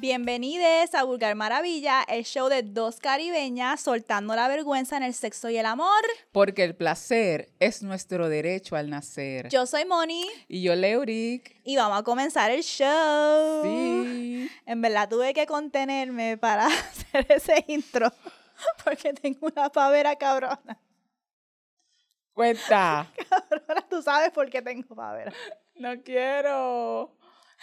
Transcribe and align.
Bienvenidos 0.00 0.94
a 0.94 1.02
Vulgar 1.02 1.34
Maravilla, 1.34 2.04
el 2.06 2.24
show 2.24 2.48
de 2.48 2.62
dos 2.62 3.00
caribeñas 3.00 3.80
soltando 3.80 4.36
la 4.36 4.46
vergüenza 4.46 4.96
en 4.96 5.02
el 5.02 5.12
sexo 5.12 5.50
y 5.50 5.56
el 5.56 5.66
amor. 5.66 5.88
Porque 6.30 6.62
el 6.62 6.76
placer 6.76 7.48
es 7.58 7.82
nuestro 7.82 8.28
derecho 8.28 8.76
al 8.76 8.90
nacer. 8.90 9.48
Yo 9.48 9.66
soy 9.66 9.86
Moni. 9.86 10.24
Y 10.46 10.62
yo, 10.62 10.76
Leuric. 10.76 11.60
Y 11.64 11.76
vamos 11.76 11.98
a 11.98 12.02
comenzar 12.04 12.52
el 12.52 12.62
show. 12.62 13.64
Sí. 13.64 14.48
En 14.66 14.80
verdad 14.80 15.08
tuve 15.08 15.34
que 15.34 15.46
contenerme 15.46 16.36
para 16.36 16.66
hacer 16.66 17.26
ese 17.28 17.64
intro. 17.66 18.12
Porque 18.84 19.12
tengo 19.14 19.48
una 19.48 19.68
pavera 19.68 20.14
cabrona. 20.14 20.78
Cuenta. 22.34 23.12
Cabrona, 23.28 23.84
tú 23.90 24.00
sabes 24.00 24.30
por 24.30 24.48
qué 24.48 24.62
tengo 24.62 24.94
pavera. 24.94 25.32
No 25.74 26.00
quiero. 26.04 27.16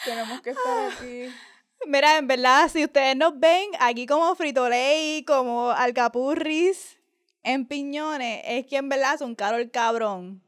Tenemos 0.04 0.42
que 0.42 0.50
estar 0.50 0.92
aquí. 0.92 1.34
Mira, 1.88 2.18
en 2.18 2.28
verdad, 2.28 2.70
si 2.70 2.84
ustedes 2.84 3.16
nos 3.16 3.40
ven 3.40 3.70
aquí 3.80 4.06
como 4.06 4.36
Frito-Lay, 4.36 5.24
como 5.26 5.72
Alcapurris, 5.72 7.00
en 7.44 7.68
piñones, 7.68 8.42
es 8.46 8.66
que 8.66 8.78
en 8.78 8.90
verdad 8.90 9.16
es 9.16 9.22
un 9.22 9.36
caro 9.36 9.58
el 9.58 9.70
cabrón. 9.70 10.42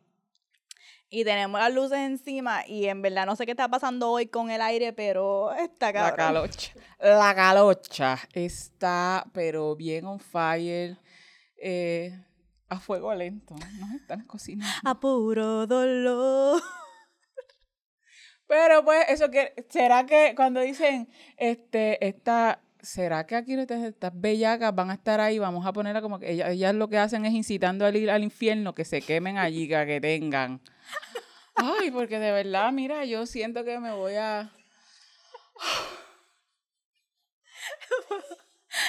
Y 1.09 1.23
tenemos 1.23 1.61
las 1.61 1.73
luces 1.73 1.99
encima 1.99 2.67
y 2.67 2.87
en 2.87 3.01
verdad 3.01 3.25
no 3.25 3.37
sé 3.37 3.45
qué 3.45 3.51
está 3.51 3.69
pasando 3.69 4.11
hoy 4.11 4.27
con 4.27 4.51
el 4.51 4.59
aire, 4.59 4.91
pero 4.91 5.53
está 5.53 5.93
cabrón. 5.93 6.11
La 6.11 6.15
calocha. 6.17 6.73
La 6.99 7.35
calocha 7.35 8.19
está, 8.33 9.25
pero 9.31 9.75
bien 9.75 10.05
on 10.05 10.19
fire. 10.19 10.97
Eh, 11.61 12.11
a 12.67 12.79
fuego 12.79 13.13
lento. 13.15 13.55
Nos 13.79 13.91
están 13.91 14.25
cocinando. 14.25 14.89
A 14.89 14.99
puro 14.99 15.65
dolor. 15.65 16.61
Pero 18.47 18.83
pues, 18.83 19.05
eso 19.09 19.29
que, 19.29 19.53
¿será 19.69 20.05
que 20.05 20.33
cuando 20.35 20.61
dicen, 20.61 21.09
este, 21.35 22.05
esta, 22.05 22.61
¿será 22.81 23.25
que 23.25 23.35
aquí 23.35 23.53
estas, 23.53 24.11
bellacas 24.13 24.73
van 24.73 24.89
a 24.89 24.93
estar 24.93 25.19
ahí? 25.19 25.37
Vamos 25.37 25.65
a 25.65 25.73
ponerla 25.73 26.01
como 26.01 26.19
que 26.19 26.31
ellas, 26.31 26.49
ellas 26.51 26.73
lo 26.73 26.87
que 26.87 26.97
hacen 26.97 27.25
es 27.25 27.33
incitando 27.33 27.85
al 27.85 27.95
ir 27.97 28.09
al 28.09 28.23
infierno, 28.23 28.73
que 28.73 28.85
se 28.85 29.01
quemen 29.01 29.37
allí, 29.37 29.67
que 29.67 29.99
tengan. 30.01 30.61
Ay, 31.55 31.91
porque 31.91 32.19
de 32.19 32.31
verdad, 32.31 32.71
mira, 32.71 33.03
yo 33.03 33.25
siento 33.25 33.63
que 33.65 33.79
me 33.79 33.91
voy 33.91 34.15
a... 34.15 34.51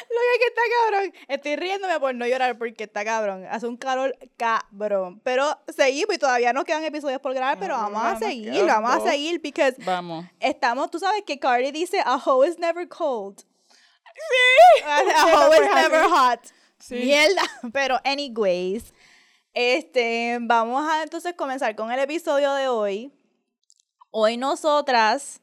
Lo 0.09 0.39
que 0.39 0.47
está 0.47 0.63
cabrón. 0.85 1.15
Estoy 1.29 1.57
riéndome 1.57 1.99
por 2.01 2.15
no 2.15 2.27
llorar 2.27 2.59
porque 2.59 2.85
está 2.85 3.05
cabrón. 3.05 3.47
Hace 3.51 3.67
un 3.67 3.77
calor 3.77 4.17
cabrón. 4.37 5.21
Pero 5.25 5.59
seguimos 5.75 6.15
y 6.17 6.19
todavía 6.19 6.53
nos 6.53 6.65
quedan 6.65 6.85
episodios 6.85 7.21
por 7.21 7.35
grabar, 7.35 7.59
pero 7.59 7.75
Ah, 7.77 7.89
vamos 7.89 8.03
a 8.05 8.19
seguir, 8.19 8.65
vamos 8.65 8.91
a 8.97 9.01
seguir 9.11 9.41
because 9.41 9.75
Vamos. 9.85 10.27
estamos, 10.41 10.91
tú 10.91 10.99
sabes 10.99 11.23
que 11.27 11.39
Cardi 11.39 11.71
dice 11.71 12.01
a 12.05 12.17
hoe 12.17 12.47
is 12.49 12.59
never 12.59 12.89
cold. 12.89 13.41
Sí. 13.41 14.83
A, 14.85 15.47
hoe 15.49 15.55
is 15.55 15.75
never 15.75 16.05
hot. 16.09 16.41
Sí. 16.79 16.95
Mierda. 16.97 17.43
Pero 17.73 17.99
anyways, 18.05 18.93
este, 19.55 20.39
vamos 20.41 20.89
a 20.89 21.03
entonces 21.03 21.35
comenzar 21.35 21.75
con 21.77 21.91
el 21.93 21.99
episodio 22.01 22.53
de 22.55 22.69
hoy. 22.69 23.13
Hoy 24.11 24.37
nosotras 24.37 25.41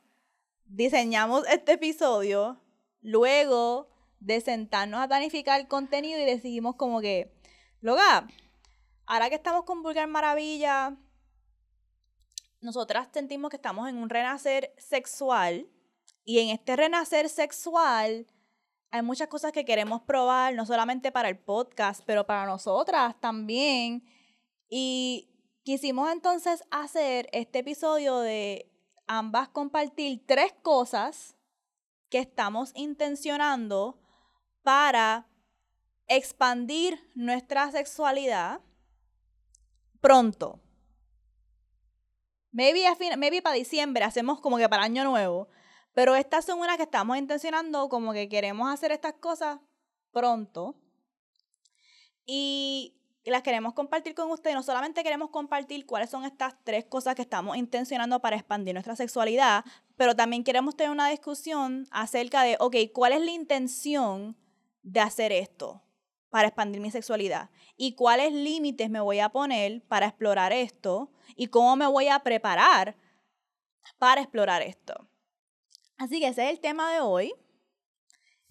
diseñamos 0.66 1.46
este 1.48 1.74
episodio 1.74 2.60
luego 3.02 3.88
de 4.26 4.42
sentarnos 4.42 5.00
a 5.00 5.08
planificar 5.08 5.60
el 5.60 5.68
contenido 5.68 6.20
y 6.20 6.26
decidimos 6.26 6.76
como 6.76 7.00
que, 7.00 7.32
Loga, 7.80 8.28
ahora 9.06 9.30
que 9.30 9.36
estamos 9.36 9.66
con 9.66 9.84
Vulgar 9.84 10.08
Maravilla, 10.08 10.98
nosotras 12.60 13.08
sentimos 13.14 13.52
que 13.52 13.58
estamos 13.58 13.88
en 13.88 13.98
un 13.98 14.10
renacer 14.10 14.74
sexual 14.80 15.70
y 16.24 16.40
en 16.40 16.50
este 16.50 16.76
renacer 16.76 17.30
sexual 17.30 18.26
hay 18.90 19.02
muchas 19.04 19.28
cosas 19.28 19.52
que 19.52 19.66
queremos 19.66 20.02
probar, 20.02 20.56
no 20.56 20.66
solamente 20.66 21.12
para 21.12 21.30
el 21.30 21.38
podcast, 21.38 22.02
pero 22.06 22.26
para 22.26 22.46
nosotras 22.46 23.20
también. 23.20 24.06
Y 24.70 25.30
quisimos 25.64 26.12
entonces 26.12 26.64
hacer 26.72 27.28
este 27.32 27.60
episodio 27.60 28.20
de 28.20 28.72
ambas 29.06 29.50
compartir 29.50 30.26
tres 30.26 30.54
cosas 30.64 31.36
que 32.10 32.20
estamos 32.20 32.72
intencionando 32.74 34.00
para 34.66 35.28
expandir 36.08 37.00
nuestra 37.14 37.72
sexualidad 37.72 38.62
pronto. 40.02 40.60
Maybe, 42.52 42.88
a 42.88 42.96
para 43.44 43.56
diciembre 43.56 44.04
hacemos 44.04 44.42
como 44.42 44.58
que 44.58 44.68
para 44.68 44.82
año 44.82 45.04
nuevo. 45.04 45.50
Pero 45.94 46.16
estas 46.16 46.46
son 46.46 46.60
unas 46.60 46.78
que 46.78 46.84
estamos 46.84 47.16
intencionando 47.16 47.88
como 47.90 48.12
que 48.12 48.28
queremos 48.28 48.74
hacer 48.74 48.92
estas 48.92 49.14
cosas 49.14 49.60
pronto. 50.12 50.76
Y 52.26 52.98
las 53.24 53.44
queremos 53.44 53.74
compartir 53.74 54.16
con 54.16 54.32
ustedes. 54.32 54.56
No 54.56 54.64
solamente 54.64 55.04
queremos 55.04 55.30
compartir 55.30 55.86
cuáles 55.86 56.10
son 56.10 56.26
estas 56.26 56.56
tres 56.64 56.86
cosas 56.86 57.14
que 57.14 57.22
estamos 57.22 57.56
intencionando 57.56 58.20
para 58.20 58.36
expandir 58.36 58.74
nuestra 58.74 58.96
sexualidad, 58.96 59.64
pero 59.96 60.16
también 60.16 60.44
queremos 60.44 60.76
tener 60.76 60.92
una 60.92 61.10
discusión 61.10 61.88
acerca 61.92 62.42
de, 62.42 62.58
ok, 62.60 62.76
¿cuál 62.94 63.14
es 63.14 63.22
la 63.22 63.32
intención 63.32 64.36
de 64.86 65.00
hacer 65.00 65.32
esto 65.32 65.82
para 66.30 66.48
expandir 66.48 66.80
mi 66.80 66.92
sexualidad? 66.92 67.50
¿Y 67.76 67.96
cuáles 67.96 68.32
límites 68.32 68.90
me 68.90 69.02
voy 69.02 69.20
a 69.20 69.30
poner 69.30 69.82
para 69.88 70.08
explorar 70.08 70.54
esto? 70.54 71.12
¿Y 71.36 71.48
cómo 71.48 71.76
me 71.76 71.88
voy 71.88 72.08
a 72.08 72.20
preparar 72.20 72.96
para 73.98 74.22
explorar 74.22 74.62
esto? 74.62 75.10
Así 75.98 76.20
que 76.20 76.28
ese 76.28 76.46
es 76.46 76.52
el 76.52 76.60
tema 76.60 76.94
de 76.94 77.02
hoy. 77.02 77.34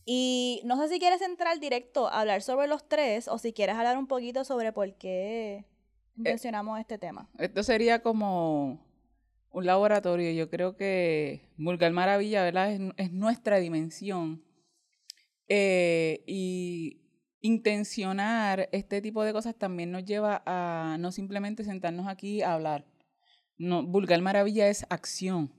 Y 0.04 0.60
no 0.64 0.76
sé 0.76 0.88
si 0.88 0.98
quieres 0.98 1.22
entrar 1.22 1.58
directo 1.60 2.08
a 2.08 2.20
hablar 2.20 2.42
sobre 2.42 2.66
los 2.66 2.86
tres 2.88 3.28
o 3.28 3.38
si 3.38 3.52
quieres 3.52 3.76
hablar 3.76 3.96
un 3.96 4.06
poquito 4.06 4.44
sobre 4.44 4.72
por 4.72 4.94
qué 4.96 5.64
mencionamos 6.14 6.78
este 6.78 6.98
tema. 6.98 7.30
Esto 7.38 7.62
sería 7.62 8.02
como 8.02 8.84
un 9.50 9.66
laboratorio. 9.66 10.30
Yo 10.32 10.50
creo 10.50 10.76
que 10.76 11.48
Vulgar 11.56 11.92
Maravilla, 11.92 12.42
¿verdad? 12.42 12.72
Es, 12.72 12.80
es 12.98 13.12
nuestra 13.12 13.58
dimensión. 13.58 14.44
Eh, 15.56 16.24
y 16.26 17.00
intencionar 17.40 18.68
este 18.72 19.00
tipo 19.00 19.22
de 19.22 19.32
cosas 19.32 19.54
también 19.54 19.92
nos 19.92 20.04
lleva 20.04 20.42
a 20.46 20.96
no 20.98 21.12
simplemente 21.12 21.62
sentarnos 21.62 22.08
aquí 22.08 22.42
a 22.42 22.54
hablar. 22.54 22.84
No, 23.56 23.84
Vulgar 23.84 24.20
Maravilla 24.20 24.66
es 24.68 24.84
acción. 24.90 25.52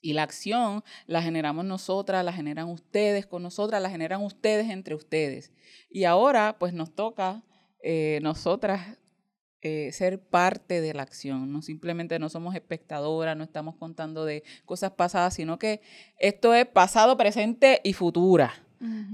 Y 0.00 0.12
la 0.12 0.22
acción 0.22 0.84
la 1.06 1.20
generamos 1.20 1.64
nosotras, 1.64 2.24
la 2.24 2.32
generan 2.32 2.68
ustedes 2.68 3.26
con 3.26 3.42
nosotras, 3.42 3.82
la 3.82 3.90
generan 3.90 4.22
ustedes 4.22 4.70
entre 4.70 4.94
ustedes. 4.94 5.52
Y 5.90 6.04
ahora, 6.04 6.56
pues 6.60 6.72
nos 6.72 6.94
toca 6.94 7.42
eh, 7.82 8.20
nosotras 8.22 8.98
eh, 9.62 9.90
ser 9.90 10.20
parte 10.20 10.80
de 10.80 10.94
la 10.94 11.02
acción. 11.02 11.52
No 11.52 11.60
simplemente 11.60 12.20
no 12.20 12.28
somos 12.28 12.54
espectadoras, 12.54 13.36
no 13.36 13.42
estamos 13.42 13.74
contando 13.76 14.24
de 14.24 14.44
cosas 14.64 14.92
pasadas, 14.92 15.34
sino 15.34 15.58
que 15.58 15.80
esto 16.18 16.54
es 16.54 16.66
pasado, 16.66 17.16
presente 17.16 17.80
y 17.82 17.94
futura. 17.94 18.52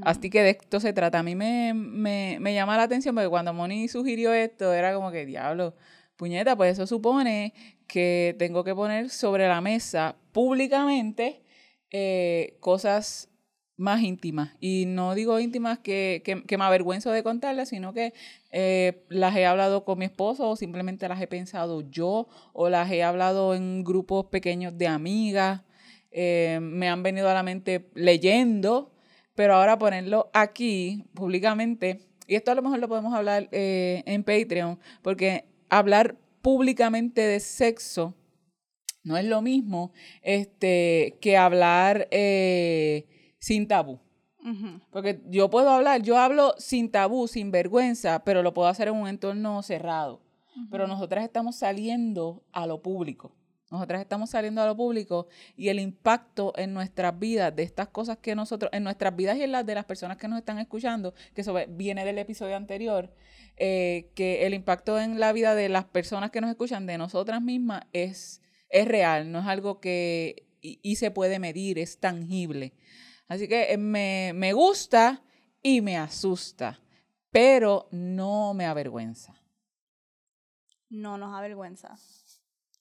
Así 0.02 0.30
que 0.30 0.42
de 0.42 0.50
esto 0.50 0.80
se 0.80 0.92
trata. 0.92 1.18
A 1.18 1.22
mí 1.22 1.34
me, 1.34 1.74
me, 1.74 2.38
me 2.40 2.54
llama 2.54 2.76
la 2.76 2.84
atención 2.84 3.14
porque 3.14 3.28
cuando 3.28 3.52
Moni 3.52 3.88
sugirió 3.88 4.32
esto, 4.32 4.72
era 4.72 4.94
como 4.94 5.10
que, 5.10 5.26
diablo, 5.26 5.74
puñeta, 6.16 6.56
pues 6.56 6.72
eso 6.72 6.86
supone 6.86 7.52
que 7.86 8.34
tengo 8.38 8.64
que 8.64 8.74
poner 8.74 9.10
sobre 9.10 9.48
la 9.48 9.60
mesa 9.60 10.16
públicamente 10.32 11.42
eh, 11.90 12.56
cosas 12.60 13.28
más 13.76 14.02
íntimas. 14.02 14.56
Y 14.60 14.86
no 14.86 15.14
digo 15.14 15.38
íntimas 15.38 15.78
que, 15.78 16.22
que, 16.24 16.42
que 16.44 16.58
me 16.58 16.64
avergüenzo 16.64 17.10
de 17.12 17.22
contarlas, 17.22 17.68
sino 17.68 17.92
que 17.92 18.12
eh, 18.50 19.04
las 19.08 19.36
he 19.36 19.46
hablado 19.46 19.84
con 19.84 19.98
mi 19.98 20.06
esposo 20.06 20.48
o 20.48 20.56
simplemente 20.56 21.08
las 21.08 21.20
he 21.20 21.26
pensado 21.28 21.82
yo 21.90 22.28
o 22.52 22.68
las 22.68 22.90
he 22.90 23.02
hablado 23.04 23.54
en 23.54 23.84
grupos 23.84 24.26
pequeños 24.26 24.76
de 24.76 24.88
amigas. 24.88 25.62
eh, 26.10 26.58
me 26.62 26.88
han 26.88 27.02
venido 27.02 27.28
a 27.28 27.34
la 27.34 27.42
mente 27.42 27.90
leyendo, 27.94 28.90
pero 29.38 29.54
ahora 29.54 29.78
ponerlo 29.78 30.30
aquí 30.32 31.04
públicamente, 31.14 32.00
y 32.26 32.34
esto 32.34 32.50
a 32.50 32.56
lo 32.56 32.62
mejor 32.62 32.80
lo 32.80 32.88
podemos 32.88 33.14
hablar 33.14 33.48
eh, 33.52 34.02
en 34.04 34.24
Patreon, 34.24 34.80
porque 35.00 35.44
hablar 35.68 36.16
públicamente 36.42 37.20
de 37.20 37.38
sexo 37.38 38.16
no 39.04 39.16
es 39.16 39.24
lo 39.24 39.40
mismo 39.40 39.92
este, 40.22 41.18
que 41.20 41.36
hablar 41.36 42.08
eh, 42.10 43.06
sin 43.38 43.68
tabú. 43.68 44.00
Porque 44.90 45.20
yo 45.28 45.48
puedo 45.50 45.70
hablar, 45.70 46.02
yo 46.02 46.18
hablo 46.18 46.54
sin 46.58 46.90
tabú, 46.90 47.28
sin 47.28 47.52
vergüenza, 47.52 48.24
pero 48.24 48.42
lo 48.42 48.52
puedo 48.52 48.66
hacer 48.66 48.88
en 48.88 48.96
un 48.96 49.06
entorno 49.06 49.62
cerrado. 49.62 50.20
Pero 50.68 50.88
nosotras 50.88 51.22
estamos 51.22 51.54
saliendo 51.54 52.42
a 52.50 52.66
lo 52.66 52.82
público. 52.82 53.37
Nosotras 53.70 54.00
estamos 54.00 54.30
saliendo 54.30 54.62
a 54.62 54.66
lo 54.66 54.76
público 54.76 55.28
y 55.56 55.68
el 55.68 55.78
impacto 55.78 56.52
en 56.56 56.72
nuestras 56.72 57.18
vidas 57.18 57.54
de 57.54 57.62
estas 57.62 57.88
cosas 57.88 58.18
que 58.18 58.34
nosotros, 58.34 58.70
en 58.72 58.82
nuestras 58.82 59.14
vidas 59.14 59.36
y 59.36 59.42
en 59.42 59.52
las 59.52 59.66
de 59.66 59.74
las 59.74 59.84
personas 59.84 60.16
que 60.16 60.26
nos 60.26 60.38
están 60.38 60.58
escuchando, 60.58 61.12
que 61.34 61.42
eso 61.42 61.54
viene 61.68 62.04
del 62.04 62.18
episodio 62.18 62.56
anterior, 62.56 63.12
eh, 63.56 64.10
que 64.14 64.46
el 64.46 64.54
impacto 64.54 64.98
en 64.98 65.20
la 65.20 65.32
vida 65.32 65.54
de 65.54 65.68
las 65.68 65.84
personas 65.84 66.30
que 66.30 66.40
nos 66.40 66.50
escuchan, 66.50 66.86
de 66.86 66.96
nosotras 66.96 67.42
mismas, 67.42 67.82
es, 67.92 68.40
es 68.70 68.88
real, 68.88 69.30
no 69.30 69.40
es 69.40 69.46
algo 69.46 69.80
que 69.80 70.46
y, 70.60 70.80
y 70.82 70.96
se 70.96 71.10
puede 71.10 71.38
medir, 71.38 71.78
es 71.78 71.98
tangible. 71.98 72.72
Así 73.28 73.48
que 73.48 73.72
eh, 73.72 73.76
me, 73.76 74.32
me 74.34 74.52
gusta 74.52 75.22
y 75.62 75.80
me 75.82 75.98
asusta, 75.98 76.80
pero 77.30 77.88
no 77.90 78.54
me 78.54 78.64
avergüenza. 78.64 79.34
No 80.88 81.18
nos 81.18 81.36
avergüenza. 81.36 81.94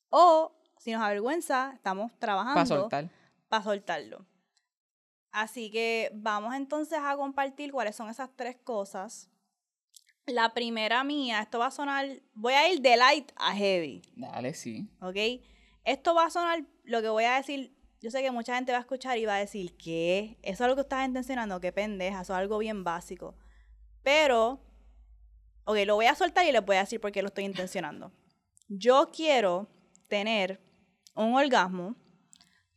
O 0.09 0.56
si 0.87 0.93
nos 0.93 1.01
avergüenza, 1.03 1.73
estamos 1.75 2.17
trabajando 2.17 2.53
Para 2.53 2.65
soltar. 2.65 3.09
para 3.49 3.61
soltarlo. 3.61 4.25
Así 5.33 5.69
que 5.69 6.09
vamos 6.13 6.55
entonces 6.55 6.97
a 7.03 7.17
compartir 7.17 7.73
cuáles 7.73 7.93
son 7.93 8.09
esas 8.09 8.29
tres 8.37 8.55
cosas. 8.63 9.29
La 10.27 10.53
primera 10.53 11.03
mía, 11.03 11.41
esto 11.41 11.59
va 11.59 11.65
a 11.65 11.71
sonar, 11.71 12.07
voy 12.33 12.53
a 12.53 12.71
ir 12.71 12.79
de 12.79 12.95
light 12.95 13.29
a 13.35 13.53
heavy, 13.53 14.01
Dale, 14.15 14.53
sí. 14.53 14.89
¿ok? 15.01 15.43
Esto 15.83 16.15
va 16.15 16.27
a 16.27 16.29
sonar, 16.29 16.63
lo 16.85 17.01
que 17.01 17.09
voy 17.09 17.25
a 17.25 17.35
decir, 17.35 17.75
yo 17.99 18.09
sé 18.09 18.21
que 18.21 18.31
mucha 18.31 18.55
gente 18.55 18.71
va 18.71 18.77
a 18.77 18.81
escuchar 18.81 19.17
y 19.17 19.25
va 19.25 19.35
a 19.35 19.39
decir, 19.39 19.75
¿qué? 19.75 20.39
Eso 20.41 20.63
es 20.63 20.69
lo 20.69 20.75
que 20.75 20.83
estás 20.83 21.05
intencionando, 21.05 21.59
qué 21.59 21.73
pendeja, 21.73 22.21
eso 22.21 22.31
es 22.31 22.39
algo 22.39 22.59
bien 22.59 22.85
básico. 22.85 23.35
Pero, 24.03 24.61
ok, 25.65 25.79
lo 25.85 25.95
voy 25.95 26.05
a 26.05 26.15
soltar 26.15 26.45
y 26.45 26.53
les 26.53 26.63
voy 26.65 26.77
a 26.77 26.85
decir 26.85 27.01
por 27.01 27.11
qué 27.11 27.21
lo 27.21 27.27
estoy 27.27 27.43
intencionando. 27.43 28.13
Yo 28.69 29.11
quiero 29.11 29.67
tener 30.07 30.65
un 31.17 31.35
orgasmo 31.35 31.95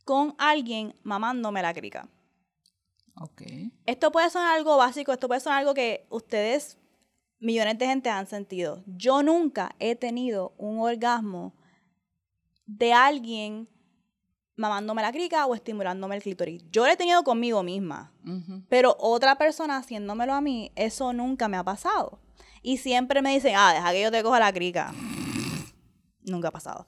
con 0.05 0.35
alguien 0.37 0.95
mamándome 1.03 1.61
la 1.61 1.73
crica. 1.73 2.09
Ok. 3.15 3.43
Esto 3.85 4.11
puede 4.11 4.29
sonar 4.29 4.57
algo 4.57 4.77
básico, 4.77 5.11
esto 5.11 5.27
puede 5.27 5.41
sonar 5.41 5.59
algo 5.59 5.73
que 5.73 6.07
ustedes, 6.09 6.77
millones 7.39 7.77
de 7.77 7.85
gente, 7.85 8.09
han 8.09 8.27
sentido. 8.27 8.83
Yo 8.87 9.23
nunca 9.23 9.75
he 9.79 9.95
tenido 9.95 10.53
un 10.57 10.79
orgasmo 10.79 11.55
de 12.65 12.93
alguien 12.93 13.69
mamándome 14.55 15.01
la 15.01 15.11
crica 15.11 15.45
o 15.45 15.55
estimulándome 15.55 16.15
el 16.15 16.21
clítoris. 16.21 16.63
Yo 16.71 16.85
lo 16.85 16.91
he 16.91 16.97
tenido 16.97 17.23
conmigo 17.23 17.63
misma, 17.63 18.13
pero 18.69 18.95
otra 18.99 19.37
persona 19.37 19.77
haciéndomelo 19.77 20.33
a 20.33 20.41
mí, 20.41 20.71
eso 20.75 21.13
nunca 21.13 21.47
me 21.47 21.57
ha 21.57 21.63
pasado. 21.63 22.19
Y 22.61 22.77
siempre 22.77 23.21
me 23.21 23.33
dicen, 23.33 23.55
ah, 23.57 23.73
deja 23.73 23.91
que 23.91 24.01
yo 24.01 24.11
te 24.11 24.23
coja 24.23 24.39
la 24.39 24.53
crica. 24.53 24.93
Nunca 26.23 26.49
ha 26.49 26.51
pasado. 26.51 26.85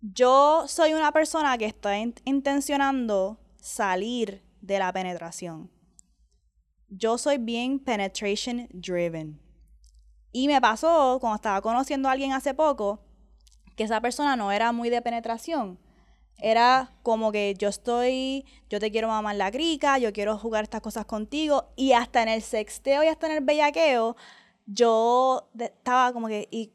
Yo 0.00 0.66
soy 0.68 0.94
una 0.94 1.12
persona 1.12 1.58
que 1.58 1.66
está 1.66 1.98
in- 1.98 2.14
intencionando 2.24 3.38
salir 3.60 4.42
de 4.60 4.78
la 4.78 4.92
penetración. 4.92 5.70
Yo 6.88 7.18
soy 7.18 7.38
bien 7.38 7.78
penetration 7.78 8.68
driven. 8.72 9.40
Y 10.32 10.46
me 10.46 10.60
pasó 10.60 11.18
cuando 11.20 11.36
estaba 11.36 11.60
conociendo 11.60 12.08
a 12.08 12.12
alguien 12.12 12.32
hace 12.32 12.54
poco 12.54 13.00
que 13.76 13.84
esa 13.84 14.00
persona 14.00 14.36
no 14.36 14.52
era 14.52 14.72
muy 14.72 14.88
de 14.90 15.02
penetración. 15.02 15.78
Era 16.40 16.92
como 17.02 17.32
que 17.32 17.54
yo 17.58 17.68
estoy, 17.68 18.44
yo 18.70 18.78
te 18.78 18.92
quiero 18.92 19.08
mamar 19.08 19.34
la 19.34 19.50
crica, 19.50 19.98
yo 19.98 20.12
quiero 20.12 20.38
jugar 20.38 20.62
estas 20.64 20.80
cosas 20.80 21.04
contigo. 21.04 21.72
Y 21.74 21.92
hasta 21.92 22.22
en 22.22 22.28
el 22.28 22.42
sexteo 22.42 23.02
y 23.02 23.08
hasta 23.08 23.26
en 23.26 23.32
el 23.38 23.44
bellaqueo, 23.44 24.16
yo 24.66 25.48
estaba 25.58 26.12
como 26.12 26.28
que, 26.28 26.46
y 26.52 26.72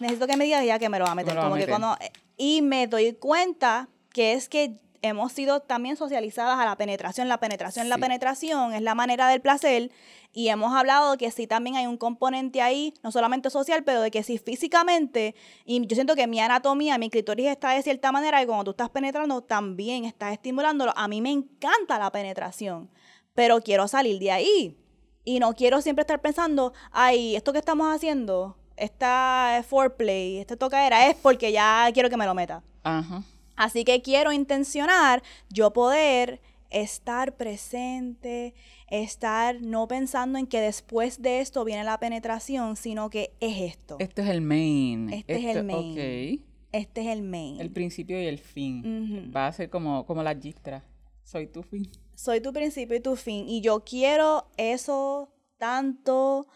necesito 0.00 0.26
que 0.26 0.36
me 0.36 0.44
digas 0.44 0.64
ya 0.66 0.78
que 0.78 0.88
me 0.90 0.98
lo 0.98 1.06
va 1.06 1.12
a 1.12 1.14
meter. 1.14 1.32
a 1.38 1.42
como 1.42 1.54
que 1.56 1.66
cuando, 1.70 1.96
y 2.38 2.62
me 2.62 2.86
doy 2.86 3.12
cuenta 3.12 3.90
que 4.12 4.32
es 4.32 4.48
que 4.48 4.80
hemos 5.02 5.32
sido 5.32 5.60
también 5.60 5.96
socializadas 5.96 6.58
a 6.58 6.64
la 6.64 6.76
penetración. 6.76 7.28
La 7.28 7.38
penetración, 7.38 7.88
la 7.88 7.98
penetración 7.98 8.72
es 8.72 8.82
la 8.82 8.94
manera 8.94 9.28
del 9.28 9.40
placer. 9.40 9.90
Y 10.32 10.48
hemos 10.48 10.74
hablado 10.74 11.16
que 11.16 11.30
sí 11.30 11.46
también 11.46 11.76
hay 11.76 11.86
un 11.86 11.96
componente 11.96 12.60
ahí, 12.60 12.94
no 13.02 13.10
solamente 13.10 13.50
social, 13.50 13.82
pero 13.82 14.02
de 14.02 14.10
que 14.10 14.22
sí 14.22 14.38
físicamente, 14.38 15.34
y 15.64 15.84
yo 15.86 15.94
siento 15.94 16.14
que 16.14 16.26
mi 16.26 16.38
anatomía, 16.38 16.98
mi 16.98 17.10
clitoris 17.10 17.48
está 17.48 17.70
de 17.70 17.82
cierta 17.82 18.12
manera, 18.12 18.42
y 18.42 18.46
cuando 18.46 18.64
tú 18.64 18.70
estás 18.72 18.90
penetrando 18.90 19.42
también 19.42 20.04
estás 20.04 20.32
estimulándolo. 20.32 20.92
A 20.96 21.08
mí 21.08 21.20
me 21.20 21.30
encanta 21.30 21.98
la 21.98 22.12
penetración, 22.12 22.90
pero 23.34 23.60
quiero 23.62 23.88
salir 23.88 24.18
de 24.18 24.30
ahí. 24.30 24.76
Y 25.24 25.40
no 25.40 25.54
quiero 25.54 25.80
siempre 25.80 26.02
estar 26.02 26.20
pensando, 26.20 26.72
ay, 26.92 27.34
esto 27.34 27.52
que 27.52 27.58
estamos 27.58 27.94
haciendo, 27.94 28.57
esta 28.78 29.64
foreplay, 29.68 30.38
esta 30.38 30.56
tocaera, 30.56 31.08
es 31.08 31.16
porque 31.16 31.52
ya 31.52 31.88
quiero 31.92 32.08
que 32.10 32.16
me 32.16 32.26
lo 32.26 32.34
meta. 32.34 32.62
Ajá. 32.82 33.22
Así 33.56 33.84
que 33.84 34.02
quiero 34.02 34.32
intencionar 34.32 35.22
yo 35.50 35.72
poder 35.72 36.40
estar 36.70 37.36
presente, 37.36 38.54
estar 38.88 39.60
no 39.62 39.88
pensando 39.88 40.38
en 40.38 40.46
que 40.46 40.60
después 40.60 41.22
de 41.22 41.40
esto 41.40 41.64
viene 41.64 41.82
la 41.84 41.98
penetración, 41.98 42.76
sino 42.76 43.10
que 43.10 43.32
es 43.40 43.60
esto. 43.72 43.96
Esto 43.98 44.22
es 44.22 44.28
el 44.28 44.40
main. 44.42 45.10
Este 45.12 45.32
es 45.34 45.44
el 45.44 45.48
Esto- 45.48 45.64
main. 45.64 46.44
Este 46.70 47.00
es 47.00 47.06
el 47.08 47.22
main. 47.22 47.60
El 47.60 47.70
principio 47.70 48.20
y 48.22 48.26
el 48.26 48.38
fin. 48.38 49.32
Va 49.34 49.46
a 49.46 49.52
ser 49.52 49.70
como, 49.70 50.04
como 50.06 50.22
la 50.22 50.34
gistra. 50.36 50.84
Soy 51.24 51.46
tu 51.46 51.62
fin. 51.62 51.88
Soy 52.14 52.40
tu 52.40 52.52
principio 52.52 52.96
y 52.96 53.00
tu 53.00 53.16
fin. 53.16 53.48
Y 53.48 53.60
yo 53.62 53.82
quiero 53.84 54.48
eso 54.56 55.30
tanto. 55.56 56.46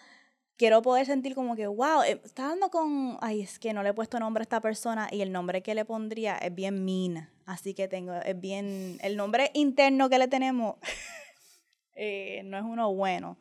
Quiero 0.63 0.81
poder 0.81 1.07
sentir 1.07 1.35
como 1.35 1.57
que, 1.57 1.67
wow, 1.67 2.03
está 2.03 2.47
dando 2.47 2.71
con. 2.71 3.19
Ay, 3.21 3.41
es 3.43 3.59
que 3.59 3.73
no 3.73 3.83
le 3.83 3.89
he 3.89 3.93
puesto 3.95 4.21
nombre 4.21 4.43
a 4.43 4.45
esta 4.45 4.61
persona 4.61 5.09
y 5.11 5.21
el 5.21 5.33
nombre 5.33 5.61
que 5.61 5.75
le 5.75 5.85
pondría 5.85 6.37
es 6.39 6.55
bien 6.55 6.85
mean. 6.85 7.29
Así 7.47 7.75
que 7.75 7.89
tengo, 7.89 8.15
es 8.15 8.41
bien. 8.41 8.97
El 9.03 9.17
nombre 9.17 9.51
interno 9.55 10.09
que 10.09 10.19
le 10.21 10.29
tenemos 10.29 10.77
eh, 11.97 12.43
no 12.45 12.57
es 12.59 12.63
uno 12.63 12.95
bueno. 12.95 13.37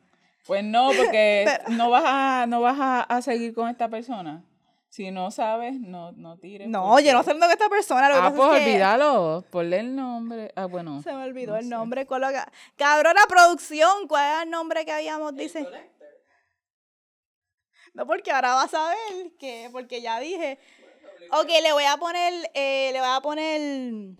Pues 0.48 0.64
no, 0.64 0.90
porque 0.96 1.46
no 1.68 1.90
vas 1.90 2.02
a, 2.04 2.46
no 2.48 2.60
vas 2.60 2.76
a, 2.80 3.02
a 3.02 3.22
seguir 3.22 3.54
con 3.54 3.68
esta 3.68 3.88
persona. 3.88 4.42
Si 4.88 5.10
no 5.12 5.30
sabes, 5.30 5.78
no, 5.80 6.10
no 6.12 6.36
tires. 6.38 6.68
No, 6.68 6.88
porque- 6.88 7.04
yo 7.04 7.12
no 7.12 7.22
sé 7.22 7.30
dónde 7.30 7.46
esta 7.46 7.68
persona. 7.68 8.08
Lo 8.08 8.14
que 8.16 8.20
Ah, 8.20 8.24
pasa 8.24 8.36
pues 8.36 8.58
es 8.58 8.64
que 8.64 8.70
olvídalo. 8.72 9.44
Ponle 9.48 9.78
el 9.78 9.94
nombre. 9.94 10.52
Ah, 10.56 10.66
bueno. 10.66 11.00
Se 11.02 11.12
me 11.14 11.22
olvidó 11.22 11.52
no 11.52 11.58
el 11.58 11.64
sé. 11.64 11.70
nombre. 11.70 12.04
Coloca. 12.04 12.50
Cabrona 12.76 13.20
producción, 13.28 14.08
¿cuál 14.08 14.24
era 14.26 14.42
el 14.42 14.50
nombre 14.50 14.84
que 14.84 14.90
habíamos 14.92 15.34
dice? 15.36 15.66
No, 17.94 18.06
porque 18.06 18.30
ahora 18.30 18.54
vas 18.54 18.72
a 18.74 18.88
ver 18.88 19.32
que, 19.38 19.68
porque 19.72 20.00
ya 20.00 20.18
dije. 20.20 20.58
Ok, 21.30 21.48
le 21.62 21.72
voy 21.72 21.84
a 21.84 21.96
poner, 21.96 22.50
eh, 22.54 22.90
le 22.92 23.00
voy 23.00 23.08
a 23.10 23.20
poner 23.20 24.16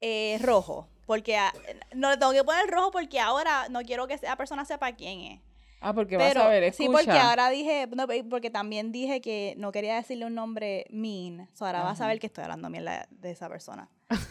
eh, 0.00 0.38
rojo. 0.42 0.88
Porque 1.06 1.36
a- 1.36 1.52
no 1.94 2.10
le 2.10 2.16
tengo 2.16 2.32
que 2.32 2.44
poner 2.44 2.66
rojo 2.68 2.90
porque 2.90 3.18
ahora 3.20 3.68
no 3.68 3.82
quiero 3.82 4.06
que 4.06 4.14
esa 4.14 4.36
persona 4.36 4.64
sepa 4.64 4.92
quién 4.92 5.20
es. 5.20 5.40
Ah, 5.80 5.94
porque 5.94 6.16
Pero 6.18 6.40
vas 6.40 6.46
a 6.46 6.50
ver, 6.50 6.62
escucha. 6.64 6.76
sí, 6.90 6.90
porque 6.92 7.18
ahora 7.18 7.48
dije, 7.50 7.86
no, 7.90 8.06
porque 8.28 8.50
también 8.50 8.92
dije 8.92 9.20
que 9.20 9.54
no 9.56 9.72
quería 9.72 9.96
decirle 9.96 10.26
un 10.26 10.34
nombre 10.34 10.86
mean. 10.90 11.48
So 11.54 11.64
ahora 11.66 11.82
vas 11.82 12.00
a 12.00 12.04
Ajá. 12.04 12.12
ver 12.12 12.20
que 12.20 12.26
estoy 12.26 12.44
hablando 12.44 12.68
mierda 12.70 13.06
de 13.10 13.30
esa 13.30 13.48
persona. 13.48 13.88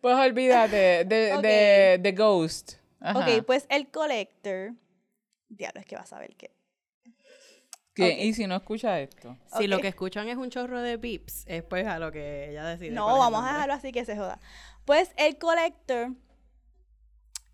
Pues 0.00 0.16
olvídate 0.16 1.04
de, 1.04 1.32
Ok. 1.36 1.42
de, 1.42 1.98
de 2.00 2.12
Ghost. 2.12 2.72
Ajá. 3.00 3.20
Ok, 3.20 3.44
pues 3.46 3.66
el 3.68 3.88
collector. 3.90 4.72
Diablo, 5.48 5.80
es 5.80 5.86
que 5.86 5.96
vas 5.96 6.12
a 6.12 6.18
ver 6.18 6.36
que. 6.36 6.54
¿Qué? 7.94 8.24
Y 8.24 8.34
si 8.34 8.46
no 8.46 8.56
escucha 8.56 9.00
esto. 9.00 9.38
Si 9.56 9.66
lo 9.66 9.78
que 9.80 9.88
escuchan 9.88 10.28
es 10.28 10.36
un 10.36 10.50
chorro 10.50 10.82
de 10.82 10.98
pips, 10.98 11.44
es 11.46 11.62
pues 11.62 11.86
a 11.86 11.98
lo 11.98 12.12
que 12.12 12.50
ella 12.50 12.64
decide. 12.64 12.90
No, 12.90 13.18
vamos 13.18 13.42
a 13.42 13.52
dejarlo 13.52 13.74
así 13.74 13.90
que 13.90 14.04
se 14.04 14.16
joda. 14.16 14.38
Pues 14.84 15.12
el 15.16 15.38
collector 15.38 16.12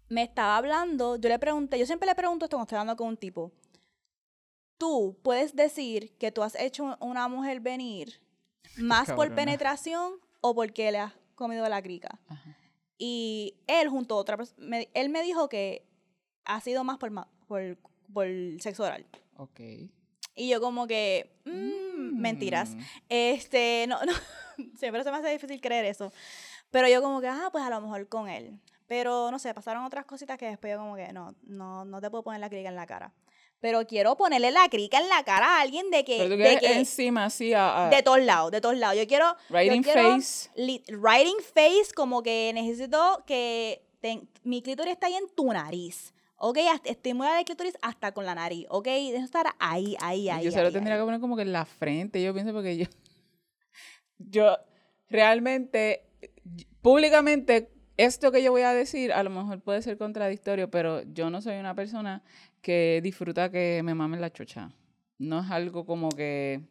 me 0.08 0.22
estaba 0.22 0.56
hablando. 0.56 1.16
Yo 1.16 1.28
le 1.28 1.38
pregunté, 1.38 1.78
yo 1.78 1.86
siempre 1.86 2.08
le 2.08 2.14
pregunto 2.16 2.46
esto 2.46 2.56
cuando 2.56 2.64
estoy 2.64 2.76
hablando 2.76 2.96
con 2.96 3.08
un 3.08 3.16
tipo. 3.16 3.52
Tú 4.78 5.16
puedes 5.22 5.54
decir 5.54 6.16
que 6.18 6.32
tú 6.32 6.42
has 6.42 6.56
hecho 6.56 6.96
una 7.00 7.28
mujer 7.28 7.60
venir 7.60 8.20
más 8.78 9.12
por 9.12 9.32
penetración 9.34 10.14
o 10.40 10.54
porque 10.56 10.90
le 10.90 10.98
has 10.98 11.12
comido 11.36 11.68
la 11.68 11.80
crica. 11.80 12.18
Ajá. 12.26 12.58
Y 13.04 13.56
él, 13.66 13.88
junto 13.88 14.14
a 14.14 14.18
otra 14.18 14.36
persona, 14.36 14.78
él 14.94 15.08
me 15.08 15.22
dijo 15.24 15.48
que 15.48 15.84
ha 16.44 16.60
sido 16.60 16.84
más 16.84 16.98
por, 16.98 17.10
por, 17.52 17.76
por 18.12 18.26
sexo 18.60 18.84
oral. 18.84 19.04
Ok. 19.36 19.60
Y 20.34 20.48
yo 20.48 20.60
como 20.60 20.86
que, 20.86 21.30
mm, 21.44 22.18
mentiras. 22.20 22.70
Mm. 22.70 22.80
Este, 23.10 23.84
no, 23.88 23.98
no, 24.04 24.12
siempre 24.78 25.04
se 25.04 25.10
me 25.10 25.18
hace 25.18 25.30
difícil 25.30 25.60
creer 25.60 25.84
eso. 25.84 26.12
Pero 26.70 26.88
yo 26.88 27.02
como 27.02 27.20
que, 27.20 27.28
ah, 27.28 27.50
pues 27.52 27.62
a 27.64 27.70
lo 27.70 27.80
mejor 27.82 28.08
con 28.08 28.28
él. 28.28 28.58
Pero 28.86 29.30
no 29.30 29.38
sé, 29.38 29.52
pasaron 29.54 29.84
otras 29.84 30.04
cositas 30.06 30.38
que 30.38 30.46
después 30.46 30.72
yo 30.72 30.78
como 30.78 30.96
que, 30.96 31.12
no, 31.12 31.34
no, 31.42 31.84
no 31.84 32.00
te 32.00 32.10
puedo 32.10 32.22
poner 32.24 32.40
la 32.40 32.48
crica 32.48 32.68
en 32.70 32.76
la 32.76 32.86
cara. 32.86 33.12
Pero 33.60 33.86
quiero 33.86 34.16
ponerle 34.16 34.50
la 34.50 34.68
crica 34.68 34.98
en 34.98 35.08
la 35.08 35.22
cara 35.22 35.58
a 35.58 35.60
alguien 35.60 35.90
de 35.90 36.04
que, 36.04 36.16
Pero 36.18 36.30
tú 36.34 36.42
de, 36.42 36.58
que 36.58 36.72
encima, 36.78 37.26
así, 37.26 37.52
a, 37.52 37.86
a- 37.86 37.90
de 37.90 38.02
todos 38.02 38.20
lados, 38.20 38.50
de 38.50 38.60
todos 38.60 38.76
lados. 38.76 38.96
Yo 38.98 39.06
quiero, 39.06 39.36
yo 39.50 39.54
writing 39.54 39.82
quiero 39.82 40.02
face. 40.14 40.50
li- 40.56 40.82
writing 40.88 41.36
face 41.54 41.92
como 41.94 42.22
que 42.22 42.50
necesito 42.54 43.22
que 43.26 43.84
ten- 44.00 44.28
mi 44.44 44.62
clítoris 44.62 44.94
está 44.94 45.06
ahí 45.06 45.14
en 45.14 45.28
tu 45.28 45.52
nariz. 45.52 46.12
¿Ok? 46.44 46.58
Estimula 46.86 47.38
el 47.38 47.44
clítoris 47.44 47.78
hasta 47.82 48.10
con 48.10 48.26
la 48.26 48.34
nariz. 48.34 48.66
¿Ok? 48.68 48.86
Deja 48.86 49.24
estar 49.24 49.46
ahí, 49.60 49.96
ahí, 50.00 50.28
ahí. 50.28 50.44
yo 50.44 50.50
se 50.50 50.58
ahí, 50.58 50.64
lo 50.64 50.72
tendría 50.72 50.96
ahí. 50.96 51.00
que 51.00 51.04
poner 51.04 51.20
como 51.20 51.36
que 51.36 51.42
en 51.42 51.52
la 51.52 51.64
frente, 51.64 52.20
yo 52.20 52.34
pienso, 52.34 52.52
porque 52.52 52.76
yo, 52.76 52.86
yo 54.18 54.56
realmente, 55.08 56.02
públicamente, 56.80 57.70
esto 57.96 58.32
que 58.32 58.42
yo 58.42 58.50
voy 58.50 58.62
a 58.62 58.74
decir 58.74 59.12
a 59.12 59.22
lo 59.22 59.30
mejor 59.30 59.60
puede 59.60 59.82
ser 59.82 59.96
contradictorio, 59.96 60.68
pero 60.68 61.02
yo 61.02 61.30
no 61.30 61.40
soy 61.40 61.58
una 61.58 61.76
persona 61.76 62.24
que 62.60 62.98
disfruta 63.04 63.52
que 63.52 63.80
me 63.84 63.94
mamen 63.94 64.20
la 64.20 64.32
chocha. 64.32 64.72
No 65.18 65.44
es 65.44 65.50
algo 65.52 65.86
como 65.86 66.08
que 66.08 66.62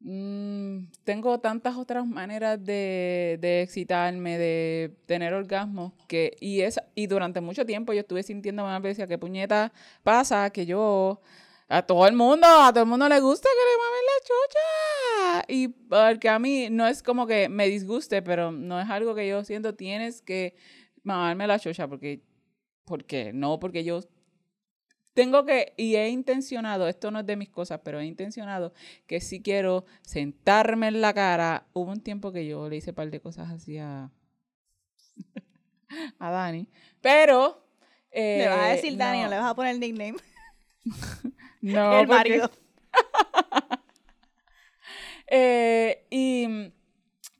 mm, 0.00 0.86
tengo 1.04 1.38
tantas 1.40 1.76
otras 1.76 2.06
maneras 2.06 2.62
de, 2.64 3.38
de 3.40 3.62
excitarme, 3.62 4.38
de 4.38 4.96
tener 5.06 5.34
orgasmos, 5.34 5.92
que, 6.08 6.36
y, 6.40 6.60
es, 6.62 6.80
y 6.94 7.06
durante 7.06 7.40
mucho 7.40 7.64
tiempo 7.66 7.92
yo 7.92 8.00
estuve 8.00 8.22
sintiendo 8.22 8.64
más 8.64 8.82
decía, 8.82 9.06
¿qué 9.06 9.18
puñeta 9.18 9.72
pasa? 10.02 10.50
Que 10.50 10.66
yo, 10.66 11.20
a 11.68 11.82
todo 11.82 12.06
el 12.06 12.14
mundo, 12.14 12.46
a 12.46 12.72
todo 12.72 12.84
el 12.84 12.90
mundo 12.90 13.08
le 13.08 13.20
gusta 13.20 13.48
que 13.48 13.70
le 13.70 13.76
mamen 13.84 14.04
la 14.06 14.26
chocha. 14.26 15.52
Y 15.52 15.68
porque 15.68 16.28
a 16.28 16.38
mí 16.38 16.68
no 16.70 16.86
es 16.86 17.02
como 17.02 17.26
que 17.26 17.48
me 17.48 17.66
disguste, 17.68 18.22
pero 18.22 18.52
no 18.52 18.80
es 18.80 18.90
algo 18.90 19.14
que 19.14 19.28
yo 19.28 19.44
siento, 19.44 19.74
tienes 19.74 20.22
que 20.22 20.56
mamarme 21.02 21.46
la 21.46 21.58
chocha, 21.58 21.88
porque, 21.88 22.22
porque 22.84 23.32
no, 23.32 23.60
porque 23.60 23.84
yo 23.84 24.00
tengo 25.20 25.44
que, 25.44 25.74
y 25.76 25.96
he 25.96 26.08
intencionado, 26.08 26.88
esto 26.88 27.10
no 27.10 27.20
es 27.20 27.26
de 27.26 27.36
mis 27.36 27.50
cosas, 27.50 27.82
pero 27.84 28.00
he 28.00 28.06
intencionado 28.06 28.72
que 29.06 29.20
si 29.20 29.42
quiero 29.42 29.84
sentarme 30.00 30.88
en 30.88 31.02
la 31.02 31.12
cara. 31.12 31.66
Hubo 31.74 31.90
un 31.90 32.00
tiempo 32.00 32.32
que 32.32 32.46
yo 32.46 32.70
le 32.70 32.76
hice 32.76 32.92
un 32.92 32.96
par 32.96 33.10
de 33.10 33.20
cosas 33.20 33.50
así 33.50 33.76
a, 33.76 34.10
a 36.18 36.30
Dani, 36.30 36.70
pero... 37.02 37.62
le 38.10 38.48
vas 38.48 38.60
a 38.60 38.72
eh, 38.72 38.76
decir 38.76 38.96
Dani, 38.96 39.20
no 39.24 39.28
le 39.28 39.36
vas 39.36 39.50
a 39.50 39.54
poner 39.54 39.74
el 39.74 39.80
nickname. 39.80 40.16
No, 41.60 42.00
el 42.00 42.06
porque- 42.06 42.38
marido. 42.38 42.50
Eh, 45.32 46.06
y, 46.10 46.72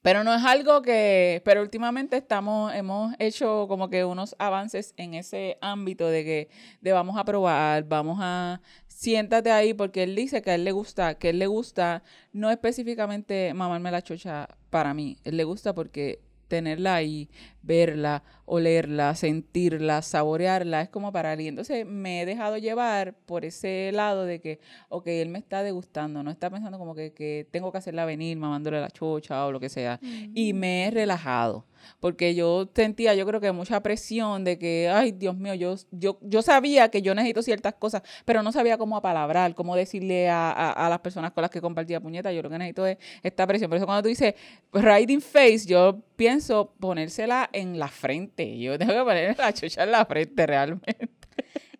pero 0.02 0.24
no 0.24 0.34
es 0.34 0.42
algo 0.44 0.82
que, 0.82 1.42
pero 1.44 1.60
últimamente 1.62 2.16
estamos, 2.16 2.74
hemos 2.74 3.14
hecho 3.18 3.66
como 3.68 3.90
que 3.90 4.04
unos 4.04 4.34
avances 4.38 4.94
en 4.96 5.14
ese 5.14 5.58
ámbito 5.60 6.08
de 6.08 6.24
que, 6.24 6.48
de 6.80 6.92
vamos 6.92 7.18
a 7.18 7.24
probar, 7.24 7.84
vamos 7.84 8.18
a, 8.20 8.60
siéntate 8.86 9.50
ahí, 9.50 9.74
porque 9.74 10.02
él 10.02 10.14
dice 10.14 10.40
que 10.42 10.52
a 10.52 10.54
él 10.54 10.64
le 10.64 10.72
gusta, 10.72 11.16
que 11.16 11.30
él 11.30 11.38
le 11.38 11.46
gusta, 11.46 12.02
no 12.32 12.50
específicamente 12.50 13.52
mamarme 13.54 13.90
la 13.90 14.02
chocha 14.02 14.48
para 14.70 14.94
mí, 14.94 15.18
él 15.24 15.36
le 15.36 15.44
gusta 15.44 15.74
porque 15.74 16.20
tenerla 16.48 16.96
ahí, 16.96 17.28
verla, 17.62 18.22
olerla, 18.46 19.14
sentirla, 19.14 20.02
saborearla, 20.02 20.82
es 20.82 20.88
como 20.88 21.12
para 21.12 21.34
él. 21.34 21.42
Y 21.42 21.48
entonces 21.48 21.86
me 21.86 22.22
he 22.22 22.26
dejado 22.26 22.58
llevar 22.58 23.14
por 23.26 23.44
ese 23.44 23.90
lado 23.92 24.24
de 24.24 24.40
que, 24.40 24.60
ok, 24.88 25.06
él 25.06 25.28
me 25.28 25.38
está 25.38 25.62
degustando, 25.62 26.22
no 26.22 26.30
está 26.30 26.50
pensando 26.50 26.78
como 26.78 26.94
que, 26.94 27.12
que 27.12 27.46
tengo 27.50 27.70
que 27.70 27.78
hacerla 27.78 28.04
venir 28.04 28.36
mamándole 28.36 28.80
la 28.80 28.90
chocha 28.90 29.46
o 29.46 29.52
lo 29.52 29.60
que 29.60 29.68
sea. 29.68 30.00
Y 30.34 30.52
me 30.52 30.86
he 30.86 30.90
relajado, 30.90 31.64
porque 32.00 32.34
yo 32.34 32.68
sentía, 32.74 33.14
yo 33.14 33.26
creo 33.26 33.40
que 33.40 33.52
mucha 33.52 33.80
presión 33.82 34.42
de 34.42 34.58
que, 34.58 34.88
ay, 34.88 35.12
Dios 35.12 35.36
mío, 35.36 35.54
yo, 35.54 35.76
yo, 35.90 36.18
yo 36.22 36.42
sabía 36.42 36.88
que 36.88 37.02
yo 37.02 37.14
necesito 37.14 37.42
ciertas 37.42 37.74
cosas, 37.74 38.02
pero 38.24 38.42
no 38.42 38.50
sabía 38.52 38.78
cómo 38.78 38.96
apalabrar, 38.96 39.54
cómo 39.54 39.76
decirle 39.76 40.28
a, 40.28 40.50
a, 40.50 40.72
a 40.72 40.88
las 40.88 41.00
personas 41.00 41.32
con 41.32 41.42
las 41.42 41.50
que 41.50 41.60
compartía 41.60 42.00
puñeta, 42.00 42.32
yo 42.32 42.42
lo 42.42 42.50
que 42.50 42.58
necesito 42.58 42.86
es 42.86 42.98
esta 43.22 43.46
presión. 43.46 43.70
Por 43.70 43.76
eso 43.76 43.86
cuando 43.86 44.02
tú 44.02 44.08
dices 44.08 44.34
riding 44.72 45.20
face, 45.20 45.66
yo 45.66 46.00
pienso 46.16 46.72
ponérsela 46.80 47.48
en 47.52 47.78
la 47.78 47.88
frente. 47.88 48.58
Yo 48.58 48.78
tengo 48.78 48.92
que 48.92 49.00
poner 49.00 49.38
la 49.38 49.52
chucha 49.52 49.84
en 49.84 49.92
la 49.92 50.04
frente 50.04 50.46
realmente. 50.46 50.96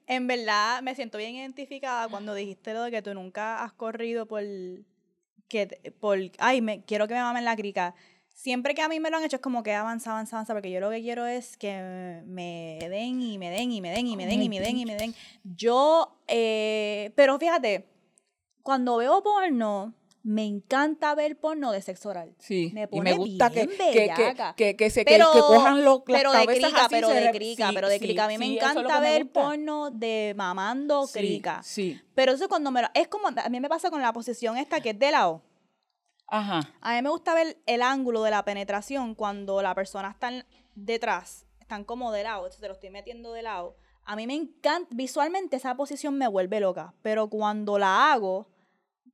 En 0.06 0.26
verdad, 0.26 0.82
me 0.82 0.96
siento 0.96 1.18
bien 1.18 1.36
identificada 1.36 2.08
cuando 2.08 2.34
dijiste 2.34 2.74
lo 2.74 2.82
de 2.82 2.90
que 2.90 3.00
tú 3.00 3.14
nunca 3.14 3.62
has 3.62 3.72
corrido 3.72 4.26
por. 4.26 4.42
que 5.48 5.94
por 6.00 6.18
Ay, 6.38 6.60
me, 6.60 6.84
quiero 6.84 7.06
que 7.06 7.14
me 7.14 7.20
mamen 7.20 7.44
la 7.44 7.54
crica. 7.54 7.94
Siempre 8.34 8.74
que 8.74 8.82
a 8.82 8.88
mí 8.88 8.98
me 8.98 9.10
lo 9.10 9.18
han 9.18 9.24
hecho 9.24 9.36
es 9.36 9.42
como 9.42 9.62
que 9.62 9.74
avanza, 9.74 10.10
avanza, 10.10 10.36
avanza, 10.36 10.52
porque 10.52 10.70
yo 10.70 10.80
lo 10.80 10.90
que 10.90 11.00
quiero 11.00 11.26
es 11.26 11.56
que 11.56 12.22
me 12.26 12.78
den 12.80 13.20
y 13.20 13.38
me 13.38 13.50
den 13.50 13.70
y 13.70 13.80
me 13.80 13.90
den 13.90 14.06
y 14.06 14.16
me 14.16 14.26
den 14.26 14.42
y 14.42 14.48
me 14.48 14.60
den 14.60 14.78
y 14.78 14.86
me 14.86 14.96
den. 14.96 15.14
Yo, 15.44 16.20
eh, 16.26 17.12
pero 17.14 17.38
fíjate, 17.38 17.86
cuando 18.62 18.96
veo 18.96 19.22
porno, 19.22 19.94
me 20.22 20.44
encanta 20.44 21.14
ver 21.14 21.38
porno 21.38 21.72
de 21.72 21.80
sexo 21.80 22.10
oral. 22.10 22.34
Sí, 22.38 22.70
Me 22.74 22.82
y 22.82 22.86
pone 22.86 23.10
me 23.12 23.16
gusta 23.16 23.48
que, 23.50 23.66
bien 23.66 23.78
que, 23.78 23.90
que, 23.92 24.00
bellaca. 24.00 24.54
que, 24.54 24.76
que 24.76 24.90
se 24.90 25.04
Pero, 25.04 25.32
que 25.32 25.40
cojan 25.40 25.82
los, 25.84 26.02
pero 26.04 26.30
de 26.32 26.46
crica, 26.46 26.86
pero 26.90 27.08
de 27.08 27.30
crica, 27.30 27.68
sí, 27.68 27.74
pero 27.74 27.88
de 27.88 27.98
sí, 27.98 28.04
crica. 28.04 28.24
A 28.24 28.28
mí 28.28 28.36
me 28.36 28.44
sí, 28.46 28.56
encanta 28.58 29.00
ver 29.00 29.30
porno 29.32 29.90
de 29.90 30.34
mamando 30.36 31.08
crica. 31.12 31.62
Sí, 31.62 31.98
Pero 32.14 32.32
eso 32.32 32.48
cuando 32.48 32.70
me 32.70 32.82
lo... 32.82 32.88
Es 32.94 33.08
como... 33.08 33.28
A 33.28 33.48
mí 33.48 33.60
me 33.60 33.68
pasa 33.70 33.90
con 33.90 34.02
la 34.02 34.12
posición 34.12 34.56
esta 34.58 34.80
que 34.80 34.90
es 34.90 34.98
de 34.98 35.10
lado. 35.10 35.42
ajá. 36.26 36.70
A 36.82 36.94
mí 36.96 37.02
me 37.02 37.08
gusta 37.10 37.32
ver 37.34 37.58
el 37.66 37.80
ángulo 37.80 38.22
de 38.22 38.30
la 38.30 38.44
penetración 38.44 39.14
cuando 39.14 39.62
la 39.62 39.74
persona 39.74 40.10
está 40.10 40.28
en- 40.28 40.44
detrás. 40.74 41.46
Están 41.60 41.84
como 41.84 42.12
de 42.12 42.24
lado. 42.24 42.40
Entonces 42.40 42.60
te 42.60 42.68
lo 42.68 42.74
estoy 42.74 42.90
metiendo 42.90 43.32
de 43.32 43.40
lado. 43.42 43.74
A 44.04 44.16
mí 44.16 44.26
me 44.26 44.34
encanta... 44.34 44.88
Visualmente 44.94 45.56
esa 45.56 45.74
posición 45.76 46.18
me 46.18 46.28
vuelve 46.28 46.60
loca. 46.60 46.92
Pero 47.00 47.28
cuando 47.30 47.78
la 47.78 48.12
hago, 48.12 48.48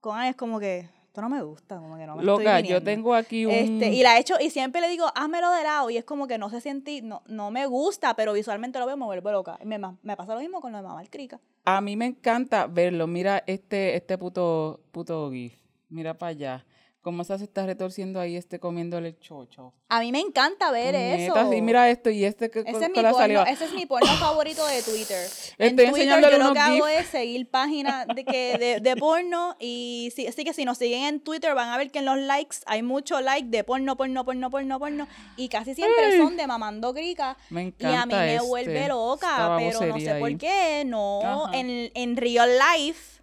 con 0.00 0.20
es 0.22 0.34
como 0.34 0.58
que... 0.58 0.88
Esto 1.16 1.22
no 1.22 1.34
me 1.34 1.42
gusta. 1.42 1.78
Como 1.78 1.96
que 1.96 2.04
no 2.04 2.14
me 2.14 2.20
estoy 2.20 2.26
Loca, 2.26 2.60
yo 2.60 2.62
viniendo". 2.62 2.84
tengo 2.84 3.14
aquí 3.14 3.46
un... 3.46 3.52
Este, 3.52 3.88
y 3.88 4.02
la 4.02 4.18
he 4.18 4.20
hecho, 4.20 4.34
y 4.38 4.50
siempre 4.50 4.82
le 4.82 4.88
digo, 4.90 5.06
házmelo 5.14 5.50
de 5.50 5.62
lado, 5.62 5.88
y 5.88 5.96
es 5.96 6.04
como 6.04 6.26
que 6.26 6.36
no 6.36 6.50
se 6.50 6.60
siente, 6.60 7.00
no, 7.00 7.22
no 7.26 7.50
me 7.50 7.64
gusta, 7.64 8.14
pero 8.14 8.34
visualmente 8.34 8.78
lo 8.78 8.84
veo, 8.84 8.98
me 8.98 9.06
vuelvo 9.06 9.32
loca. 9.32 9.58
Me, 9.64 9.78
me 9.78 10.14
pasa 10.14 10.34
lo 10.34 10.40
mismo 10.40 10.60
con 10.60 10.72
lo 10.72 10.76
de 10.76 10.84
mamá 10.84 11.00
el 11.00 11.08
crica. 11.08 11.40
A 11.64 11.80
mí 11.80 11.96
me 11.96 12.04
encanta 12.04 12.66
verlo. 12.66 13.06
Mira 13.06 13.42
este, 13.46 13.96
este 13.96 14.18
puto, 14.18 14.80
puto 14.92 15.30
gif. 15.30 15.54
Mira 15.88 16.12
para 16.12 16.30
allá. 16.32 16.66
Cómo 17.06 17.22
se 17.22 17.34
está 17.36 17.64
retorciendo 17.64 18.18
ahí 18.18 18.34
este 18.34 18.58
comiéndole 18.58 19.10
el 19.10 19.20
chocho. 19.20 19.72
A 19.88 20.00
mí 20.00 20.10
me 20.10 20.18
encanta 20.18 20.72
ver 20.72 20.92
Puñetas, 20.96 21.38
eso. 21.38 21.52
Y 21.52 21.62
mira 21.62 21.88
esto 21.88 22.10
y 22.10 22.24
este 22.24 22.50
que 22.50 22.64
ese 22.66 22.70
es, 22.86 22.90
mi 22.90 23.00
la 23.00 23.12
porno, 23.12 23.46
ese 23.46 23.64
es 23.66 23.72
mi 23.74 23.86
porno 23.86 24.08
favorito 24.18 24.66
de 24.66 24.82
Twitter. 24.82 25.24
Le 25.56 25.66
en 25.68 25.70
estoy 25.78 25.86
Twitter 25.92 26.08
enseñándole 26.08 26.32
yo 26.32 26.38
lo 26.38 26.44
que 26.52 26.58
unos 26.58 26.68
hago 26.68 26.88
es 26.88 27.06
seguir 27.06 27.48
páginas 27.48 28.08
de, 28.12 28.24
que, 28.24 28.58
de, 28.58 28.80
de 28.80 28.96
porno 28.96 29.54
y 29.60 30.12
sí, 30.16 30.26
así 30.26 30.42
que 30.42 30.52
si 30.52 30.64
nos 30.64 30.78
siguen 30.78 31.04
en 31.04 31.20
Twitter 31.20 31.54
van 31.54 31.68
a 31.68 31.78
ver 31.78 31.92
que 31.92 32.00
en 32.00 32.06
los 32.06 32.18
likes 32.18 32.56
hay 32.66 32.82
mucho 32.82 33.20
like 33.20 33.50
de 33.50 33.62
porno, 33.62 33.96
porno, 33.96 34.24
porno, 34.24 34.50
porno, 34.50 34.80
porno 34.80 35.06
y 35.36 35.48
casi 35.48 35.76
siempre 35.76 36.06
Ay. 36.06 36.18
son 36.18 36.36
de 36.36 36.48
mamando 36.48 36.92
crica. 36.92 37.36
Me 37.50 37.62
Y 37.62 37.66
encanta 37.66 38.02
a 38.02 38.06
mí 38.06 38.14
me 38.14 38.34
este, 38.34 38.48
vuelve 38.48 38.88
loca, 38.88 39.54
pero 39.60 39.80
no 39.80 40.00
sé 40.00 40.14
por 40.18 40.28
ahí. 40.28 40.36
qué, 40.38 40.82
no, 40.84 41.20
Ajá. 41.22 41.56
en, 41.56 41.92
en 41.94 42.16
real 42.16 42.50
life, 42.74 43.15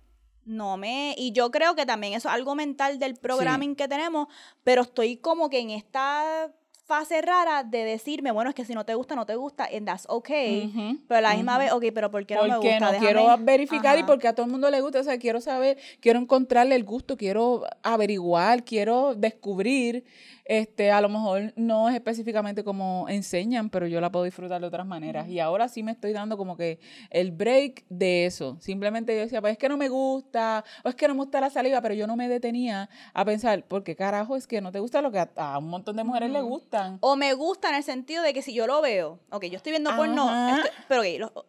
no 0.46 0.78
me, 0.78 1.16
y 1.18 1.32
yo 1.32 1.52
creo 1.52 1.76
que 1.76 1.86
también 1.86 2.14
eso 2.14 2.30
es 2.30 2.36
algo 2.36 2.56
mental 2.56 3.00
del 3.00 3.16
programming 3.16 3.76
que 3.76 3.88
tenemos, 3.88 4.28
pero 4.64 4.82
estoy 4.84 5.18
como 5.18 5.50
que 5.50 5.60
en 5.60 5.70
esta 5.70 6.52
fase 6.86 7.22
rara 7.22 7.64
de 7.64 7.86
decirme, 7.86 8.32
bueno, 8.32 8.50
es 8.50 8.56
que 8.56 8.66
si 8.66 8.74
no 8.74 8.86
te 8.86 8.94
gusta, 8.94 9.16
no 9.16 9.26
te 9.26 9.36
gusta, 9.36 9.68
and 9.74 9.88
that's 9.88 10.06
okay, 10.10 10.72
pero 11.08 11.20
a 11.20 11.22
la 11.22 11.36
misma 11.36 11.54
ujú. 11.54 11.60
vez, 11.60 11.72
ok, 11.72 11.84
pero 11.94 12.12
¿por 12.12 12.26
qué 12.26 12.36
no 12.36 12.44
me 12.44 12.56
porque 12.58 12.70
gusta? 12.70 12.92
no 12.92 13.00
quiero 13.00 13.38
verificar 13.40 13.98
y 13.98 14.04
porque 14.04 14.28
a 14.28 14.36
todo 14.36 14.46
el 14.46 14.52
mundo 14.52 14.70
le 14.70 14.82
gusta. 14.82 15.00
O 15.00 15.04
sea, 15.04 15.18
quiero 15.18 15.40
saber, 15.40 15.78
quiero 16.02 16.20
encontrarle 16.20 16.76
el 16.76 16.84
gusto, 16.84 17.16
quiero 17.18 17.64
averiguar, 17.84 18.64
quiero 18.66 19.16
descubrir. 19.16 20.04
Este, 20.46 20.92
a 20.92 21.00
lo 21.02 21.08
mejor 21.10 21.54
no 21.56 21.88
es 21.90 21.96
específicamente 21.96 22.64
como 22.64 23.08
enseñan, 23.08 23.70
pero 23.70 23.88
yo 23.88 24.02
la 24.02 24.12
puedo 24.12 24.26
disfrutar 24.26 24.60
de 24.60 24.68
otras 24.68 24.86
maneras. 24.86 25.28
Y 25.30 25.40
ahora 25.40 25.68
sí 25.70 25.84
me 25.84 25.92
estoy 25.94 26.12
dando 26.14 26.38
como 26.38 26.58
que 26.58 26.80
el 27.10 27.32
break 27.32 27.86
de 27.90 28.26
eso. 28.26 28.58
Simplemente 28.60 29.16
yo 29.16 29.22
decía, 29.22 29.40
pues 29.42 29.54
es 29.54 29.58
que 29.58 29.70
no 29.70 29.78
me 29.78 29.88
gusta, 29.90 30.64
o 30.84 30.90
es 30.90 30.96
que 30.96 31.08
no 31.08 31.14
me 31.14 31.22
gusta 31.22 31.40
la 31.40 31.50
saliva, 31.50 31.82
pero 31.82 31.94
yo 31.94 32.08
no 32.08 32.16
me 32.16 32.28
detenía 32.28 32.90
a 33.14 33.24
pensar, 33.26 33.64
¿por 33.66 33.84
qué 33.84 33.96
carajo 33.96 34.36
es 34.36 34.48
que 34.48 34.60
no 34.62 34.72
te 34.72 34.80
gusta 34.80 35.02
lo 35.02 35.12
que 35.12 35.20
a, 35.20 35.30
a 35.38 35.58
un 35.60 35.70
montón 35.70 35.96
de 35.96 36.04
mujeres 36.04 36.30
le 36.30 36.42
Ujú. 36.42 36.50
gustan? 36.50 36.98
O 37.02 37.16
me 37.16 37.34
gusta 37.34 37.70
en 37.70 37.76
el 37.76 37.84
sentido 37.84 38.22
de 38.24 38.34
que 38.34 38.42
si 38.42 38.54
yo 38.54 38.68
lo 38.68 38.82
veo, 38.82 39.20
ok, 39.32 39.46
yo 39.46 39.58
estoy 39.58 39.72
viendo 39.72 39.96
porno, 39.96 40.30
estoy- 40.56 40.72
pero 40.90 41.02
ok, 41.02 41.08
lo- 41.20 41.46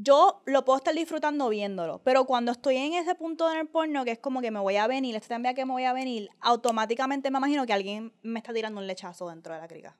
yo 0.00 0.42
lo 0.46 0.64
puedo 0.64 0.76
estar 0.78 0.94
disfrutando 0.94 1.48
viéndolo, 1.48 2.00
pero 2.04 2.24
cuando 2.24 2.52
estoy 2.52 2.76
en 2.76 2.94
ese 2.94 3.14
punto 3.16 3.50
en 3.50 3.58
el 3.58 3.66
porno 3.66 4.04
que 4.04 4.12
es 4.12 4.18
como 4.18 4.40
que 4.40 4.50
me 4.50 4.60
voy 4.60 4.76
a 4.76 4.86
venir, 4.86 5.16
este 5.16 5.28
también 5.28 5.54
que 5.54 5.64
me 5.64 5.72
voy 5.72 5.84
a 5.84 5.92
venir, 5.92 6.28
automáticamente 6.40 7.30
me 7.30 7.38
imagino 7.38 7.66
que 7.66 7.72
alguien 7.72 8.12
me 8.22 8.38
está 8.38 8.52
tirando 8.52 8.80
un 8.80 8.86
lechazo 8.86 9.28
dentro 9.28 9.54
de 9.54 9.60
la 9.60 9.66
crica. 9.68 9.96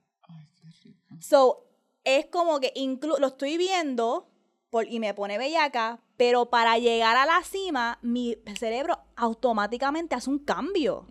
So, 1.21 1.67
es 2.05 2.27
como 2.27 2.61
que 2.61 2.73
inclu- 2.75 3.19
lo 3.19 3.27
estoy 3.27 3.57
viendo 3.59 4.29
por, 4.71 4.87
y 4.87 5.01
me 5.01 5.15
pone 5.15 5.37
bellaca, 5.37 6.01
pero 6.17 6.49
para 6.49 6.79
llegar 6.79 7.17
a 7.17 7.27
la 7.27 7.43
cima, 7.43 7.99
mi 8.03 8.37
cerebro 8.59 8.99
automáticamente 9.17 10.15
hace 10.15 10.31
un 10.31 10.39
cambio. 10.39 11.07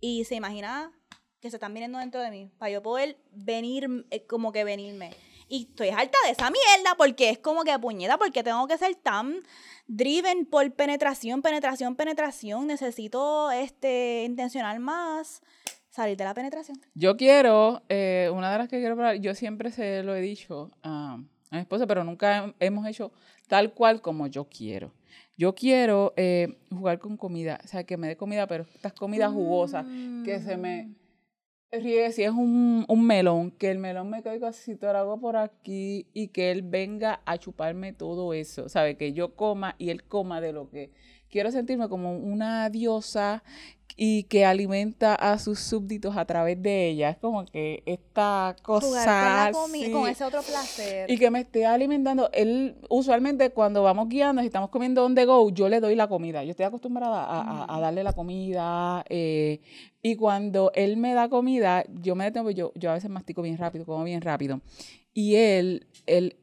Y 0.00 0.24
se 0.24 0.36
imagina 0.36 0.92
que 1.40 1.50
se 1.50 1.56
están 1.56 1.74
viniendo 1.74 1.98
dentro 1.98 2.20
de 2.20 2.30
mí, 2.30 2.50
para 2.58 2.70
yo 2.70 2.82
poder 2.82 3.18
venir, 3.32 4.06
eh, 4.10 4.26
como 4.26 4.52
que 4.52 4.62
venirme. 4.64 5.10
Y 5.48 5.62
estoy 5.70 5.88
harta 5.90 6.18
de 6.24 6.32
esa 6.32 6.50
mierda, 6.50 6.94
porque 6.96 7.30
es 7.30 7.38
como 7.38 7.62
que 7.64 7.78
puñeta, 7.78 8.18
porque 8.18 8.42
tengo 8.42 8.66
que 8.66 8.76
ser 8.78 8.94
tan 8.96 9.36
driven 9.86 10.46
por 10.46 10.70
penetración, 10.72 11.42
penetración, 11.42 11.94
penetración. 11.96 12.66
Necesito 12.66 13.50
este 13.52 14.24
intencionar 14.24 14.78
más, 14.80 15.42
salir 15.90 16.16
de 16.16 16.24
la 16.24 16.34
penetración. 16.34 16.80
Yo 16.94 17.16
quiero, 17.16 17.82
eh, 17.88 18.30
una 18.34 18.50
de 18.52 18.58
las 18.58 18.68
que 18.68 18.78
quiero 18.80 18.96
probar, 18.96 19.16
yo 19.16 19.34
siempre 19.34 19.70
se 19.70 20.02
lo 20.02 20.14
he 20.16 20.20
dicho 20.20 20.70
a, 20.82 21.14
a 21.14 21.54
mi 21.54 21.60
esposa, 21.60 21.86
pero 21.86 22.02
nunca 22.02 22.44
hem- 22.44 22.54
hemos 22.58 22.86
hecho 22.86 23.12
tal 23.46 23.72
cual 23.72 24.00
como 24.02 24.26
yo 24.26 24.46
quiero. 24.48 24.92
Yo 25.38 25.54
quiero 25.54 26.12
eh, 26.16 26.58
jugar 26.70 26.98
con 26.98 27.16
comida, 27.16 27.60
o 27.62 27.68
sea, 27.68 27.84
que 27.84 27.96
me 27.96 28.08
dé 28.08 28.16
comida, 28.16 28.46
pero 28.46 28.66
estas 28.74 28.94
comidas 28.94 29.30
jugosas, 29.32 29.84
que 30.24 30.40
se 30.40 30.56
me 30.56 30.74
riegue, 30.82 30.96
si 31.80 32.22
es 32.22 32.30
un, 32.30 32.84
un 32.88 33.06
melón, 33.06 33.50
que 33.50 33.70
el 33.70 33.78
melón 33.78 34.10
me 34.10 34.22
caiga 34.22 34.48
así, 34.48 34.76
te 34.76 34.86
lo 34.86 34.98
hago 34.98 35.20
por 35.20 35.36
aquí 35.36 36.06
y 36.12 36.28
que 36.28 36.50
él 36.50 36.62
venga 36.62 37.20
a 37.24 37.38
chuparme 37.38 37.92
todo 37.92 38.34
eso, 38.34 38.68
¿sabe? 38.68 38.96
Que 38.96 39.12
yo 39.12 39.34
coma 39.34 39.74
y 39.78 39.90
él 39.90 40.04
coma 40.04 40.40
de 40.40 40.52
lo 40.52 40.70
que 40.70 40.90
quiero 41.36 41.50
sentirme 41.50 41.86
como 41.90 42.16
una 42.16 42.70
diosa 42.70 43.42
y 43.98 44.24
que 44.24 44.44
alimenta 44.44 45.14
a 45.14 45.38
sus 45.38 45.58
súbditos 45.58 46.16
a 46.16 46.24
través 46.24 46.60
de 46.62 46.88
ella. 46.88 47.10
Es 47.10 47.16
como 47.18 47.44
que 47.46 47.82
esta 47.86 48.56
cosa. 48.62 48.86
Jugar 48.86 49.52
con, 49.52 49.72
la 49.72 49.78
sí, 49.78 49.90
con 49.90 50.08
ese 50.08 50.24
otro 50.24 50.42
placer. 50.42 51.10
y 51.10 51.16
que 51.18 51.30
me 51.30 51.40
esté 51.40 51.64
alimentando. 51.66 52.30
Él, 52.32 52.76
usualmente, 52.90 53.50
cuando 53.50 53.82
vamos 53.82 54.08
guiando, 54.08 54.40
si 54.42 54.46
estamos 54.46 54.70
comiendo 54.70 55.04
on 55.04 55.14
the 55.14 55.24
go, 55.26 55.50
yo 55.50 55.68
le 55.68 55.80
doy 55.80 55.94
la 55.94 56.08
comida. 56.08 56.42
Yo 56.42 56.50
estoy 56.52 56.64
acostumbrada 56.66 57.24
a, 57.24 57.40
a- 57.64 57.76
a 57.76 57.80
darle 57.80 58.02
la 58.02 58.12
comida. 58.12 59.04
eh, 59.08 59.60
y 60.02 60.16
cuando 60.16 60.70
él 60.74 60.96
me 60.98 61.14
da 61.14 61.28
comida, 61.28 61.84
yo 62.00 62.14
me 62.14 62.24
detengo, 62.24 62.50
yo, 62.50 62.72
yo 62.74 62.90
a 62.90 62.94
veces 62.94 63.10
mastico 63.10 63.42
bien 63.42 63.58
rápido, 63.58 63.84
como 63.84 64.04
bien 64.04 64.20
rápido. 64.22 64.60
Y 65.14 65.34
él, 65.36 65.86
él, 66.06 66.36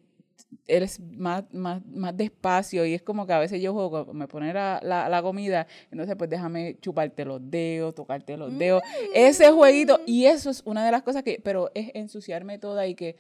él 0.68 0.84
es 0.84 1.00
más, 1.00 1.44
más, 1.54 1.86
más 1.86 2.16
despacio 2.16 2.86
y 2.86 2.94
es 2.94 3.02
como 3.02 3.26
que 3.26 3.34
a 3.34 3.40
veces 3.40 3.62
yo 3.62 3.74
juego, 3.74 4.14
me 4.14 4.28
pone 4.28 4.54
la, 4.54 4.80
la, 4.84 5.10
la 5.10 5.22
comida, 5.22 5.68
entonces 5.92 6.16
pues 6.18 6.30
déjame 6.30 6.78
chuparte 6.82 7.26
los 7.26 7.40
dedos, 7.50 7.96
tocarte 7.96 8.38
los 8.38 8.58
dedos. 8.58 8.82
Ese 9.14 9.52
jueguito, 9.52 10.00
y 10.06 10.26
eso 10.26 10.50
es 10.50 10.62
una 10.66 10.86
de 10.86 10.92
las 10.92 11.04
cosas 11.04 11.24
que, 11.24 11.40
pero 11.44 11.72
es 11.74 11.92
ensuciarme 11.94 12.60
toda 12.60 12.88
y 12.88 12.96
que, 12.96 13.16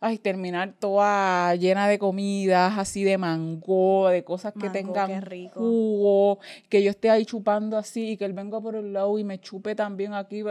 ay, 0.00 0.18
terminar 0.18 0.74
toda 0.78 1.54
llena 1.56 1.88
de 1.88 1.98
comidas, 1.98 2.78
así 2.78 3.02
de 3.04 3.18
mango, 3.18 4.08
de 4.08 4.22
cosas 4.24 4.52
que 4.52 4.66
Mango, 4.68 4.72
tengan 4.72 5.22
rico. 5.22 5.58
jugo, 5.60 6.38
que 6.68 6.82
yo 6.82 6.90
esté 6.90 7.10
ahí 7.10 7.24
chupando 7.24 7.76
así 7.76 8.10
y 8.10 8.16
que 8.16 8.24
él 8.24 8.32
venga 8.32 8.60
por 8.60 8.76
el 8.76 8.92
lado 8.92 9.18
y 9.18 9.24
me 9.24 9.40
chupe 9.40 9.74
también 9.74 10.14
aquí. 10.14 10.44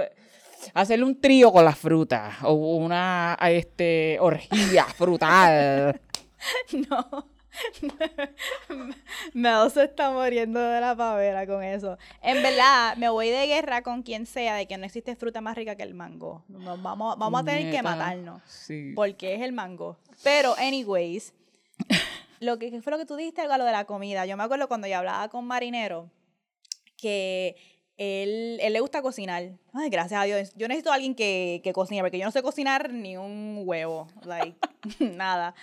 Hacerle 0.74 1.05
un 1.05 1.22
trío 1.22 1.51
con 1.51 1.63
las 1.63 1.77
frutas 1.77 2.38
o 2.43 2.53
una 2.77 3.38
este, 3.48 4.17
orgía 4.19 4.86
frutal. 4.86 6.01
No. 6.89 7.27
Mel 9.34 9.72
se 9.72 9.86
está 9.86 10.12
muriendo 10.12 10.60
de 10.60 10.82
la 10.82 10.96
pavera 10.96 11.46
con 11.48 11.63
eso. 11.63 11.98
En 12.22 12.42
verdad, 12.44 12.96
me 12.98 13.10
voy 13.10 13.30
de 13.30 13.48
guerra 13.48 13.82
con 13.82 14.04
quien 14.04 14.25
sea 14.25 14.56
de 14.56 14.68
que 14.68 14.77
no 14.77 14.86
existe 14.86 15.16
fruta 15.16 15.42
más 15.42 15.56
rica 15.56 15.75
que 15.75 15.84
el 15.84 15.94
mango. 15.94 16.44
Nos 16.48 16.82
vamos, 16.82 17.18
vamos 17.18 17.42
a 17.42 17.46
tener 17.46 17.72
que 17.72 17.82
matarnos. 17.82 18.42
Sí. 18.46 18.94
Porque 18.96 19.36
es 19.36 19.42
el 19.42 19.54
mango. 19.54 19.98
Pero, 20.24 20.56
anyways, 20.58 21.34
lo 22.39 22.60
que 22.60 22.72
¿qué 22.72 22.82
fue 22.82 22.92
lo 22.92 22.98
que 22.98 23.06
tú 23.06 23.16
dijiste, 23.16 23.42
algo 23.42 23.54
a 23.54 23.58
lo 23.58 23.66
de 23.66 23.72
la 23.72 23.86
comida. 23.86 24.25
Yo 24.25 24.38
me 24.38 24.44
acuerdo 24.44 24.68
cuando 24.68 24.88
yo 24.88 24.98
hablaba 24.98 25.30
con 25.30 25.46
Marinero 25.46 26.10
que 26.98 27.56
él, 27.98 28.60
él 28.62 28.74
le 28.74 28.80
gusta 28.80 29.01
cocinar. 29.01 29.51
Ay, 29.74 29.89
gracias 29.89 30.22
a 30.22 30.24
Dios. 30.24 30.54
Yo 30.56 30.68
necesito 30.68 30.92
a 30.92 30.96
alguien 30.96 31.16
que, 31.16 31.62
que 31.63 31.74
cocine, 31.74 32.01
porque 32.01 32.20
yo 32.20 32.25
no 32.25 32.32
sé 32.32 32.44
cocinar 32.44 32.92
ni 32.94 33.18
un 33.18 33.63
huevo. 33.66 34.08
Like, 34.24 34.58
nada. 35.00 35.56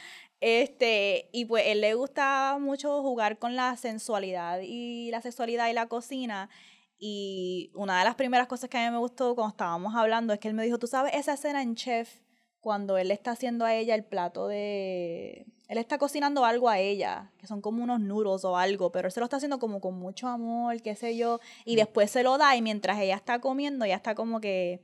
Este, 0.47 1.31
y 1.33 1.47
pues 1.47 1.65
él 1.69 1.81
le 1.81 1.95
gusta 1.95 2.59
mucho 2.61 3.01
jugar 3.01 3.39
con 3.39 3.57
la 3.57 3.79
sensualidad 3.79 4.61
y 4.63 5.11
la 5.11 5.23
sexualidad 5.23 5.71
y 5.71 5.73
la 5.73 5.87
cocina. 5.87 6.51
Y 6.99 7.71
una 7.73 7.99
de 7.99 8.05
las 8.05 8.15
primeras 8.15 8.47
cosas 8.47 8.69
que 8.69 8.77
a 8.77 8.85
mí 8.85 8.93
me 8.93 8.99
gustó 8.99 9.35
cuando 9.35 9.53
estábamos 9.53 9.95
hablando 9.95 10.35
es 10.35 10.39
que 10.39 10.49
él 10.49 10.53
me 10.53 10.63
dijo, 10.63 10.79
tú 10.79 10.87
sabes 10.87 11.15
esa 11.15 11.33
escena 11.33 11.63
en 11.63 11.77
Chef 11.77 12.21
cuando 12.61 12.99
él 12.99 13.09
le 13.09 13.15
está 13.15 13.31
haciendo 13.31 13.65
a 13.65 13.75
ella 13.75 13.95
el 13.95 14.05
plato 14.05 14.47
de... 14.47 15.47
Él 15.67 15.79
está 15.79 15.97
cocinando 15.97 16.45
algo 16.45 16.69
a 16.69 16.79
ella, 16.79 17.33
que 17.39 17.47
son 17.47 17.63
como 17.63 17.83
unos 17.83 18.01
noodles 18.01 18.45
o 18.45 18.59
algo, 18.59 18.93
pero 18.93 19.09
él 19.09 19.13
se 19.13 19.21
lo 19.21 19.25
está 19.25 19.39
haciendo 19.39 19.59
como 19.59 19.81
con 19.81 19.99
mucho 19.99 20.29
amor, 20.29 20.83
qué 20.83 20.95
sé 20.95 21.17
yo, 21.17 21.41
y 21.65 21.77
después 21.77 22.11
se 22.11 22.23
lo 22.23 22.37
da 22.37 22.55
y 22.55 22.61
mientras 22.61 22.99
ella 22.99 23.17
está 23.17 23.41
comiendo, 23.41 23.87
ya 23.87 23.97
está 23.97 24.15
como 24.15 24.43
que, 24.43 24.83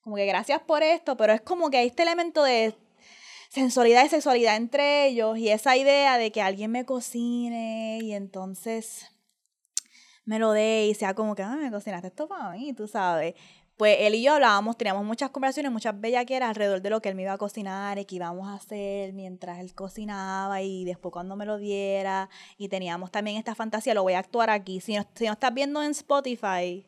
como 0.00 0.16
que 0.16 0.24
gracias 0.24 0.62
por 0.62 0.82
esto, 0.82 1.18
pero 1.18 1.34
es 1.34 1.42
como 1.42 1.68
que 1.68 1.76
hay 1.76 1.88
este 1.88 2.02
elemento 2.02 2.42
de 2.44 2.74
sensualidad 3.52 4.06
y 4.06 4.08
sexualidad 4.08 4.56
entre 4.56 5.08
ellos 5.08 5.36
y 5.36 5.50
esa 5.50 5.76
idea 5.76 6.16
de 6.16 6.32
que 6.32 6.40
alguien 6.40 6.70
me 6.70 6.86
cocine 6.86 7.98
y 8.02 8.14
entonces 8.14 9.10
me 10.24 10.38
lo 10.38 10.52
dé 10.52 10.86
y 10.86 10.94
sea 10.94 11.12
como 11.12 11.34
que, 11.34 11.42
ah, 11.42 11.56
me 11.60 11.70
cocinaste 11.70 12.08
esto 12.08 12.26
para 12.26 12.52
mí, 12.52 12.72
tú 12.72 12.88
sabes. 12.88 13.34
Pues 13.76 13.98
él 14.00 14.14
y 14.14 14.22
yo 14.22 14.34
hablábamos, 14.34 14.78
teníamos 14.78 15.04
muchas 15.04 15.30
conversaciones, 15.30 15.70
muchas 15.70 16.00
bellaqueras 16.00 16.48
alrededor 16.48 16.80
de 16.80 16.88
lo 16.88 17.02
que 17.02 17.10
él 17.10 17.14
me 17.14 17.22
iba 17.22 17.32
a 17.34 17.38
cocinar 17.38 17.98
y 17.98 18.06
que 18.06 18.14
íbamos 18.14 18.48
a 18.48 18.54
hacer 18.54 19.12
mientras 19.12 19.58
él 19.58 19.74
cocinaba 19.74 20.62
y 20.62 20.84
después 20.86 21.12
cuando 21.12 21.36
me 21.36 21.44
lo 21.44 21.58
diera. 21.58 22.30
Y 22.56 22.68
teníamos 22.68 23.10
también 23.10 23.36
esta 23.36 23.54
fantasía, 23.54 23.92
lo 23.92 24.02
voy 24.02 24.14
a 24.14 24.20
actuar 24.20 24.48
aquí. 24.48 24.80
Si 24.80 24.96
no, 24.96 25.04
si 25.14 25.26
no 25.26 25.32
estás 25.32 25.52
viendo 25.52 25.82
en 25.82 25.90
Spotify 25.90 26.86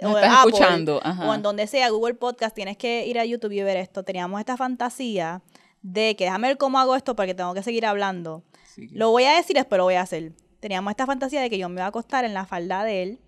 o 0.00 0.08
en 0.08 0.16
estás 0.16 0.40
Apple, 0.40 0.52
escuchando, 0.52 0.96
o 0.98 1.00
ajá. 1.02 1.34
en 1.34 1.42
donde 1.42 1.66
sea, 1.66 1.88
Google 1.88 2.14
Podcast, 2.14 2.54
tienes 2.54 2.76
que 2.76 3.06
ir 3.06 3.18
a 3.18 3.24
YouTube 3.24 3.52
y 3.52 3.62
ver 3.62 3.78
esto. 3.78 4.02
Teníamos 4.02 4.40
esta 4.40 4.58
fantasía 4.58 5.42
de 5.82 6.16
que 6.16 6.24
déjame 6.24 6.48
ver 6.48 6.58
cómo 6.58 6.78
hago 6.78 6.96
esto 6.96 7.14
porque 7.16 7.34
tengo 7.34 7.54
que 7.54 7.62
seguir 7.62 7.84
hablando. 7.86 8.42
Que- 8.74 8.88
Lo 8.92 9.10
voy 9.10 9.24
a 9.24 9.34
decir, 9.36 9.56
después 9.56 9.76
lo 9.78 9.84
voy 9.84 9.94
a 9.94 10.02
hacer. 10.02 10.32
Teníamos 10.60 10.90
esta 10.92 11.06
fantasía 11.06 11.40
de 11.40 11.50
que 11.50 11.58
yo 11.58 11.68
me 11.68 11.74
iba 11.76 11.84
a 11.84 11.88
acostar 11.88 12.24
en 12.24 12.34
la 12.34 12.46
falda 12.46 12.84
de 12.84 13.02
él, 13.02 13.20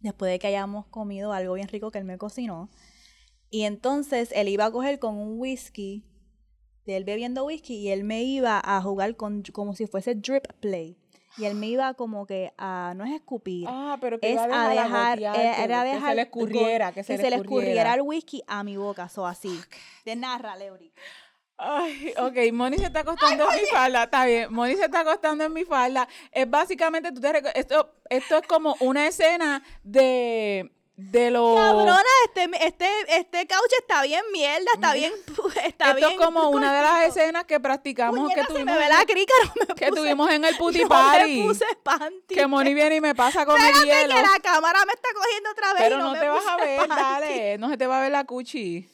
después 0.00 0.30
de 0.32 0.38
que 0.38 0.46
hayamos 0.46 0.86
comido 0.86 1.32
algo 1.32 1.54
bien 1.54 1.68
rico 1.68 1.90
que 1.90 1.98
él 1.98 2.04
me 2.04 2.18
cocinó. 2.18 2.70
Y 3.50 3.62
entonces 3.64 4.30
él 4.34 4.48
iba 4.48 4.66
a 4.66 4.70
coger 4.70 4.98
con 4.98 5.16
un 5.16 5.38
whisky, 5.38 6.04
de 6.86 6.96
él 6.96 7.04
bebiendo 7.04 7.44
whisky, 7.44 7.74
y 7.76 7.88
él 7.90 8.04
me 8.04 8.22
iba 8.22 8.60
a 8.64 8.80
jugar 8.80 9.16
con, 9.16 9.42
como 9.52 9.74
si 9.74 9.86
fuese 9.86 10.14
drip 10.14 10.46
play. 10.60 10.96
Y 11.36 11.44
él 11.44 11.54
me 11.54 11.66
iba 11.68 11.94
como 11.94 12.26
que 12.26 12.52
a, 12.58 12.94
no 12.96 13.04
es 13.04 13.12
escupir, 13.12 13.66
Ah, 13.68 13.96
pero 14.00 14.18
que 14.18 14.26
es 14.28 14.32
iba 14.32 14.44
a 14.44 14.68
dejar, 14.70 15.18
dejar, 15.20 15.36
era 15.60 15.82
que 15.84 15.88
dejar 15.90 16.10
se 16.10 16.16
le 16.16 16.22
escurriera, 16.22 16.92
que 16.92 17.04
se, 17.04 17.16
le 17.30 17.36
escurriera 17.36 17.94
el 17.94 18.00
whisky 18.02 18.42
a 18.48 18.64
mi 18.64 18.76
boca, 18.76 19.08
so 19.08 19.26
así. 19.26 19.60
De 20.04 20.16
narra, 20.16 20.56
Leuri. 20.56 20.92
Ay, 21.60 22.14
ok, 22.16 22.52
Moni 22.52 22.78
se 22.78 22.84
está 22.84 23.00
acostando 23.00 23.50
en 23.50 23.60
mi 23.60 23.66
falda, 23.68 24.04
está 24.04 24.24
bien, 24.26 24.52
Moni 24.54 24.76
se 24.76 24.84
está 24.84 25.00
acostando 25.00 25.42
en 25.42 25.52
mi 25.52 25.64
falda. 25.64 26.06
Es 26.30 26.48
básicamente, 26.48 27.10
tú 27.10 27.20
te 27.20 27.32
esto, 27.58 27.94
esto 28.08 28.36
es 28.38 28.46
como 28.46 28.76
una 28.78 29.08
escena 29.08 29.60
de, 29.82 30.70
de 30.94 31.32
los... 31.32 31.56
Cabrona, 31.56 32.00
este, 32.26 32.48
este, 32.64 32.86
este 33.08 33.46
couch 33.48 33.72
está 33.80 34.02
bien 34.02 34.22
mierda, 34.32 34.70
está 34.72 34.94
bien, 34.94 35.12
está 35.64 35.86
esto 35.90 35.96
bien. 35.96 36.10
es 36.12 36.16
como 36.16 36.48
una 36.50 36.72
de 36.72 36.80
las 36.80 37.08
escenas 37.08 37.44
que 37.44 37.58
practicamos, 37.58 38.28
que 38.32 38.40
se 38.42 38.46
tuvimos, 38.46 38.66
me 38.66 38.78
ve 38.78 38.88
la 38.88 39.00
el, 39.00 39.06
crica, 39.08 39.34
no 39.56 39.66
me 39.68 39.74
que 39.74 39.88
puse, 39.88 40.00
tuvimos 40.00 40.30
en 40.30 40.44
el 40.44 40.56
puti 40.58 40.82
no 40.82 40.88
party. 40.88 41.40
me 41.42 41.48
puse 41.48 41.64
panty. 41.82 42.34
Que 42.36 42.46
Moni 42.46 42.72
viene 42.72 42.94
y 42.94 43.00
me 43.00 43.16
pasa 43.16 43.44
con 43.44 43.60
el 43.60 43.66
Espérate 43.66 43.84
hielo. 44.02 44.14
que 44.14 44.22
la 44.22 44.38
cámara 44.40 44.78
me 44.86 44.92
está 44.92 45.08
cogiendo 45.12 45.50
otra 45.50 45.72
vez 45.74 45.82
Pero 45.82 45.96
y 45.96 45.98
no, 45.98 46.04
no, 46.04 46.12
me 46.12 46.20
te 46.20 46.28
vas 46.28 46.46
a 46.46 46.56
ver, 46.56 46.78
panty. 46.86 46.94
dale, 47.02 47.58
no 47.58 47.68
se 47.68 47.76
te 47.76 47.86
va 47.88 47.98
a 47.98 48.02
ver 48.02 48.12
la 48.12 48.22
cuchi. 48.22 48.88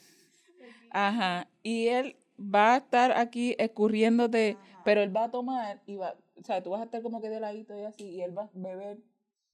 Ajá. 0.90 1.46
Y 1.62 1.88
él 1.88 2.16
va 2.52 2.74
a 2.74 2.76
estar 2.78 3.12
aquí 3.12 3.54
escurriéndote, 3.58 4.56
pero 4.84 5.02
él 5.02 5.14
va 5.14 5.24
a 5.24 5.30
tomar 5.30 5.80
y 5.86 5.96
va, 5.96 6.16
o 6.36 6.44
sea, 6.44 6.62
tú 6.62 6.70
vas 6.70 6.80
a 6.80 6.84
estar 6.84 7.02
como 7.02 7.20
que 7.20 7.28
de 7.28 7.40
ladito 7.40 7.78
y 7.78 7.84
así, 7.84 8.04
y 8.10 8.22
él 8.22 8.36
va 8.36 8.44
a 8.44 8.50
beber. 8.54 8.98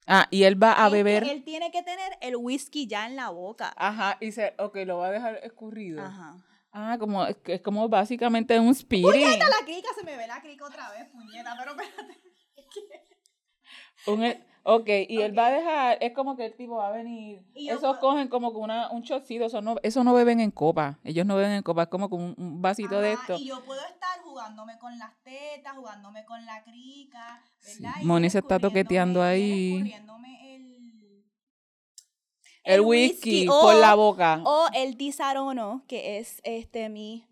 Ah, 0.07 0.27
y 0.31 0.43
él 0.45 0.61
va 0.61 0.85
a 0.85 0.89
que 0.89 0.97
beber. 1.03 1.25
él 1.25 1.45
tiene 1.45 1.71
que 1.71 1.83
tener 1.83 2.13
el 2.21 2.37
whisky 2.37 2.87
ya 2.87 3.07
en 3.07 3.17
la 3.17 3.31
boca. 3.31 3.73
Ajá, 3.77 4.17
y 4.21 4.33
se, 4.33 4.55
ok, 4.59 4.77
lo 4.87 4.99
va 4.99 5.09
a 5.09 5.11
dejar 5.13 5.41
escurrido. 5.43 6.03
Ajá. 6.03 6.37
Ah, 6.73 6.97
como, 6.99 7.27
es, 7.27 7.37
es 7.47 7.61
como 7.61 7.89
básicamente 7.89 8.59
un 8.59 8.69
spirit. 8.71 9.05
Puñeta, 9.05 9.49
la 9.49 9.65
crica, 9.65 9.89
se 9.95 10.05
me 10.05 10.17
ve 10.17 10.27
la 10.27 10.41
crica 10.41 10.65
otra 10.65 10.91
vez, 10.91 11.09
puñeta, 11.11 11.55
pero 11.59 11.73
espérate. 11.73 12.21
Un, 14.07 14.25
e- 14.25 14.43
ok, 14.63 14.89
y 15.09 15.21
él 15.23 15.37
va 15.39 15.47
a 15.47 15.51
dejar, 15.53 15.99
es 16.01 16.13
como 16.15 16.37
que 16.37 16.47
el 16.47 16.55
tipo 16.55 16.77
va 16.77 16.89
a 16.89 16.93
venir. 16.93 17.43
Y 17.55 17.67
yo 17.69 17.75
Esos 17.75 17.97
puedo- 17.99 18.01
cogen 18.13 18.29
como 18.29 18.53
que 18.53 18.59
una, 18.59 18.91
un 18.91 19.03
chocito, 19.03 19.45
eso 19.47 19.61
no, 19.61 19.77
eso 19.83 20.05
no 20.05 20.13
beben 20.15 20.41
en 20.41 20.51
copa. 20.51 20.99
Ellos 21.05 21.25
no 21.27 21.37
beben 21.37 21.53
en 21.53 21.63
copa, 21.63 21.83
es 21.85 21.89
como 21.89 22.09
con 22.11 22.21
un, 22.21 22.35
un 22.37 22.63
vasito 22.63 23.01
de 23.01 23.13
esto. 23.13 23.37
Y 23.39 23.47
yo 23.47 23.63
puedo 23.65 23.81
estar 23.81 24.21
jugándome 24.23 24.79
con 24.79 24.99
las 24.99 25.13
tetas, 25.23 25.75
jugándome 25.77 26.25
con 26.25 26.45
la 26.47 26.63
crica, 26.63 27.43
¿verdad? 27.65 27.95
Sí, 28.01 28.05
Moni 28.07 28.31
se 28.31 28.39
está 28.39 28.59
toqueteando 28.59 29.23
ahí. 29.23 29.93
el, 32.63 32.75
El 32.75 32.81
whisky 32.83 33.49
o- 33.49 33.61
por 33.63 33.75
la 33.75 33.95
boca. 33.95 34.41
O 34.45 34.67
el 34.75 34.97
disarono, 34.97 35.83
que 35.89 36.19
es 36.19 36.41
este 36.45 36.89
mi 36.89 37.25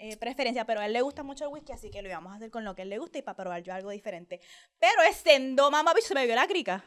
eh, 0.00 0.16
preferencia, 0.16 0.64
pero 0.64 0.80
a 0.80 0.86
él 0.86 0.92
le 0.92 1.02
gusta 1.02 1.22
mucho 1.22 1.44
el 1.44 1.52
whisky, 1.52 1.72
así 1.72 1.90
que 1.90 2.02
lo 2.02 2.08
íbamos 2.08 2.32
a 2.32 2.36
hacer 2.36 2.50
con 2.50 2.64
lo 2.64 2.74
que 2.74 2.82
él 2.82 2.88
le 2.88 2.98
gusta 2.98 3.18
y 3.18 3.22
para 3.22 3.36
probar 3.36 3.62
yo 3.62 3.72
algo 3.74 3.90
diferente. 3.90 4.40
Pero 4.78 5.02
es 5.08 5.16
sendo, 5.16 5.70
mamá, 5.70 5.92
bicho, 5.94 6.08
se 6.08 6.14
me 6.14 6.26
vio 6.26 6.34
la 6.34 6.46
crica. 6.48 6.82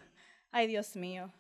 Ay, 0.52 0.68
Dios 0.68 0.96
mío. 0.96 1.32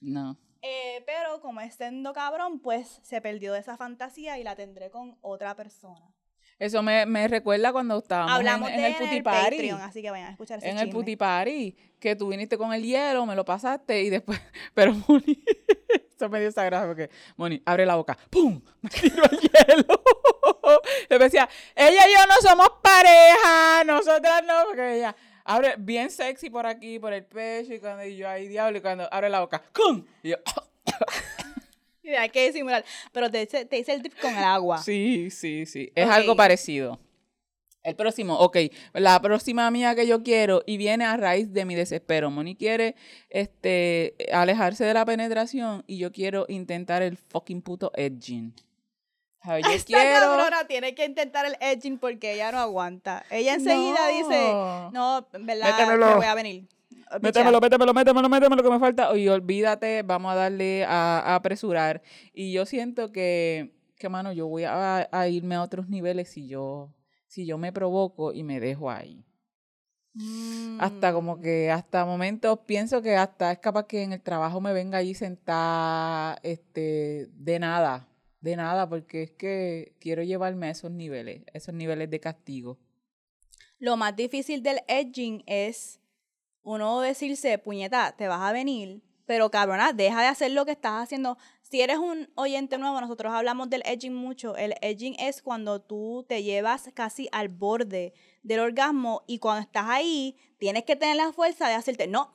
No. 0.00 0.36
Eh, 0.62 1.02
pero 1.06 1.40
como 1.40 1.60
es 1.60 1.74
sendo 1.74 2.12
cabrón, 2.12 2.60
pues 2.60 3.00
se 3.02 3.20
perdió 3.20 3.52
de 3.52 3.60
esa 3.60 3.76
fantasía 3.76 4.38
y 4.38 4.42
la 4.44 4.56
tendré 4.56 4.90
con 4.90 5.16
otra 5.20 5.54
persona. 5.54 6.12
Eso 6.58 6.82
me, 6.82 7.04
me 7.04 7.28
recuerda 7.28 7.70
cuando 7.70 7.98
estábamos 7.98 8.30
en- 8.32 8.36
Hablamos 8.38 8.70
en, 8.70 8.76
de 8.78 8.86
el 8.86 8.94
puti 8.94 9.04
en 9.08 9.12
el 9.16 9.22
party. 9.22 9.56
Patreon, 9.56 9.80
así 9.82 10.00
que 10.02 10.10
vayan 10.10 10.28
a 10.28 10.30
escuchar 10.32 10.58
ese 10.58 10.68
En 10.70 10.78
el 10.78 10.84
chisme. 10.86 10.92
puti 11.00 11.16
party, 11.16 11.76
que 12.00 12.16
tú 12.16 12.28
viniste 12.28 12.56
con 12.56 12.72
el 12.72 12.82
hielo, 12.82 13.26
me 13.26 13.34
lo 13.36 13.44
pasaste 13.44 14.02
y 14.02 14.08
después, 14.10 14.40
pero 14.74 14.94
Moni, 15.06 15.44
eso 16.16 16.28
me 16.30 16.40
dio 16.40 16.48
esa 16.48 16.64
gracia 16.64 16.86
porque 16.88 17.10
Moni, 17.36 17.60
abre 17.66 17.84
la 17.84 17.96
boca, 17.96 18.16
¡pum! 18.30 18.60
Me 18.80 18.88
tiró 18.90 19.22
el 19.30 19.38
hielo. 19.38 19.95
Yo 21.10 21.18
decía, 21.18 21.48
ella 21.74 22.08
y 22.08 22.12
yo 22.12 22.26
no 22.26 22.34
somos 22.40 22.68
pareja, 22.82 23.84
nosotras 23.84 24.42
no, 24.44 24.64
porque 24.66 24.96
ella 24.96 25.16
abre 25.44 25.74
bien 25.78 26.10
sexy 26.10 26.50
por 26.50 26.66
aquí, 26.66 26.98
por 26.98 27.12
el 27.12 27.24
pecho, 27.24 27.74
y 27.74 27.80
cuando 27.80 28.04
y 28.04 28.16
yo 28.16 28.28
ahí 28.28 28.48
diablo, 28.48 28.78
y 28.78 28.80
cuando 28.80 29.08
abre 29.12 29.28
la 29.28 29.40
boca, 29.40 29.62
¡cum! 29.72 30.04
Y 30.22 30.30
yo, 30.30 30.36
Y 32.02 32.10
Hay 32.10 32.28
que 32.28 32.46
disimular. 32.46 32.84
Pero 33.12 33.30
te 33.30 33.46
te 33.46 33.78
hice 33.78 33.92
el 33.92 34.00
trip 34.02 34.18
con 34.20 34.36
el 34.36 34.44
agua. 34.44 34.78
sí, 34.78 35.28
sí, 35.30 35.66
sí, 35.66 35.90
es 35.94 36.08
algo 36.08 36.36
parecido. 36.36 37.00
El 37.82 37.94
próximo, 37.94 38.34
ok, 38.38 38.56
la 38.94 39.22
próxima 39.22 39.70
mía 39.70 39.94
que 39.94 40.08
yo 40.08 40.24
quiero 40.24 40.60
y 40.66 40.76
viene 40.76 41.04
a 41.04 41.16
raíz 41.16 41.52
de 41.52 41.64
mi 41.64 41.76
desespero. 41.76 42.32
Moni 42.32 42.56
quiere 42.56 42.96
este, 43.30 44.16
alejarse 44.32 44.84
de 44.84 44.92
la 44.92 45.04
penetración 45.04 45.84
y 45.86 45.98
yo 45.98 46.10
quiero 46.10 46.46
intentar 46.48 47.02
el 47.02 47.16
fucking 47.16 47.62
puto 47.62 47.92
edging. 47.94 48.52
¿Sabes? 49.42 49.64
Yo 49.64 49.70
Esta 49.70 49.86
quiero... 49.86 50.20
cabrona 50.20 50.66
tiene 50.66 50.94
que 50.94 51.04
intentar 51.04 51.46
el 51.46 51.56
edging 51.60 51.98
porque 51.98 52.34
ella 52.34 52.50
no 52.52 52.58
aguanta. 52.58 53.24
Ella 53.30 53.54
enseguida 53.54 54.08
dice, 54.08 54.52
no, 54.92 55.26
en 55.32 55.46
verdad, 55.46 55.78
Métemelo. 55.78 56.06
me 56.06 56.14
voy 56.16 56.26
a 56.26 56.34
venir. 56.34 56.68
Oh, 57.12 57.20
Métemelo, 57.20 57.60
métemelo, 57.60 57.94
métemelo, 57.94 58.28
métemelo, 58.28 58.62
que 58.64 58.70
me 58.70 58.80
falta. 58.80 59.16
Y 59.16 59.28
olvídate, 59.28 60.02
vamos 60.02 60.32
a 60.32 60.34
darle 60.34 60.84
a, 60.84 61.20
a 61.20 61.34
apresurar. 61.36 62.02
Y 62.32 62.52
yo 62.52 62.66
siento 62.66 63.12
que, 63.12 63.72
que 63.96 64.08
mano, 64.08 64.32
yo 64.32 64.48
voy 64.48 64.64
a, 64.64 65.08
a 65.12 65.28
irme 65.28 65.54
a 65.54 65.62
otros 65.62 65.88
niveles 65.88 66.30
si 66.30 66.48
yo, 66.48 66.92
si 67.28 67.46
yo 67.46 67.58
me 67.58 67.72
provoco 67.72 68.32
y 68.32 68.42
me 68.42 68.58
dejo 68.58 68.90
ahí. 68.90 69.24
Mm. 70.14 70.80
Hasta 70.80 71.12
como 71.12 71.40
que, 71.40 71.70
hasta 71.70 72.04
momentos 72.04 72.58
pienso 72.66 73.02
que 73.02 73.16
hasta 73.16 73.52
es 73.52 73.58
capaz 73.58 73.86
que 73.86 74.02
en 74.02 74.12
el 74.12 74.22
trabajo 74.22 74.60
me 74.60 74.72
venga 74.72 74.98
allí 74.98 75.14
sentada, 75.14 76.38
este, 76.42 77.28
de 77.32 77.58
nada, 77.60 78.08
de 78.46 78.56
nada, 78.56 78.88
porque 78.88 79.24
es 79.24 79.30
que 79.32 79.94
quiero 80.00 80.22
llevarme 80.22 80.68
a 80.68 80.70
esos 80.70 80.90
niveles, 80.90 81.42
esos 81.52 81.74
niveles 81.74 82.08
de 82.08 82.20
castigo. 82.20 82.78
Lo 83.78 83.96
más 83.96 84.16
difícil 84.16 84.62
del 84.62 84.80
edging 84.88 85.42
es 85.46 86.00
uno 86.62 87.00
decirse, 87.00 87.58
puñeta, 87.58 88.14
te 88.16 88.28
vas 88.28 88.40
a 88.40 88.52
venir, 88.52 89.02
pero 89.26 89.50
cabrona, 89.50 89.92
deja 89.92 90.22
de 90.22 90.28
hacer 90.28 90.52
lo 90.52 90.64
que 90.64 90.72
estás 90.72 91.02
haciendo. 91.02 91.36
Si 91.60 91.80
eres 91.80 91.98
un 91.98 92.30
oyente 92.36 92.78
nuevo, 92.78 93.00
nosotros 93.00 93.32
hablamos 93.32 93.68
del 93.68 93.82
edging 93.84 94.14
mucho. 94.14 94.56
El 94.56 94.74
edging 94.80 95.16
es 95.18 95.42
cuando 95.42 95.80
tú 95.80 96.24
te 96.28 96.42
llevas 96.44 96.90
casi 96.94 97.28
al 97.32 97.48
borde 97.48 98.14
del 98.42 98.60
orgasmo 98.60 99.24
y 99.26 99.40
cuando 99.40 99.62
estás 99.62 99.86
ahí, 99.88 100.36
tienes 100.58 100.84
que 100.84 100.94
tener 100.96 101.16
la 101.16 101.32
fuerza 101.32 101.68
de 101.68 101.74
hacerte, 101.74 102.06
no, 102.06 102.32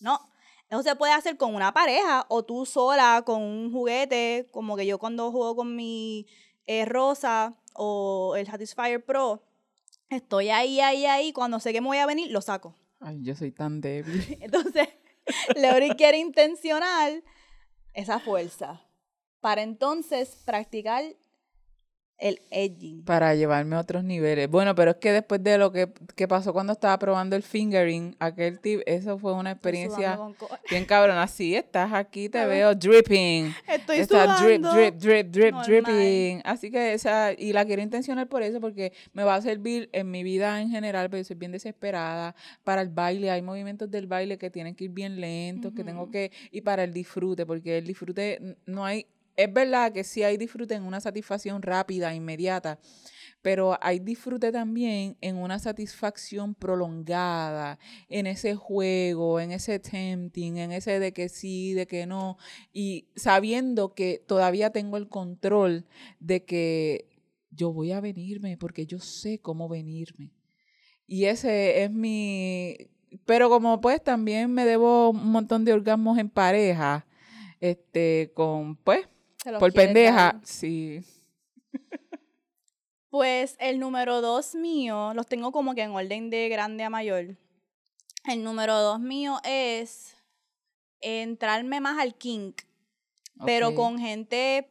no. 0.00 0.31
Eso 0.72 0.82
se 0.82 0.96
puede 0.96 1.12
hacer 1.12 1.36
con 1.36 1.54
una 1.54 1.74
pareja 1.74 2.24
o 2.30 2.46
tú 2.46 2.64
sola 2.64 3.24
con 3.26 3.42
un 3.42 3.70
juguete, 3.70 4.48
como 4.50 4.74
que 4.74 4.86
yo 4.86 4.98
cuando 4.98 5.30
juego 5.30 5.54
con 5.54 5.76
mi 5.76 6.26
eh, 6.64 6.86
Rosa 6.86 7.52
o 7.74 8.36
el 8.38 8.46
Satisfyer 8.46 9.04
Pro, 9.04 9.42
estoy 10.08 10.48
ahí, 10.48 10.80
ahí, 10.80 11.04
ahí, 11.04 11.34
cuando 11.34 11.60
sé 11.60 11.74
que 11.74 11.82
me 11.82 11.88
voy 11.88 11.98
a 11.98 12.06
venir, 12.06 12.30
lo 12.30 12.40
saco. 12.40 12.74
Ay, 13.00 13.18
yo 13.20 13.34
soy 13.34 13.52
tan 13.52 13.82
débil. 13.82 14.24
Entonces, 14.40 14.88
Leori 15.56 15.90
quiere 15.90 16.16
intencionar 16.16 17.22
esa 17.92 18.18
fuerza 18.18 18.80
para 19.40 19.60
entonces 19.60 20.40
practicar 20.46 21.04
el 22.18 22.40
edging. 22.50 23.02
Para 23.04 23.34
llevarme 23.34 23.76
a 23.76 23.80
otros 23.80 24.04
niveles. 24.04 24.48
Bueno, 24.48 24.74
pero 24.74 24.92
es 24.92 24.96
que 24.98 25.10
después 25.12 25.42
de 25.42 25.58
lo 25.58 25.72
que, 25.72 25.88
que 26.14 26.28
pasó 26.28 26.52
cuando 26.52 26.72
estaba 26.72 26.98
probando 26.98 27.34
el 27.34 27.42
fingering, 27.42 28.14
aquel 28.20 28.60
tip, 28.60 28.80
eso 28.86 29.18
fue 29.18 29.32
una 29.32 29.50
experiencia 29.50 30.18
bien 30.70 30.84
cabrona. 30.84 31.26
Sí, 31.26 31.56
estás 31.56 31.92
aquí, 31.92 32.28
te 32.28 32.44
veo 32.46 32.74
dripping. 32.74 33.52
Estoy 33.68 33.98
Está 33.98 34.40
drip, 34.40 34.62
drip, 34.62 34.94
drip, 34.96 35.26
drip, 35.28 35.54
Normal. 35.54 35.66
dripping. 35.66 36.42
Así 36.44 36.70
que 36.70 36.92
esa, 36.92 37.32
y 37.32 37.52
la 37.52 37.64
quiero 37.64 37.82
intencionar 37.82 38.28
por 38.28 38.42
eso, 38.42 38.60
porque 38.60 38.92
me 39.12 39.24
va 39.24 39.34
a 39.34 39.42
servir 39.42 39.90
en 39.92 40.10
mi 40.10 40.22
vida 40.22 40.60
en 40.60 40.70
general, 40.70 41.10
pero 41.10 41.20
yo 41.20 41.24
soy 41.24 41.36
bien 41.36 41.52
desesperada. 41.52 42.36
Para 42.62 42.82
el 42.82 42.88
baile, 42.88 43.30
hay 43.30 43.42
movimientos 43.42 43.90
del 43.90 44.06
baile 44.06 44.38
que 44.38 44.50
tienen 44.50 44.74
que 44.76 44.84
ir 44.84 44.90
bien 44.90 45.20
lentos, 45.20 45.72
que 45.74 45.82
tengo 45.82 46.10
que, 46.10 46.30
y 46.50 46.60
para 46.60 46.84
el 46.84 46.92
disfrute, 46.92 47.46
porque 47.46 47.78
el 47.78 47.86
disfrute 47.86 48.56
no 48.66 48.84
hay, 48.84 49.06
es 49.36 49.52
verdad 49.52 49.92
que 49.92 50.04
sí 50.04 50.22
hay 50.22 50.36
disfrute 50.36 50.74
en 50.74 50.84
una 50.84 51.00
satisfacción 51.00 51.62
rápida, 51.62 52.14
inmediata, 52.14 52.78
pero 53.42 53.76
hay 53.80 53.98
disfrute 53.98 54.52
también 54.52 55.16
en 55.20 55.36
una 55.36 55.58
satisfacción 55.58 56.54
prolongada, 56.54 57.78
en 58.08 58.26
ese 58.26 58.54
juego, 58.54 59.40
en 59.40 59.50
ese 59.50 59.78
tempting, 59.80 60.56
en 60.58 60.72
ese 60.72 61.00
de 61.00 61.12
que 61.12 61.28
sí, 61.28 61.74
de 61.74 61.86
que 61.86 62.06
no, 62.06 62.38
y 62.72 63.08
sabiendo 63.16 63.94
que 63.94 64.22
todavía 64.26 64.70
tengo 64.70 64.96
el 64.96 65.08
control 65.08 65.86
de 66.20 66.44
que 66.44 67.08
yo 67.50 67.72
voy 67.72 67.92
a 67.92 68.00
venirme 68.00 68.56
porque 68.56 68.86
yo 68.86 68.98
sé 68.98 69.40
cómo 69.40 69.68
venirme. 69.68 70.32
Y 71.06 71.26
ese 71.26 71.82
es 71.84 71.90
mi... 71.90 72.76
Pero 73.26 73.50
como 73.50 73.80
pues 73.80 74.02
también 74.02 74.50
me 74.52 74.64
debo 74.64 75.10
un 75.10 75.30
montón 75.30 75.64
de 75.66 75.74
orgasmos 75.74 76.16
en 76.18 76.30
pareja, 76.30 77.06
este, 77.60 78.32
con 78.34 78.76
pues, 78.76 79.06
Se 79.42 79.50
los 79.50 79.60
por 79.60 79.72
pendeja, 79.72 80.40
sí. 80.44 81.02
Pues 83.10 83.56
el 83.58 83.78
número 83.78 84.22
dos 84.22 84.54
mío, 84.54 85.12
los 85.14 85.26
tengo 85.26 85.52
como 85.52 85.74
que 85.74 85.82
en 85.82 85.90
orden 85.90 86.30
de 86.30 86.48
grande 86.48 86.84
a 86.84 86.88
mayor. 86.88 87.36
El 88.24 88.42
número 88.42 88.80
dos 88.80 89.00
mío 89.00 89.38
es 89.44 90.16
entrarme 91.00 91.80
más 91.80 91.98
al 91.98 92.14
kink, 92.14 92.62
pero 93.44 93.74
con 93.74 93.98
gente, 93.98 94.70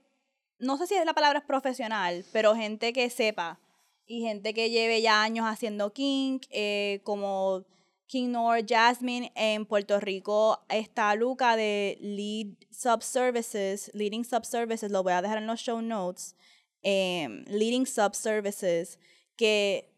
no 0.57 0.77
sé 0.77 0.88
si 0.88 0.95
la 1.05 1.13
palabra 1.13 1.39
es 1.39 1.45
profesional, 1.45 2.25
pero 2.31 2.55
gente 2.55 2.93
que 2.93 3.10
sepa 3.10 3.60
y 4.07 4.21
gente 4.21 4.53
que 4.53 4.69
lleve 4.69 5.01
ya 5.01 5.21
años 5.21 5.45
haciendo 5.45 5.93
kink, 5.93 6.45
eh, 6.49 7.01
como 7.03 7.65
King 8.12 8.32
Nor 8.32 8.65
Jasmine 8.67 9.32
en 9.36 9.65
Puerto 9.65 9.97
Rico. 10.02 10.60
Está 10.67 11.15
Luca 11.15 11.56
de 11.56 11.97
Lead 12.02 12.58
Subservices, 12.69 13.89
Leading 13.93 14.26
Subservices, 14.26 14.91
lo 14.91 15.02
voy 15.02 15.13
a 15.13 15.21
dejar 15.21 15.38
en 15.38 15.47
los 15.47 15.62
show 15.62 15.82
notes, 15.82 16.36
em, 16.82 17.45
Leading 17.47 17.88
Subservices, 17.88 19.00
que 19.38 19.89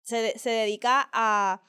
se, 0.00 0.38
se 0.38 0.48
dedica 0.48 1.10
a 1.12 1.60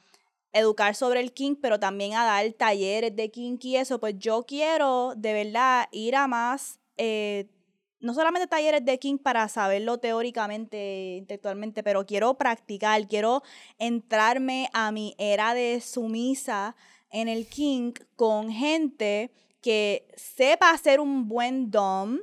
educar 0.54 0.96
sobre 0.96 1.20
el 1.20 1.34
kink, 1.34 1.60
pero 1.62 1.78
también 1.82 2.14
a 2.14 2.24
dar 2.24 2.50
talleres 2.54 3.14
de 3.14 3.30
kink 3.30 3.66
y 3.66 3.76
eso, 3.76 4.00
pues 4.00 4.16
yo 4.18 4.46
quiero 4.46 5.14
de 5.18 5.34
verdad 5.34 5.90
ir 5.92 6.16
a 6.16 6.28
más, 6.28 6.80
eh, 6.96 7.50
no 8.04 8.14
solamente 8.14 8.48
talleres 8.48 8.84
de 8.84 9.00
kink 9.00 9.22
para 9.22 9.48
saberlo 9.48 9.98
teóricamente, 9.98 11.16
intelectualmente, 11.20 11.84
pero 11.84 12.06
quiero 12.06 12.34
practicar, 12.34 13.08
quiero 13.08 13.44
entrarme 13.80 14.70
a 14.74 14.92
mi 14.92 15.16
era 15.18 15.54
de 15.54 15.80
sumisa 15.80 16.76
en 17.10 17.30
el 17.30 17.48
kink 17.48 18.02
con 18.18 18.52
gente 18.52 19.32
que 19.62 20.06
sepa 20.18 20.72
hacer 20.72 21.00
un 21.00 21.30
buen 21.30 21.72
dom, 21.72 22.20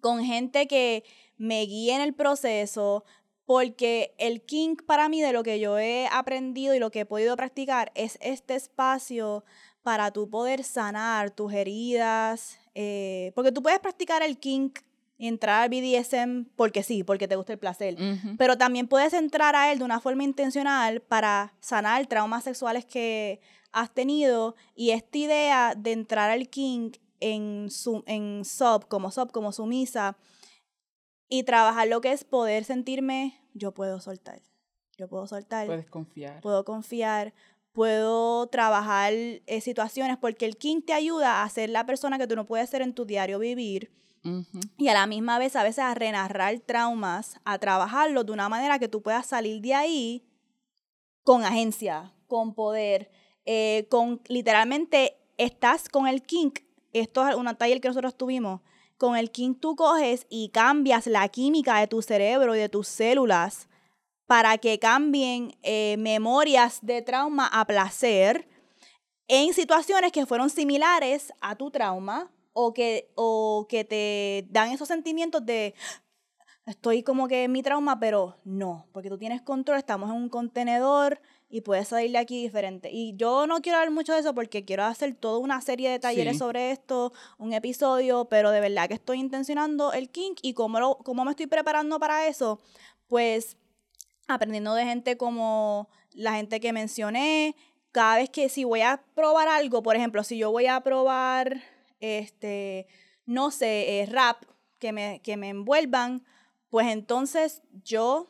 con 0.00 0.24
gente 0.24 0.66
que 0.66 1.04
me 1.36 1.62
guíe 1.62 1.94
en 1.94 2.00
el 2.00 2.12
proceso, 2.12 3.04
porque 3.44 4.16
el 4.18 4.42
kink 4.44 4.82
para 4.82 5.08
mí 5.08 5.22
de 5.22 5.32
lo 5.32 5.44
que 5.44 5.60
yo 5.60 5.78
he 5.78 6.08
aprendido 6.10 6.74
y 6.74 6.80
lo 6.80 6.90
que 6.90 7.00
he 7.00 7.06
podido 7.06 7.36
practicar 7.36 7.92
es 7.94 8.18
este 8.20 8.56
espacio 8.56 9.44
para 9.84 10.10
tú 10.10 10.28
poder 10.28 10.64
sanar 10.64 11.30
tus 11.30 11.52
heridas, 11.52 12.58
eh, 12.78 13.32
porque 13.34 13.52
tú 13.52 13.62
puedes 13.62 13.80
practicar 13.80 14.22
el 14.22 14.38
kink 14.38 14.80
y 15.16 15.28
entrar 15.28 15.62
al 15.62 15.70
BDSM 15.70 16.44
porque 16.56 16.82
sí, 16.82 17.02
porque 17.02 17.26
te 17.26 17.36
gusta 17.36 17.54
el 17.54 17.58
placer, 17.58 17.96
pero 18.36 18.58
también 18.58 18.86
puedes 18.86 19.14
entrar 19.14 19.56
a 19.56 19.72
él 19.72 19.78
de 19.78 19.84
una 19.84 19.98
forma 19.98 20.24
intencional 20.24 21.00
para 21.00 21.54
sanar 21.58 22.06
traumas 22.06 22.44
sexuales 22.44 22.84
que 22.84 23.40
has 23.72 23.94
tenido 23.94 24.56
y 24.74 24.90
esta 24.90 25.16
idea 25.16 25.74
de 25.74 25.92
entrar 25.92 26.30
al 26.30 26.50
kink 26.50 26.98
en, 27.20 27.70
su, 27.70 28.04
en 28.06 28.44
sub, 28.44 28.88
como 28.88 29.10
sub, 29.10 29.32
como 29.32 29.52
sumisa, 29.52 30.18
y 31.30 31.44
trabajar 31.44 31.88
lo 31.88 32.02
que 32.02 32.12
es 32.12 32.24
poder 32.24 32.64
sentirme, 32.64 33.40
yo 33.54 33.72
puedo 33.72 34.00
soltar, 34.00 34.42
yo 34.98 35.08
puedo 35.08 35.26
soltar, 35.26 35.66
Puedes 35.66 35.88
confiar. 35.88 36.42
puedo 36.42 36.62
confiar, 36.66 37.32
puedo 37.76 38.46
trabajar 38.46 39.12
eh, 39.12 39.60
situaciones, 39.60 40.16
porque 40.16 40.46
el 40.46 40.56
kink 40.56 40.86
te 40.86 40.94
ayuda 40.94 41.42
a 41.42 41.48
ser 41.50 41.68
la 41.68 41.84
persona 41.84 42.16
que 42.16 42.26
tú 42.26 42.34
no 42.34 42.46
puedes 42.46 42.70
ser 42.70 42.80
en 42.80 42.94
tu 42.94 43.04
diario 43.04 43.38
vivir 43.38 43.92
y 44.78 44.88
a 44.88 44.94
la 44.94 45.06
misma 45.06 45.38
vez 45.38 45.54
a 45.56 45.62
veces 45.62 45.80
a 45.80 45.94
renarrar 45.94 46.58
traumas, 46.60 47.38
a 47.44 47.58
trabajarlos 47.58 48.24
de 48.24 48.32
una 48.32 48.48
manera 48.48 48.78
que 48.78 48.88
tú 48.88 49.02
puedas 49.02 49.26
salir 49.26 49.60
de 49.60 49.74
ahí 49.74 50.24
con 51.22 51.44
agencia, 51.44 52.14
con 52.26 52.54
poder, 52.54 53.10
eh, 53.44 53.86
con 53.90 54.22
literalmente 54.26 55.18
estás 55.36 55.90
con 55.90 56.08
el 56.08 56.22
kink. 56.22 56.60
Esto 56.94 57.28
es 57.28 57.36
un 57.36 57.54
taller 57.56 57.82
que 57.82 57.88
nosotros 57.88 58.16
tuvimos. 58.16 58.62
Con 58.96 59.16
el 59.16 59.30
kink 59.30 59.60
tú 59.60 59.76
coges 59.76 60.26
y 60.30 60.48
cambias 60.48 61.06
la 61.06 61.28
química 61.28 61.78
de 61.78 61.88
tu 61.88 62.00
cerebro 62.00 62.56
y 62.56 62.58
de 62.58 62.70
tus 62.70 62.88
células 62.88 63.68
para 64.26 64.58
que 64.58 64.78
cambien 64.78 65.56
eh, 65.62 65.96
memorias 65.98 66.78
de 66.82 67.02
trauma 67.02 67.46
a 67.46 67.64
placer 67.66 68.48
en 69.28 69.52
situaciones 69.54 70.12
que 70.12 70.26
fueron 70.26 70.50
similares 70.50 71.32
a 71.40 71.56
tu 71.56 71.70
trauma 71.70 72.30
o 72.52 72.72
que, 72.72 73.10
o 73.14 73.66
que 73.68 73.84
te 73.84 74.46
dan 74.50 74.70
esos 74.70 74.88
sentimientos 74.88 75.44
de 75.44 75.74
estoy 76.64 77.02
como 77.04 77.28
que 77.28 77.44
en 77.44 77.52
mi 77.52 77.62
trauma, 77.62 78.00
pero 78.00 78.36
no, 78.44 78.86
porque 78.92 79.08
tú 79.08 79.18
tienes 79.18 79.40
control, 79.42 79.78
estamos 79.78 80.10
en 80.10 80.16
un 80.16 80.28
contenedor 80.28 81.20
y 81.48 81.60
puedes 81.60 81.86
salir 81.88 82.10
de 82.10 82.18
aquí 82.18 82.42
diferente. 82.42 82.90
Y 82.90 83.14
yo 83.16 83.46
no 83.46 83.60
quiero 83.60 83.78
hablar 83.78 83.92
mucho 83.92 84.12
de 84.12 84.18
eso 84.20 84.34
porque 84.34 84.64
quiero 84.64 84.82
hacer 84.84 85.14
toda 85.14 85.38
una 85.38 85.60
serie 85.60 85.88
de 85.90 86.00
talleres 86.00 86.34
Sí. 86.34 86.38
sobre 86.40 86.72
esto, 86.72 87.12
un 87.38 87.52
episodio, 87.52 88.24
pero 88.24 88.50
de 88.50 88.60
verdad 88.60 88.88
que 88.88 88.94
estoy 88.94 89.20
intencionando 89.20 89.92
el 89.92 90.10
kink 90.10 90.38
y 90.42 90.54
cómo, 90.54 90.80
lo, 90.80 90.98
cómo 90.98 91.24
me 91.24 91.30
estoy 91.30 91.46
preparando 91.46 92.00
para 92.00 92.26
eso, 92.26 92.58
pues 93.06 93.56
aprendiendo 94.26 94.74
de 94.74 94.84
gente 94.84 95.16
como 95.16 95.88
la 96.12 96.34
gente 96.34 96.60
que 96.60 96.72
mencioné. 96.72 97.56
Cada 97.92 98.16
vez 98.16 98.30
que 98.30 98.48
si 98.48 98.64
voy 98.64 98.82
a 98.82 99.02
probar 99.14 99.48
algo, 99.48 99.82
por 99.82 99.96
ejemplo, 99.96 100.22
si 100.24 100.38
yo 100.38 100.50
voy 100.50 100.66
a 100.66 100.80
probar, 100.80 101.62
este, 102.00 102.86
no 103.24 103.50
sé, 103.50 104.00
eh, 104.00 104.06
rap, 104.06 104.42
que 104.78 104.92
me, 104.92 105.20
que 105.22 105.36
me 105.36 105.48
envuelvan, 105.48 106.24
pues 106.68 106.88
entonces 106.88 107.62
yo 107.84 108.26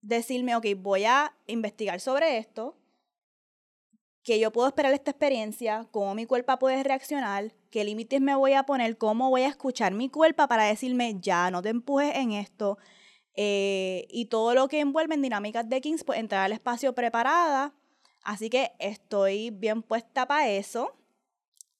decirme, 0.00 0.56
ok, 0.56 0.66
voy 0.76 1.04
a 1.04 1.34
investigar 1.46 2.00
sobre 2.00 2.38
esto, 2.38 2.76
que 4.22 4.38
yo 4.38 4.52
puedo 4.52 4.68
esperar 4.68 4.92
esta 4.92 5.10
experiencia, 5.10 5.86
cómo 5.90 6.14
mi 6.14 6.26
cuerpo 6.26 6.58
puede 6.58 6.82
reaccionar, 6.82 7.52
qué 7.70 7.84
límites 7.84 8.20
me 8.20 8.34
voy 8.34 8.52
a 8.52 8.64
poner, 8.64 8.98
cómo 8.98 9.30
voy 9.30 9.42
a 9.42 9.48
escuchar 9.48 9.94
mi 9.94 10.08
cuerpo 10.08 10.46
para 10.48 10.64
decirme, 10.64 11.16
ya, 11.20 11.50
no 11.50 11.62
te 11.62 11.70
empujes 11.70 12.14
en 12.16 12.32
esto. 12.32 12.78
Eh, 13.40 14.08
y 14.10 14.24
todo 14.26 14.52
lo 14.52 14.66
que 14.66 14.80
envuelve 14.80 15.14
en 15.14 15.22
dinámicas 15.22 15.68
de 15.68 15.80
Kings, 15.80 16.02
pues 16.02 16.18
entrar 16.18 16.42
al 16.42 16.50
espacio 16.50 16.92
preparada. 16.92 17.72
Así 18.24 18.50
que 18.50 18.72
estoy 18.80 19.50
bien 19.50 19.82
puesta 19.84 20.26
para 20.26 20.48
eso. 20.48 20.92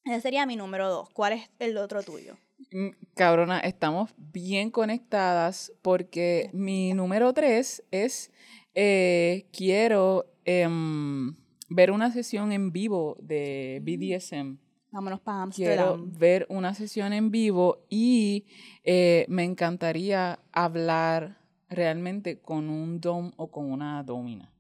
Ese 0.05 0.21
sería 0.21 0.47
mi 0.47 0.55
número 0.55 0.89
dos. 0.89 1.11
¿Cuál 1.11 1.33
es 1.33 1.51
el 1.59 1.77
otro 1.79 2.05
tuyo? 2.05 2.37
Mm, 2.71 2.91
cabrona, 3.17 3.59
estamos 3.59 4.15
bien 4.17 4.71
conectadas 4.71 5.73
porque 5.83 6.49
mi 6.53 6.95
número 6.95 7.33
tres 7.33 7.83
es 7.91 8.31
eh, 8.77 9.49
quiero 9.53 10.27
em, 10.45 11.35
ver 11.69 11.91
una 11.91 12.13
sesión 12.13 12.53
en 12.53 12.71
vivo 12.71 13.17
de 13.21 13.81
BDSM. 13.83 14.59
Vámonos 14.93 15.19
para 15.21 15.45
Quiero 15.51 15.95
Amsterdam. 15.95 16.13
ver 16.19 16.47
una 16.51 16.73
sesión 16.73 17.13
en 17.13 17.33
vivo 17.33 17.85
y 17.91 18.47
eh, 18.85 19.27
me 19.29 19.43
encantaría 19.43 20.39
hablar 20.53 21.38
realmente 21.69 22.39
con 22.41 22.69
un 22.71 23.01
dom 23.01 23.33
o 23.37 23.51
con 23.51 23.71
una 23.71 24.03
domina. 24.03 24.51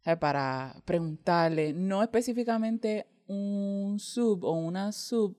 O 0.00 0.02
sea, 0.04 0.18
para 0.20 0.76
preguntarle, 0.84 1.72
no 1.72 2.02
específicamente 2.02 3.06
un 3.26 3.98
sub 3.98 4.44
o 4.44 4.52
una 4.52 4.92
sub, 4.92 5.36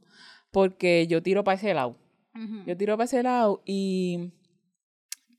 porque 0.51 1.05
yo 1.07 1.21
tiro 1.21 1.43
para 1.43 1.55
ese 1.57 1.73
lado. 1.73 1.97
Ujú. 2.33 2.63
Yo 2.65 2.75
tiro 2.75 2.97
para 2.97 3.05
ese 3.05 3.21
lado 3.21 3.61
y 3.65 4.31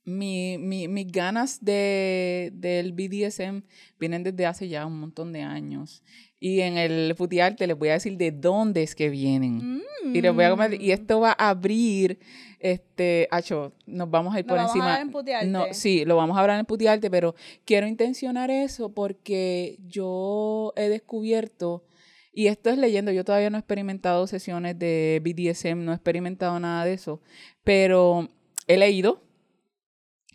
mi, 0.05 0.57
mi- 0.59 0.87
mis 0.87 1.11
ganas 1.11 1.64
de, 1.64 2.50
del 2.55 2.92
BDSM 2.92 3.62
vienen 3.98 4.22
desde 4.22 4.46
hace 4.46 4.68
ya 4.68 4.87
un 4.87 5.00
montón 5.00 5.33
de 5.33 5.42
años. 5.42 6.02
Y 6.38 6.61
en 6.61 6.77
el 6.77 7.14
Futiarte 7.16 7.66
les 7.66 7.79
voy 7.79 7.88
a 7.88 7.92
decir 7.94 8.16
de 8.16 8.31
dónde 8.31 8.83
es 8.83 8.94
que 8.94 9.09
vienen. 9.09 9.83
Y 10.12 10.20
les 10.20 10.35
voy 10.35 10.44
a 10.44 10.51
comentar- 10.51 10.81
y 10.81 10.88
Mm. 10.88 10.90
esto 10.92 11.20
va 11.20 11.35
a 11.37 11.49
abrir, 11.51 12.18
este, 12.61 13.27
Acho, 13.31 13.72
nos 13.87 14.11
vamos 14.11 14.35
a 14.35 14.38
ir 14.40 14.46
por 14.46 14.57
vamos 14.57 14.70
a 14.72 15.01
encima. 15.01 15.40
en. 15.40 15.53
No, 15.53 15.64
sí, 15.72 16.05
lo 16.05 16.16
vamos 16.16 16.37
a 16.37 16.40
hablar 16.40 16.61
en 16.61 16.66
Putiarte, 16.66 17.11
pero 17.11 17.35
quiero 17.64 17.87
intencionar 17.87 18.51
eso 18.51 18.92
porque 18.92 19.79
yo 19.87 20.72
he 20.77 20.88
descubierto, 20.88 21.85
y 22.33 22.46
esto 22.49 22.70
es 22.70 22.79
leyendo, 22.79 23.11
yo 23.12 23.25
todavía 23.25 23.49
no 23.51 23.57
he 23.57 23.61
experimentado 23.61 24.27
sesiones 24.27 24.79
de 24.79 25.20
BDSM, 25.25 25.85
no 25.85 25.92
he 25.92 25.94
experimentado 25.94 26.61
nada 26.61 26.85
de 26.85 26.92
eso, 26.92 27.20
pero 27.64 28.29
he 28.68 28.77
leído, 28.77 29.22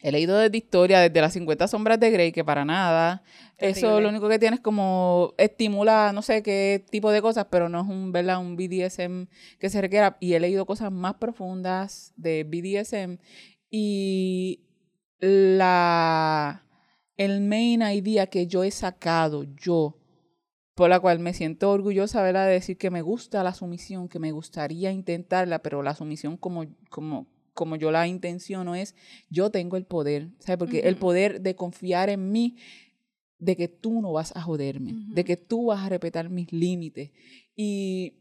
he 0.02 0.12
leído 0.12 0.38
desde 0.38 0.58
historia, 0.58 1.00
desde 1.00 1.22
las 1.22 1.34
50 1.34 1.68
sombras 1.68 2.00
de 2.00 2.12
Grey, 2.12 2.32
que 2.32 2.44
para 2.44 2.66
nada, 2.66 3.24
eso 3.58 4.02
lo 4.02 4.10
único 4.10 4.28
que 4.28 4.40
tiene 4.40 4.56
es 4.56 4.62
como 4.62 5.34
estimula 5.38 6.12
no 6.14 6.22
sé 6.22 6.42
qué 6.42 6.84
tipo 6.90 7.12
de 7.12 7.22
cosas, 7.22 7.48
pero 7.50 7.70
no 7.70 7.82
es 7.82 7.88
un, 7.88 8.12
¿verdad? 8.12 8.40
un 8.40 8.56
BDSM 8.56 9.28
que 9.60 9.70
se 9.70 9.82
requiera. 9.82 10.18
Y 10.20 10.34
he 10.34 10.40
leído 10.40 10.66
cosas 10.66 10.92
más 10.92 11.16
profundas 11.16 12.14
de 12.16 12.44
BDSM 12.44 13.18
y 13.70 14.62
la 15.20 16.66
el 17.18 17.42
main 17.42 17.84
idea 17.84 18.28
que 18.28 18.48
yo 18.48 18.64
he 18.64 18.72
sacado 18.72 19.44
yo 19.44 20.02
por 20.74 20.90
la 20.90 21.00
cual 21.00 21.20
me 21.20 21.34
siento 21.34 21.70
orgullosa 21.70 22.24
¿verdad? 22.24 22.48
de 22.48 22.54
decir 22.54 22.78
que 22.78 22.90
me 22.90 23.04
gusta 23.04 23.44
la 23.44 23.54
sumisión, 23.54 24.10
que 24.10 24.18
me 24.18 24.32
gustaría 24.32 24.92
intentarla, 24.92 25.60
pero 25.60 25.84
la 25.84 25.94
sumisión 25.94 26.38
como, 26.38 26.66
como, 26.90 27.28
como 27.54 27.76
yo 27.76 27.92
la 27.92 28.08
intenciono 28.08 28.76
es, 28.76 28.96
yo 29.30 29.50
tengo 29.50 29.78
el 29.78 29.86
poder, 29.86 30.30
¿sabes? 30.40 30.58
Porque 30.58 30.80
el 30.82 30.94
Ujú. 30.94 31.00
poder 31.02 31.42
de 31.42 31.56
confiar 31.56 32.10
en 32.10 32.32
mí, 32.32 32.56
de 33.40 33.56
que 33.56 33.68
tú 33.68 34.02
no 34.02 34.14
vas 34.14 34.36
a 34.36 34.42
joderme, 34.42 34.94
de 34.94 35.22
Ujú. 35.22 35.24
que 35.26 35.38
tú 35.38 35.66
vas 35.68 35.86
a 35.86 35.90
respetar 35.90 36.30
mis 36.30 36.52
límites. 36.54 37.12
Y 37.56 38.14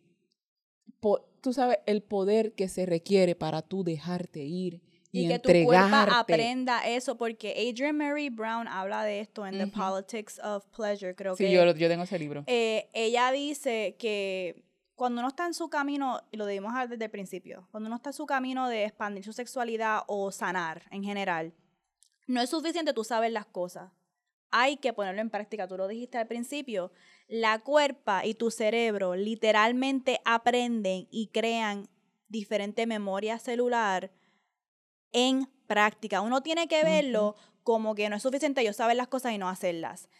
po- 1.00 1.26
tú 1.40 1.52
sabes 1.52 1.78
el 1.86 2.02
poder 2.02 2.52
que 2.54 2.68
se 2.68 2.86
requiere 2.86 3.34
para 3.34 3.62
tú 3.62 3.84
dejarte 3.84 4.42
ir 4.44 4.80
y, 5.12 5.24
Y, 5.24 5.28
que 5.28 5.38
tu 5.38 5.48
cuerpo 5.48 5.72
entregarte. 5.86 6.12
aprenda 6.14 6.86
eso, 6.88 7.16
porque 7.16 7.50
Adrian 7.68 7.96
Mary 7.96 8.28
Brown 8.30 8.68
habla 8.68 9.02
de 9.04 9.20
esto 9.20 9.44
en 9.46 9.58
The 9.58 9.64
Ujú. 9.64 9.72
Politics 9.72 10.38
of 10.44 10.64
Pleasure, 10.76 11.14
creo 11.14 11.34
Sí, 11.36 11.44
que. 11.44 11.52
yo, 11.52 11.64
lo- 11.64 11.74
yo 11.74 11.88
tengo 11.88 12.04
ese 12.04 12.18
libro. 12.18 12.44
eh, 12.46 12.88
ella 12.92 13.32
dice 13.32 13.96
que 13.98 14.62
cuando 15.00 15.22
uno 15.22 15.28
está 15.28 15.46
en 15.46 15.54
su 15.54 15.70
camino, 15.70 16.20
y 16.30 16.36
lo 16.36 16.44
debimos 16.44 16.72
hablar 16.72 16.90
desde 16.90 17.06
el 17.06 17.10
principio, 17.10 17.66
cuando 17.70 17.86
uno 17.86 17.96
está 17.96 18.10
en 18.10 18.14
su 18.14 18.26
camino 18.26 18.68
de 18.68 18.84
expandir 18.84 19.24
su 19.24 19.32
sexualidad 19.32 20.02
o 20.06 20.30
sanar 20.30 20.82
en 20.90 21.02
general, 21.02 21.54
no 22.26 22.42
es 22.42 22.50
suficiente 22.50 22.92
tú 22.92 23.02
saber 23.02 23.32
las 23.32 23.46
cosas. 23.46 23.90
Hay 24.50 24.76
que 24.76 24.92
ponerlo 24.92 25.22
en 25.22 25.30
práctica. 25.30 25.66
Tú 25.66 25.78
lo 25.78 25.88
dijiste 25.88 26.18
al 26.18 26.26
principio. 26.26 26.92
La 27.28 27.60
cuerpa 27.60 28.26
y 28.26 28.34
tu 28.34 28.50
cerebro 28.50 29.14
literalmente 29.14 30.20
aprenden 30.26 31.08
y 31.10 31.28
crean 31.28 31.88
diferente 32.28 32.84
memoria 32.86 33.38
celular 33.38 34.10
en 35.12 35.46
práctica. 35.66 36.20
Uno 36.20 36.42
tiene 36.42 36.68
que 36.68 36.84
verlo 36.84 37.36
como 37.62 37.94
que 37.94 38.10
no 38.10 38.16
es 38.16 38.22
suficiente 38.22 38.62
yo 38.62 38.74
saber 38.74 38.98
las 38.98 39.08
cosas 39.08 39.32
y 39.32 39.38
no 39.38 39.48
hacerlas. 39.48 40.10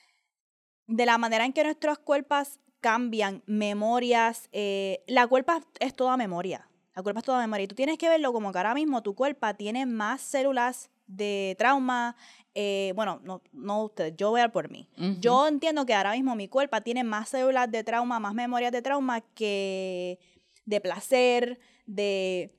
De 0.87 1.05
la 1.05 1.19
manera 1.19 1.45
en 1.45 1.53
que 1.53 1.65
nuestros 1.65 1.99
cuerpos 1.99 2.61
cambian 2.81 3.43
memorias, 3.47 4.49
eh, 4.53 5.05
la 5.07 5.27
cuerpa 5.27 5.63
es 5.79 5.95
toda 5.95 6.17
memoria. 6.17 6.69
La 6.95 7.03
cuerpa 7.03 7.21
es 7.21 7.27
toda 7.27 7.41
memoria. 7.41 7.65
Y 7.65 7.69
tú 7.69 7.75
tienes 7.75 7.99
que 7.99 8.09
verlo 8.09 8.33
como 8.33 8.53
que 8.53 8.59
ahora 8.59 8.75
mismo 8.75 9.03
tu 9.03 9.15
cuerpo 9.15 9.47
tiene 9.55 9.87
más 9.87 10.21
células 10.21 10.91
de 11.07 11.55
trauma. 11.59 12.17
eh, 12.55 12.93
bueno, 12.97 13.21
no, 13.23 13.43
no 13.53 13.85
ustedes, 13.85 14.15
yo 14.17 14.31
voy 14.31 14.41
a 14.41 14.51
por 14.51 14.71
mí. 14.71 14.89
Yo 15.21 15.47
entiendo 15.47 15.87
que 15.87 15.95
ahora 15.95 16.13
mismo 16.13 16.35
mi 16.35 16.49
cuerpo 16.49 16.81
tiene 16.81 17.05
más 17.05 17.29
células 17.29 17.71
de 17.71 17.85
trauma, 17.85 18.19
más 18.19 18.35
memorias 18.35 18.73
de 18.73 18.83
trauma 18.83 19.21
que 19.21 20.19
de 20.65 20.81
placer, 20.81 21.61
de 21.87 22.53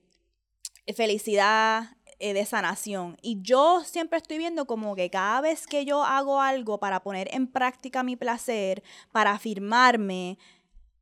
felicidad, 0.96 1.98
eh, 2.24 2.36
de 2.36 2.46
sanación. 2.46 3.18
Y 3.24 3.42
yo 3.42 3.82
siempre 3.84 4.20
estoy 4.20 4.38
viendo 4.38 4.68
como 4.68 4.96
que 4.96 5.10
cada 5.10 5.42
vez 5.42 5.66
que 5.66 5.86
yo 5.86 6.04
hago 6.04 6.40
algo 6.40 6.80
para 6.80 7.02
poner 7.02 7.28
en 7.34 7.48
práctica 7.48 8.04
mi 8.04 8.16
placer, 8.16 8.84
para 9.12 9.32
afirmarme, 9.32 10.38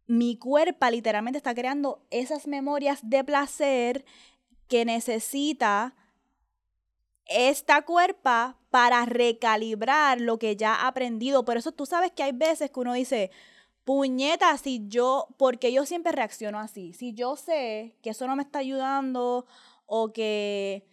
mi 0.07 0.37
cuerpo 0.37 0.89
literalmente 0.89 1.35
está 1.35 1.53
creando 1.53 2.01
esas 2.09 2.47
memorias 2.47 2.99
de 3.03 3.25
placer 3.25 4.05
que 4.69 4.85
necesita 4.85 5.93
esta 7.25 7.81
cuerpa 7.81 8.57
para 8.69 9.03
recalibrar 9.05 10.21
lo 10.21 10.39
que 10.39 10.55
ya 10.55 10.73
ha 10.73 10.87
aprendido. 10.87 11.43
Por 11.43 11.57
eso 11.57 11.73
tú 11.73 11.85
sabes 11.85 12.13
que 12.13 12.23
hay 12.23 12.31
veces 12.31 12.71
que 12.71 12.79
uno 12.79 12.93
dice, 12.93 13.29
puñeta, 13.83 14.57
si 14.57 14.87
yo, 14.87 15.27
porque 15.37 15.73
yo 15.73 15.85
siempre 15.85 16.13
reacciono 16.13 16.59
así, 16.59 16.93
si 16.93 17.13
yo 17.13 17.35
sé 17.35 17.97
que 18.01 18.11
eso 18.11 18.25
no 18.25 18.37
me 18.37 18.43
está 18.43 18.59
ayudando 18.59 19.45
o 19.85 20.13
que 20.13 20.87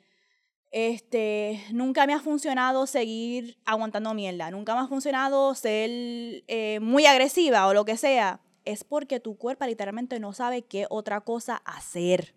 este, 0.70 1.64
nunca 1.72 2.07
me 2.07 2.14
ha 2.14 2.20
funcionado 2.20 2.87
seguir 2.87 3.59
aguantando 3.64 4.12
mierda, 4.14 4.50
nunca 4.50 4.74
me 4.74 4.81
ha 4.81 4.88
funcionado 4.88 5.55
ser 5.55 5.90
eh, 6.48 6.79
muy 6.81 7.07
agresiva 7.07 7.66
o 7.66 7.74
lo 7.74 7.85
que 7.85 7.96
sea, 7.96 8.40
es 8.64 8.85
porque 8.85 9.20
tu 9.20 9.37
cuerpo 9.37 9.64
literalmente 9.64 10.18
no 10.20 10.33
sabe 10.33 10.62
qué 10.62 10.87
otra 10.90 11.20
cosa 11.20 11.62
hacer. 11.64 12.35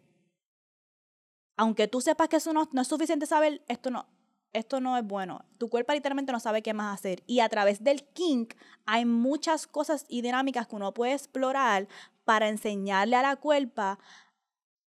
Aunque 1.58 1.88
tú 1.88 2.02
sepas 2.02 2.30
que 2.30 2.38
eso 2.38 2.54
no, 2.54 2.70
no 2.72 2.82
es 2.82 2.88
suficiente 2.88 3.26
saber, 3.26 3.62
esto 3.68 3.90
no, 3.90 4.08
esto 4.54 4.80
no 4.80 4.98
es 4.98 5.06
bueno. 5.06 5.44
Tu 5.58 5.70
cuerpo 5.70 5.94
literalmente 5.94 6.32
no 6.32 6.40
sabe 6.40 6.62
qué 6.62 6.74
más 6.74 6.98
hacer. 6.98 7.24
Y 7.28 7.42
a 7.42 7.50
través 7.50 7.84
del 7.84 8.04
kink 8.04 8.54
hay 8.86 9.06
muchas 9.06 9.68
cosas 9.68 10.06
y 10.08 10.22
dinámicas 10.22 10.68
que 10.68 10.76
uno 10.76 10.94
puede 10.94 11.14
explorar 11.14 11.88
para 12.24 12.48
enseñarle 12.48 13.16
a 13.16 13.22
la 13.22 13.36
cuerpa 13.36 14.00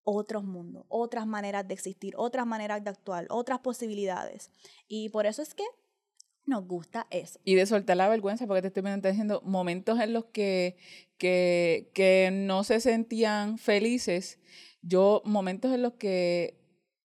otros 0.04 0.44
mundos, 0.44 0.84
otras 0.88 1.26
maneras 1.26 1.66
de 1.66 1.74
existir, 1.74 2.14
otras 2.16 2.46
maneras 2.46 2.82
de 2.82 2.90
actuar, 2.90 3.26
otras 3.30 3.60
posibilidades. 3.60 4.50
Y 4.88 5.08
por 5.10 5.26
eso 5.26 5.42
es 5.42 5.54
que 5.54 5.64
nos 6.44 6.66
gusta 6.66 7.06
eso. 7.10 7.38
Y 7.44 7.54
de 7.54 7.66
soltar 7.66 7.96
la 7.96 8.08
vergüenza, 8.08 8.46
porque 8.46 8.62
te 8.62 8.68
estoy 8.68 8.82
diciendo 9.00 9.42
momentos 9.44 10.00
en 10.00 10.12
los 10.12 10.26
que, 10.26 10.76
que, 11.18 11.90
que 11.94 12.30
no 12.32 12.64
se 12.64 12.80
sentían 12.80 13.58
felices. 13.58 14.38
Yo, 14.82 15.22
momentos 15.24 15.72
en 15.72 15.82
los 15.82 15.94
que 15.94 16.58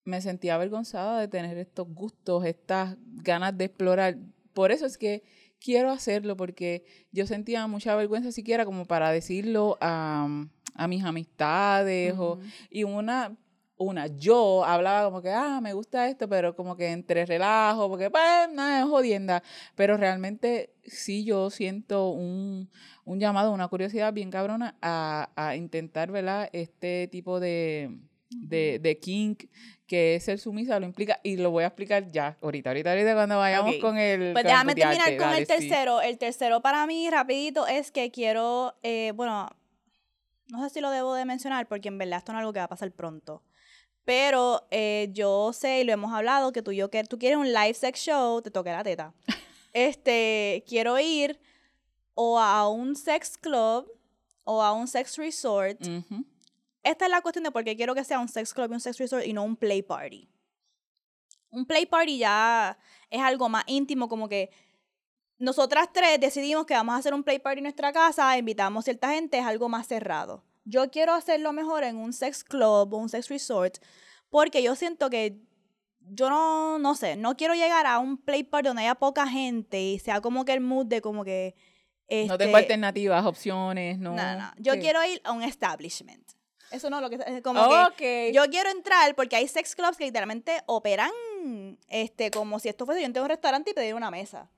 me 0.04 0.22
sentía 0.22 0.56
avergonzada 0.56 1.20
de 1.20 1.28
tener 1.28 1.58
estos 1.58 1.88
gustos, 1.88 2.46
estas 2.46 2.98
ganas 3.02 3.58
de 3.58 3.66
explorar. 3.66 4.18
Por 4.54 4.72
eso 4.72 4.86
es 4.86 4.98
que 4.98 5.24
quiero 5.60 5.92
hacerlo, 5.92 6.38
porque 6.38 6.86
yo 7.12 7.28
sentía 7.28 7.68
mucha 7.68 7.96
vergüenza 7.96 8.32
siquiera 8.32 8.66
como 8.66 8.86
para 8.86 9.12
decirlo 9.12 9.78
a, 9.82 10.48
a 10.78 10.88
mis 10.88 11.04
amistades 11.04 12.14
o, 12.18 12.40
y 12.70 12.84
una 12.84 13.36
una, 13.78 14.08
yo 14.08 14.66
hablaba 14.66 15.06
como 15.06 15.22
que, 15.22 15.30
ah, 15.32 15.60
me 15.62 15.74
gusta 15.74 16.10
esto, 16.10 16.28
pero 16.28 16.56
como 16.56 16.76
que 16.76 16.92
entre 16.92 17.26
relajo, 17.26 17.88
porque 17.88 18.10
pues, 18.10 18.50
nada, 18.52 18.80
es 18.80 18.86
jodienda. 18.86 19.44
Pero 19.76 19.98
realmente 19.98 20.74
sí 20.84 21.24
yo 21.24 21.50
siento 21.52 22.10
un, 22.10 22.70
un 23.06 23.20
llamado, 23.20 23.52
una 23.52 23.68
curiosidad 23.68 24.14
bien 24.14 24.32
cabrona 24.32 24.76
a, 24.82 25.30
a 25.36 25.56
intentar, 25.56 26.12
¿verdad? 26.12 26.50
Este 26.54 27.08
tipo 27.12 27.40
de, 27.40 28.00
de, 28.32 28.80
de 28.80 28.98
kink 28.98 29.44
que 29.86 30.16
es 30.16 30.26
ser 30.26 30.38
sumisa 30.38 30.80
lo 30.80 30.86
implica 30.86 31.20
y 31.24 31.38
lo 31.38 31.50
voy 31.50 31.64
a 31.64 31.68
explicar 31.68 32.12
ya 32.12 32.38
ahorita 32.42 32.72
ahorita 32.72 32.90
ahorita 32.92 33.14
cuando 33.14 33.38
vayamos 33.38 33.76
con 33.78 33.98
el 33.98 34.34
Pues 34.34 34.44
déjame 34.44 34.76
terminar 34.76 35.08
con 35.12 35.30
dale, 35.30 35.40
el 35.40 35.48
sí. 35.48 35.54
tercero. 35.54 36.02
El 36.02 36.18
tercero 36.18 36.62
para 36.62 36.86
mí, 36.88 37.10
rapidito, 37.10 37.68
es 37.68 37.92
que 37.92 38.12
quiero, 38.12 38.76
eh, 38.84 39.14
bueno, 39.16 39.48
no 40.50 40.64
sé 40.64 40.70
si 40.74 40.82
lo 40.82 40.90
debo 40.90 41.14
de 41.14 41.26
mencionar 41.26 41.68
porque 41.68 41.90
en 41.90 41.98
verdad 41.98 42.20
esto 42.20 42.32
no 42.32 42.40
es 42.40 42.42
algo 42.42 42.54
que 42.54 42.60
va 42.60 42.66
a 42.66 42.70
pasar 42.70 42.92
pronto. 42.92 43.44
Pero 44.06 44.66
eh, 44.72 45.10
yo 45.12 45.52
sé 45.52 45.82
y 45.82 45.84
lo 45.84 45.92
hemos 45.92 46.14
hablado 46.14 46.54
que 46.54 46.62
tú, 46.62 46.72
yo, 46.72 46.90
que 46.90 47.04
tú 47.04 47.20
quieres 47.20 47.38
un 47.38 47.52
live 47.52 47.74
sex 47.74 48.00
show, 48.00 48.42
te 48.42 48.50
toqué 48.50 48.72
la 48.72 48.84
teta. 48.84 49.14
este, 49.74 50.64
quiero 50.68 50.98
ir 50.98 51.40
o 52.14 52.40
a 52.40 52.70
un 52.70 52.96
sex 52.96 53.38
club 53.38 53.92
o 54.46 54.64
a 54.64 54.72
un 54.72 54.88
sex 54.88 55.18
resort. 55.18 55.80
Esta 56.84 57.06
es 57.06 57.12
la 57.12 57.22
cuestión 57.22 57.44
de 57.44 57.52
por 57.52 57.66
qué 57.66 57.76
quiero 57.76 57.94
que 57.94 58.06
sea 58.06 58.20
un 58.20 58.30
sex 58.30 58.54
club 58.54 58.72
y 58.72 58.76
un 58.76 58.80
sex 58.80 58.98
resort 58.98 59.26
y 59.26 59.34
no 59.34 59.44
un 59.44 59.58
play 59.58 59.82
party. 59.82 60.30
Un 61.50 61.66
play 61.66 61.86
party 61.86 62.18
ya 62.18 62.78
es 63.10 63.22
algo 63.22 63.50
más 63.50 63.66
íntimo, 63.68 64.08
como 64.08 64.30
que 64.30 64.50
nosotras 65.40 65.90
tres 65.94 66.20
decidimos 66.20 66.66
que 66.66 66.74
vamos 66.74 66.96
a 66.96 66.98
hacer 66.98 67.14
un 67.14 67.24
play 67.24 67.40
party 67.40 67.60
en 67.60 67.64
nuestra 67.64 67.94
casa, 67.94 68.38
invitamos 68.38 68.86
cierta 68.86 69.12
gente, 69.12 69.38
es 69.38 69.46
algo 69.46 69.70
más 69.70 69.88
cerrado. 69.88 70.44
Yo 70.66 70.90
quiero 70.90 71.14
hacerlo 71.14 71.54
mejor 71.54 71.84
en 71.84 71.98
un 71.98 72.12
sex 72.12 72.44
club 72.44 72.94
o 72.94 72.98
un 72.98 73.10
sex 73.10 73.30
resort, 73.30 73.78
porque 74.30 74.62
yo 74.64 74.76
siento 74.76 75.10
que 75.10 75.38
yo 76.10 76.30
no, 76.30 76.80
no 76.80 76.96
sé, 76.96 77.16
no 77.16 77.36
quiero 77.36 77.54
llegar 77.54 77.86
a 77.86 78.00
un 78.00 78.18
play 78.18 78.44
party 78.44 78.68
donde 78.68 78.84
haya 78.84 78.96
poca 78.96 79.28
gente 79.28 79.82
y 79.82 80.00
sea 80.00 80.22
como 80.22 80.46
que 80.46 80.54
el 80.54 80.62
mood 80.62 80.86
de 80.86 81.02
como 81.02 81.24
que... 81.24 81.56
no 82.10 82.38
tengo 82.38 82.58
este, 82.58 82.64
alternativas 82.64 83.26
opciones 83.26 84.00
no 84.00 84.14
no, 84.14 84.36
no. 84.36 84.52
Yo 84.58 84.74
¿Qué? 84.74 84.80
quiero 84.80 85.04
ir 85.06 85.22
a 85.24 85.32
un 85.34 85.44
establishment. 85.44 86.32
Eso 86.72 86.90
no 86.90 86.98
es 86.98 87.02
lo 87.02 87.10
que 87.10 87.16
es 87.26 87.42
como 87.42 87.66
que 87.96 88.32
yo 88.34 88.44
quiero 88.50 88.70
entrar 88.70 89.16
porque 89.16 89.38
hay 89.38 89.48
sex 89.48 89.74
clubs 89.76 89.96
que 89.96 90.06
literalmente 90.06 90.62
operan 90.66 91.12
este 91.88 92.30
como 92.30 92.60
si 92.60 92.68
esto 92.68 92.86
fuese 92.86 93.02
yo 93.02 93.06
entro 93.06 93.22
a 93.22 93.26
un 93.26 93.30
restaurante 93.30 93.72
y 93.72 93.74
pedir 93.74 93.94
una 93.94 94.12
mesa. 94.12 94.50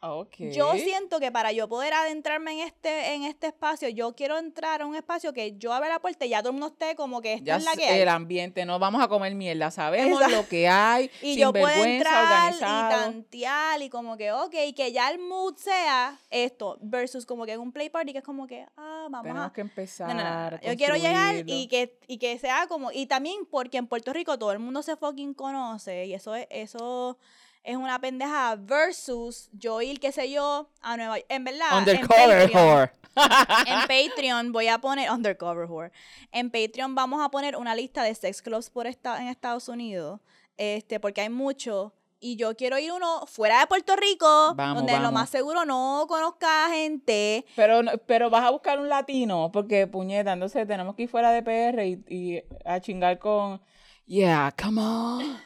Ok. 0.00 0.36
Yo 0.52 0.74
siento 0.74 1.18
que 1.18 1.32
para 1.32 1.52
yo 1.52 1.68
poder 1.68 1.94
adentrarme 1.94 2.52
en 2.52 2.58
este 2.66 3.14
en 3.14 3.24
este 3.24 3.46
espacio, 3.46 3.88
yo 3.88 4.14
quiero 4.14 4.36
entrar 4.36 4.82
a 4.82 4.86
un 4.86 4.94
espacio 4.94 5.32
que 5.32 5.56
yo 5.56 5.72
abra 5.72 5.88
la 5.88 6.00
puerta 6.00 6.26
y 6.26 6.30
ya 6.30 6.40
todo 6.40 6.50
el 6.50 6.54
mundo 6.54 6.68
esté 6.68 6.94
como 6.96 7.22
que 7.22 7.34
esta 7.34 7.44
ya 7.44 7.56
es 7.56 7.64
la 7.64 7.72
que 7.72 7.86
hay. 7.86 8.00
el 8.00 8.08
ambiente, 8.08 8.66
no 8.66 8.78
vamos 8.78 9.02
a 9.02 9.08
comer 9.08 9.34
mierda, 9.34 9.70
sabemos 9.70 10.20
Exacto. 10.20 10.36
lo 10.42 10.48
que 10.48 10.68
hay, 10.68 11.10
y 11.22 11.32
sin 11.34 11.38
yo 11.38 11.52
puedo 11.52 11.66
vergüenza, 11.66 11.96
entrar 11.96 12.52
y 12.52 12.54
organizado. 12.56 13.04
tantear 13.04 13.82
y 13.82 13.88
como 13.88 14.16
que, 14.18 14.32
ok, 14.32 14.54
que 14.76 14.92
ya 14.92 15.10
el 15.10 15.18
mood 15.18 15.56
sea 15.56 16.18
esto, 16.30 16.76
versus 16.82 17.24
como 17.24 17.46
que 17.46 17.52
en 17.52 17.60
un 17.60 17.72
play 17.72 17.88
party 17.88 18.12
que 18.12 18.18
es 18.18 18.24
como 18.24 18.46
que, 18.46 18.66
ah, 18.76 19.06
vamos 19.10 19.22
Tenemos 19.22 19.46
a... 19.46 19.52
que 19.52 19.62
empezar. 19.62 20.08
No, 20.08 20.14
no, 20.14 20.22
no, 20.22 20.50
no. 20.50 20.56
a 20.56 20.60
Yo 20.60 20.76
quiero 20.76 20.96
llegar 20.96 21.42
y 21.46 21.68
que, 21.68 21.98
y 22.06 22.18
que 22.18 22.38
sea 22.38 22.66
como, 22.66 22.92
y 22.92 23.06
también 23.06 23.46
porque 23.50 23.78
en 23.78 23.86
Puerto 23.86 24.12
Rico 24.12 24.38
todo 24.38 24.52
el 24.52 24.58
mundo 24.58 24.82
se 24.82 24.96
fucking 24.96 25.32
conoce 25.32 26.04
y 26.06 26.14
eso 26.14 26.34
es, 26.34 26.46
eso 26.50 27.18
es 27.66 27.76
una 27.76 27.98
pendeja 28.00 28.56
versus 28.56 29.50
yo 29.52 29.82
ir, 29.82 29.98
qué 30.00 30.12
sé 30.12 30.30
yo, 30.30 30.68
a 30.80 30.96
Nueva 30.96 31.16
York. 31.18 31.26
En 31.28 31.44
verdad, 31.44 31.66
en 31.72 31.78
Undercover 31.78 32.42
Patreon, 32.50 32.68
whore. 32.68 32.90
en 33.66 33.80
Patreon 34.08 34.52
voy 34.52 34.68
a 34.68 34.78
poner, 34.78 35.10
undercover 35.10 35.66
whore, 35.66 35.90
en 36.32 36.50
Patreon 36.50 36.94
vamos 36.94 37.22
a 37.24 37.28
poner 37.30 37.56
una 37.56 37.74
lista 37.74 38.02
de 38.02 38.14
sex 38.14 38.40
clubs 38.40 38.70
por 38.70 38.86
esta, 38.86 39.20
en 39.20 39.28
Estados 39.28 39.68
Unidos, 39.68 40.20
este, 40.56 41.00
porque 41.00 41.22
hay 41.22 41.28
mucho. 41.28 41.92
Y 42.18 42.36
yo 42.36 42.56
quiero 42.56 42.78
ir 42.78 42.92
uno 42.92 43.26
fuera 43.26 43.60
de 43.60 43.66
Puerto 43.66 43.94
Rico, 43.94 44.54
Vamos, 44.54 44.76
donde 44.76 44.98
lo 45.00 45.12
más 45.12 45.28
seguro 45.28 45.64
no 45.66 46.06
conozca 46.08 46.68
gente. 46.70 47.44
Pero, 47.56 47.82
no- 47.82 47.92
pero 48.06 48.30
vas 48.30 48.44
a 48.44 48.50
buscar 48.50 48.78
un 48.78 48.88
latino, 48.88 49.50
porque 49.52 49.86
puñeta, 49.86 50.32
entonces 50.32 50.66
tenemos 50.66 50.94
que 50.94 51.02
ir 51.02 51.08
fuera 51.10 51.30
de 51.30 51.42
PR 51.42 51.84
y, 51.86 52.02
y 52.08 52.42
a 52.64 52.80
chingar 52.80 53.18
con. 53.18 53.60
Yeah, 54.06 54.52
come 54.60 54.80
on. 54.80 55.45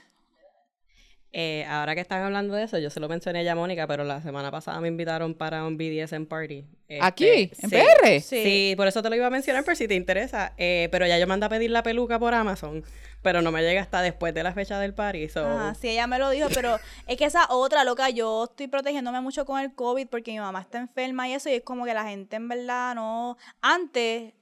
Eh, 1.33 1.65
ahora 1.69 1.95
que 1.95 2.01
están 2.01 2.23
hablando 2.23 2.55
de 2.55 2.65
eso, 2.65 2.79
yo 2.79 2.91
se 2.91 2.99
lo 2.99 3.09
mencioné 3.09 3.45
ya 3.45 3.53
a 3.53 3.55
Mónica, 3.55 3.87
pero 3.87 4.03
la 4.03 4.21
semana 4.21 4.51
pasada 4.51 4.81
me 4.81 4.89
invitaron 4.89 5.35
para 5.35 5.65
un 5.65 5.77
BDSM 5.77 6.27
party. 6.27 6.65
Este, 6.89 7.05
¿Aquí? 7.07 7.53
¿En 7.63 7.71
sí. 7.71 7.77
PR? 7.77 8.21
Sí. 8.21 8.43
Sí, 8.43 8.75
por 8.77 8.89
eso 8.89 9.01
te 9.01 9.11
lo 9.11 9.15
iba 9.15 9.29
a 9.29 9.31
mencionar 9.31 9.65
por 9.65 9.77
si 9.77 9.87
te 9.87 9.95
interesa. 9.95 10.55
Eh, 10.57 10.89
pero 10.91 11.07
ya 11.07 11.19
yo 11.19 11.29
mandé 11.29 11.47
a 11.47 11.49
pedir 11.49 11.71
la 11.71 11.85
peluca 11.85 12.19
por 12.19 12.35
Amazon, 12.35 12.83
pero 13.23 13.43
no 13.43 13.53
me 13.53 13.63
llega 13.63 13.81
hasta 13.81 14.03
después 14.03 14.35
de 14.35 14.43
la 14.43 14.53
fecha 14.53 14.81
del 14.81 14.93
party. 14.93 15.29
So, 15.29 15.47
Ajá, 15.47 15.75
sí, 15.75 15.91
ella 15.91 16.09
me 16.09 16.19
lo 16.19 16.31
dijo, 16.31 16.49
pero 16.53 16.81
es 17.07 17.17
que 17.17 17.27
esa 17.27 17.47
otra 17.51 17.85
loca, 17.85 18.11
yo 18.11 18.45
estoy 18.51 18.67
protegiéndome 18.67 19.21
mucho 19.21 19.45
con 19.45 19.61
el 19.61 19.73
COVID 19.73 20.09
porque 20.09 20.33
mi 20.33 20.41
mamá 20.41 20.63
está 20.63 20.79
enferma 20.79 21.29
y 21.29 21.35
eso, 21.35 21.49
y 21.49 21.55
es 21.55 21.63
como 21.63 21.85
que 21.85 21.95
la 21.95 22.09
gente 22.09 22.35
en 22.35 22.49
verdad 22.49 22.97
no. 22.97 23.37
Antes, 23.61 24.33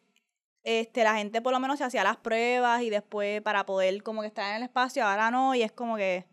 este, 0.64 1.04
la 1.04 1.16
gente 1.16 1.42
por 1.42 1.52
lo 1.52 1.60
menos 1.60 1.76
se 1.76 1.84
hacía 1.84 2.02
las 2.02 2.16
pruebas 2.16 2.80
y 2.80 2.88
después 2.88 3.42
para 3.42 3.66
poder 3.66 4.02
como 4.02 4.22
que 4.22 4.28
estar 4.28 4.48
en 4.50 4.56
el 4.56 4.62
espacio, 4.62 5.04
ahora 5.04 5.30
no, 5.30 5.54
y 5.54 5.62
es 5.62 5.72
como 5.72 5.98
que 5.98 6.24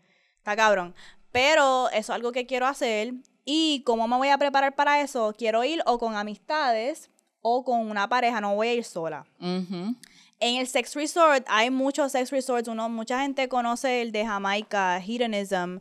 está 0.45 0.55
cabrón. 0.55 0.93
Pero 1.31 1.89
eso 1.89 1.97
es 1.97 2.09
algo 2.11 2.31
que 2.31 2.45
quiero 2.45 2.67
hacer. 2.67 3.15
Y 3.45 3.81
cómo 3.85 4.07
me 4.07 4.15
voy 4.15 4.29
a 4.29 4.37
preparar 4.37 4.75
para 4.75 5.01
eso, 5.01 5.33
quiero 5.37 5.63
ir 5.63 5.81
o 5.85 5.97
con 5.99 6.15
amistades 6.15 7.09
o 7.41 7.63
con 7.63 7.89
una 7.89 8.07
pareja, 8.07 8.41
no 8.41 8.55
voy 8.55 8.67
a 8.69 8.73
ir 8.73 8.83
sola. 8.83 9.25
En 9.39 10.57
el 10.57 10.67
sex 10.67 10.95
resort 10.95 11.45
hay 11.47 11.69
muchos 11.69 12.11
sex 12.11 12.31
resorts, 12.31 12.67
uno, 12.67 12.89
mucha 12.89 13.21
gente 13.21 13.47
conoce 13.47 14.01
el 14.01 14.11
de 14.11 14.25
Jamaica, 14.25 14.97
Hedonism, 14.97 15.77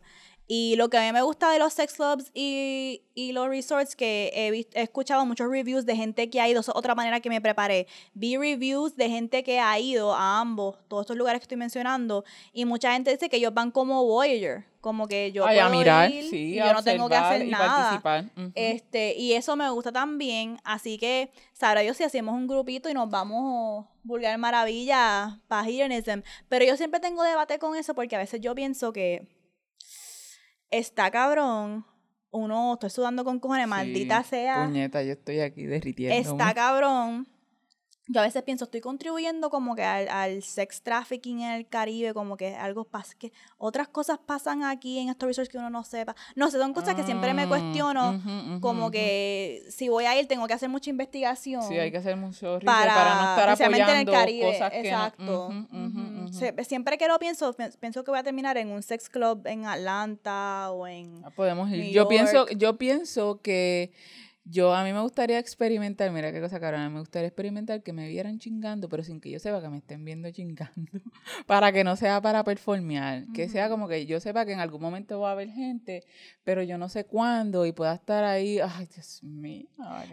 y 0.47 0.75
lo 0.77 0.89
que 0.89 0.97
a 0.97 1.01
mí 1.01 1.11
me 1.11 1.21
gusta 1.21 1.49
de 1.51 1.59
los 1.59 1.73
sex 1.73 1.93
clubs 1.93 2.29
y, 2.33 3.01
y 3.15 3.31
los 3.31 3.47
resorts 3.47 3.95
que 3.95 4.31
he, 4.33 4.51
vis- 4.51 4.67
he 4.73 4.81
escuchado 4.83 5.25
muchos 5.25 5.49
reviews 5.49 5.85
de 5.85 5.95
gente 5.95 6.29
que 6.29 6.39
ha 6.41 6.47
ido, 6.47 6.61
es 6.61 6.69
otra 6.69 6.93
manera 6.95 7.19
que 7.19 7.29
me 7.29 7.41
preparé, 7.41 7.87
vi 8.13 8.37
reviews 8.37 8.95
de 8.95 9.09
gente 9.09 9.43
que 9.43 9.59
ha 9.59 9.79
ido 9.79 10.13
a 10.13 10.39
ambos, 10.39 10.77
todos 10.87 11.01
estos 11.01 11.17
lugares 11.17 11.39
que 11.39 11.45
estoy 11.45 11.57
mencionando, 11.57 12.23
y 12.53 12.65
mucha 12.65 12.93
gente 12.93 13.11
dice 13.11 13.29
que 13.29 13.37
ellos 13.37 13.53
van 13.53 13.71
como 13.71 14.05
voyager, 14.05 14.65
como 14.81 15.07
que 15.07 15.31
yo 15.31 15.47
Ay, 15.47 15.57
a 15.57 15.67
mirar, 15.67 16.11
ir 16.11 16.29
sí, 16.29 16.51
y 16.53 16.55
yo 16.57 16.71
no 16.71 16.83
tengo 16.83 17.09
que 17.09 17.15
hacer 17.15 17.47
y 17.47 17.49
nada. 17.49 17.75
participar. 17.75 18.25
Este, 18.53 19.15
y 19.15 19.33
eso 19.33 19.55
me 19.55 19.67
gusta 19.71 19.91
también. 19.91 20.59
Así 20.63 20.99
que, 20.99 21.31
sabrá 21.53 21.81
yo 21.83 21.95
si 21.95 22.03
hacemos 22.03 22.35
un 22.35 22.45
grupito 22.45 22.87
y 22.87 22.93
nos 22.93 23.09
vamos 23.09 23.87
vulgar 24.03 24.37
maravilla 24.37 25.39
para 25.47 25.67
Hedonism. 25.67 26.21
Pero 26.49 26.65
yo 26.65 26.77
siempre 26.77 26.99
tengo 26.99 27.23
debate 27.23 27.57
con 27.57 27.75
eso 27.75 27.95
porque 27.95 28.15
a 28.15 28.19
veces 28.19 28.41
yo 28.41 28.53
pienso 28.53 28.93
que 28.93 29.27
está 30.71 31.11
cabrón. 31.11 31.85
Uno, 32.31 32.73
estoy 32.73 32.89
sudando 32.89 33.23
con 33.23 33.39
cojones, 33.39 33.67
maldita 33.67 34.23
Sí, 34.23 34.29
sea. 34.31 34.65
Puñeta, 34.65 35.01
yo 35.03 35.13
estoy 35.13 35.39
aquí 35.39 35.65
derritiendo. 35.65 36.31
Está 36.31 36.53
cabrón. 36.53 37.27
Yo 38.07 38.21
a 38.21 38.23
veces 38.23 38.43
pienso, 38.43 38.65
estoy 38.65 38.81
contribuyendo 38.81 39.49
como 39.49 39.75
que 39.75 39.83
al, 39.83 40.07
al 40.09 40.43
sex 40.43 40.83
trafficking 40.83 41.41
en 41.41 41.51
el 41.53 41.67
Caribe, 41.67 42.13
como 42.13 42.37
que 42.37 42.55
algo 42.55 42.83
pasa, 42.83 43.15
que 43.17 43.33
otras 43.57 43.87
cosas 43.87 44.19
pasan 44.23 44.63
aquí 44.63 44.99
en 44.99 45.09
estos 45.09 45.25
resorts 45.27 45.49
que 45.49 45.57
uno 45.57 45.71
no 45.71 45.83
sepa. 45.83 46.15
No 46.35 46.51
sé, 46.51 46.59
son 46.59 46.73
cosas 46.73 46.93
que 46.93 47.03
siempre 47.03 47.33
me 47.33 47.47
cuestiono, 47.47 48.21
como 48.61 48.91
que 48.91 49.63
si 49.69 49.89
voy 49.89 50.05
a 50.05 50.19
ir 50.19 50.27
tengo 50.27 50.45
que 50.47 50.53
hacer 50.53 50.69
mucha 50.69 50.91
investigación. 50.91 51.63
Sí, 51.63 51.79
hay 51.79 51.89
que 51.91 51.97
hacer 51.97 52.15
mucho 52.15 52.59
research 52.59 52.65
para, 52.65 52.93
para, 52.93 53.15
no 53.15 53.29
estar 53.31 53.49
especialmente 53.49 53.91
en 53.91 53.97
el 54.07 54.13
Caribe. 54.13 54.51
cosas 54.51 54.71
que 54.71 54.77
no- 54.77 54.87
Exacto. 54.87 55.49
Siempre 56.63 56.97
que 56.97 57.07
lo 57.07 57.17
pienso, 57.19 57.53
pi- 57.53 57.63
pienso 57.79 58.03
que 58.03 58.11
voy 58.11 58.19
a 58.19 58.23
terminar 58.23 58.57
en 58.57 58.69
un 58.69 58.83
sex 58.83 59.09
club 59.09 59.45
en 59.47 59.65
Atlanta 59.65 60.71
o 60.71 60.85
en... 60.87 61.21
Ah, 61.23 61.29
Podemos 61.31 61.69
ir. 61.71 61.77
New 61.85 61.91
Yo 61.91 62.07
pienso, 62.07 62.47
yo 62.49 62.77
pienso 62.77 63.41
que 63.41 63.91
yo 64.47 64.75
a 64.75 64.83
mí 64.83 64.93
me 64.93 65.01
gustaría 65.01 65.39
experimentar, 65.39 66.11
mira 66.11 66.31
qué 66.31 66.39
cosa 66.39 66.59
cabrona, 66.59 66.87
me 66.91 66.99
gustaría 66.99 67.27
experimentar 67.27 67.81
que 67.81 67.91
me 67.93 68.07
vieran 68.07 68.37
chingando, 68.37 68.87
pero 68.87 69.03
sin 69.03 69.19
que 69.19 69.31
yo 69.31 69.39
sepa 69.39 69.59
que 69.59 69.69
me 69.69 69.77
estén 69.77 70.05
viendo 70.05 70.29
chingando, 70.31 70.91
para 71.47 71.71
que 71.71 71.83
no 71.83 71.95
sea 71.95 72.21
para 72.21 72.43
performear, 72.43 73.25
que 73.33 73.49
sea 73.49 73.69
como 73.69 73.87
que 73.87 74.05
yo 74.05 74.19
sepa 74.19 74.45
que 74.45 74.51
en 74.53 74.59
algún 74.59 74.81
momento 74.81 75.19
va 75.19 75.29
a 75.29 75.31
haber 75.31 75.49
gente, 75.49 76.03
pero 76.43 76.61
yo 76.61 76.77
no 76.77 76.89
sé 76.89 77.05
cuándo 77.05 77.65
y 77.65 77.71
pueda 77.71 77.95
estar 77.95 78.23
ahí, 78.23 78.59
ay 78.59 78.85
Dios 78.93 79.23
mío. 79.23 79.67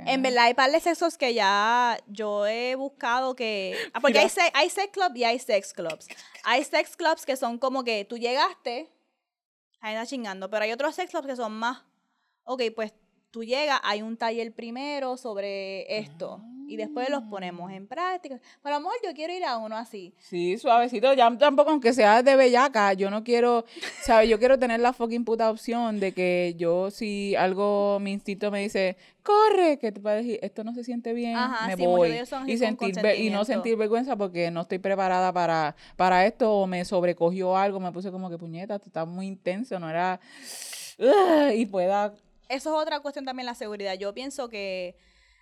En 0.06 0.22
verdad 0.22 0.44
hay 0.46 0.54
par 0.54 0.70
de 0.70 0.80
sexos 0.80 1.18
que 1.18 1.34
ya 1.34 1.98
yo 2.08 2.46
he 2.46 2.74
buscado 2.74 3.36
que... 3.36 3.76
ah, 3.92 4.00
Porque 4.00 4.18
hay, 4.18 4.30
se- 4.30 4.50
hay 4.54 4.70
sex 4.70 4.90
clubs 4.92 5.14
y 5.16 5.24
hay 5.24 5.38
sex 5.38 5.74
clubs. 5.74 6.08
Hay 6.44 6.64
sex 6.64 6.96
clubs 6.96 7.26
que 7.26 7.36
son 7.36 7.58
como 7.58 7.84
que 7.84 8.06
tú 8.06 8.16
llegaste, 8.16 8.88
ahí 9.80 9.94
está 9.94 10.06
chingando, 10.06 10.48
pero 10.48 10.64
hay 10.64 10.72
otros 10.72 10.94
sex 10.94 11.10
clubs 11.10 11.26
que 11.26 11.36
son 11.36 11.52
más... 11.52 11.82
Ok, 12.44 12.62
pues 12.74 12.92
tú 13.32 13.42
llegas, 13.42 13.80
hay 13.82 14.02
un 14.02 14.16
taller 14.16 14.52
primero 14.52 15.16
sobre 15.16 15.98
esto. 15.98 16.40
y 16.68 16.76
después 16.76 17.10
los 17.10 17.22
ponemos 17.24 17.70
en 17.70 17.86
práctica. 17.86 18.40
Pero 18.62 18.76
amor, 18.76 18.94
yo 19.04 19.12
quiero 19.12 19.34
ir 19.34 19.44
a 19.44 19.58
uno 19.58 19.76
así. 19.76 20.14
Sí, 20.18 20.56
suavecito. 20.56 21.12
Ya 21.12 21.36
tampoco, 21.36 21.70
aunque 21.70 21.92
sea 21.92 22.22
de 22.22 22.34
bellaca, 22.34 22.94
yo 22.94 23.10
no 23.10 23.24
quiero, 23.24 23.66
¿sabes? 24.06 24.30
Yo 24.30 24.38
quiero 24.38 24.58
tener 24.58 24.80
la 24.80 24.94
fucking 24.94 25.24
puta 25.24 25.50
opción 25.50 26.00
de 26.00 26.12
que 26.12 26.54
yo, 26.56 26.90
si 26.90 27.36
algo, 27.36 27.98
mi 28.00 28.12
instinto 28.12 28.50
me 28.50 28.60
dice, 28.62 28.96
corre, 29.22 29.78
que 29.78 29.92
te 29.92 30.00
puede 30.00 30.16
decir, 30.16 30.38
esto 30.40 30.64
no 30.64 30.72
se 30.72 30.82
siente 30.82 31.12
bien, 31.12 31.36
Ajá, 31.36 31.66
me 31.66 31.76
sí, 31.76 31.84
voy. 31.84 32.18
Y, 32.46 32.56
sentir, 32.56 32.94
y 33.18 33.28
no 33.28 33.44
sentir 33.44 33.76
vergüenza 33.76 34.16
porque 34.16 34.50
no 34.50 34.62
estoy 34.62 34.78
preparada 34.78 35.30
para, 35.32 35.76
para 35.96 36.24
esto, 36.24 36.54
o 36.54 36.66
me 36.66 36.86
sobrecogió 36.86 37.54
algo, 37.54 37.80
me 37.80 37.92
puse 37.92 38.10
como 38.10 38.30
que 38.30 38.38
puñeta, 38.38 38.76
esto 38.76 38.86
está 38.88 39.04
muy 39.04 39.26
intenso, 39.26 39.78
no 39.78 39.90
era. 39.90 40.20
Y 41.54 41.66
pueda. 41.66 42.14
Eso 42.52 42.74
es 42.74 42.82
otra 42.82 43.00
cuestión 43.00 43.24
también, 43.24 43.46
la 43.46 43.54
seguridad. 43.54 43.94
Yo 43.94 44.12
pienso 44.12 44.48
que 44.48 44.94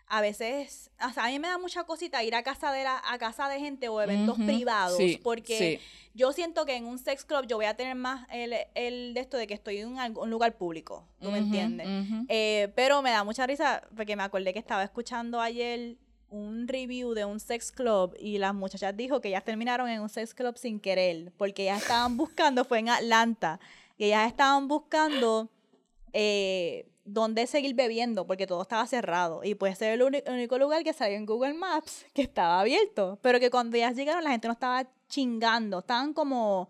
a 0.06 0.20
veces, 0.20 0.90
o 1.04 1.12
sea, 1.12 1.26
a 1.26 1.28
mí 1.28 1.38
me 1.38 1.48
da 1.48 1.56
mucha 1.56 1.84
cosita 1.84 2.22
ir 2.24 2.34
a 2.34 2.42
casa 2.42 2.72
de, 2.72 2.82
la, 2.82 3.00
a 3.04 3.18
casa 3.18 3.48
de 3.48 3.60
gente 3.60 3.88
o 3.88 4.00
eventos 4.00 4.36
privados, 4.38 4.96
sí, 4.96 5.20
porque 5.22 5.78
sí. 5.80 6.08
yo 6.14 6.32
siento 6.32 6.66
que 6.66 6.74
en 6.74 6.84
un 6.84 6.98
sex 6.98 7.24
club 7.24 7.46
yo 7.46 7.56
voy 7.56 7.66
a 7.66 7.74
tener 7.74 7.94
más 7.94 8.26
el, 8.32 8.54
el 8.74 9.14
de 9.14 9.20
esto 9.20 9.36
de 9.36 9.46
que 9.46 9.54
estoy 9.54 9.78
en 9.78 9.96
un, 10.16 10.30
lugar 10.30 10.56
público, 10.58 11.06
¿tú 11.20 11.30
me 11.30 11.38
entiendes? 11.38 11.86
Eh, 12.28 12.72
pero 12.74 13.02
me 13.02 13.10
da 13.10 13.22
mucha 13.22 13.46
risa 13.46 13.82
porque 13.96 14.16
me 14.16 14.24
acordé 14.24 14.52
que 14.52 14.58
estaba 14.58 14.82
escuchando 14.82 15.40
ayer 15.40 15.96
un 16.28 16.66
review 16.66 17.14
de 17.14 17.24
un 17.24 17.38
sex 17.38 17.70
club 17.70 18.16
y 18.18 18.38
las 18.38 18.52
muchachas 18.52 18.96
dijo 18.96 19.20
que 19.20 19.28
ellas 19.28 19.44
terminaron 19.44 19.88
en 19.88 20.00
un 20.00 20.08
sex 20.08 20.34
club 20.34 20.58
sin 20.58 20.80
querer 20.80 21.32
porque 21.36 21.62
ellas 21.62 21.82
estaban 21.82 22.16
buscando, 22.16 22.64
fue 22.64 22.80
en 22.80 22.88
Atlanta, 22.88 23.60
y 23.96 24.06
ellas 24.06 24.26
estaban 24.26 24.66
buscando 24.66 25.48
eh, 26.12 26.89
dónde 27.12 27.46
seguir 27.46 27.74
bebiendo 27.74 28.26
porque 28.26 28.46
todo 28.46 28.62
estaba 28.62 28.86
cerrado 28.86 29.42
y 29.44 29.54
pues 29.54 29.74
ese 29.74 29.86
era 29.92 29.94
el 29.94 30.22
único 30.32 30.58
lugar 30.58 30.82
que 30.84 30.92
salió 30.92 31.16
en 31.16 31.26
Google 31.26 31.54
Maps 31.54 32.06
que 32.14 32.22
estaba 32.22 32.60
abierto, 32.60 33.18
pero 33.22 33.40
que 33.40 33.50
cuando 33.50 33.76
ellas 33.76 33.96
llegaron 33.96 34.22
la 34.24 34.30
gente 34.30 34.48
no 34.48 34.52
estaba 34.54 34.86
chingando, 35.08 35.80
estaban 35.80 36.12
como... 36.14 36.68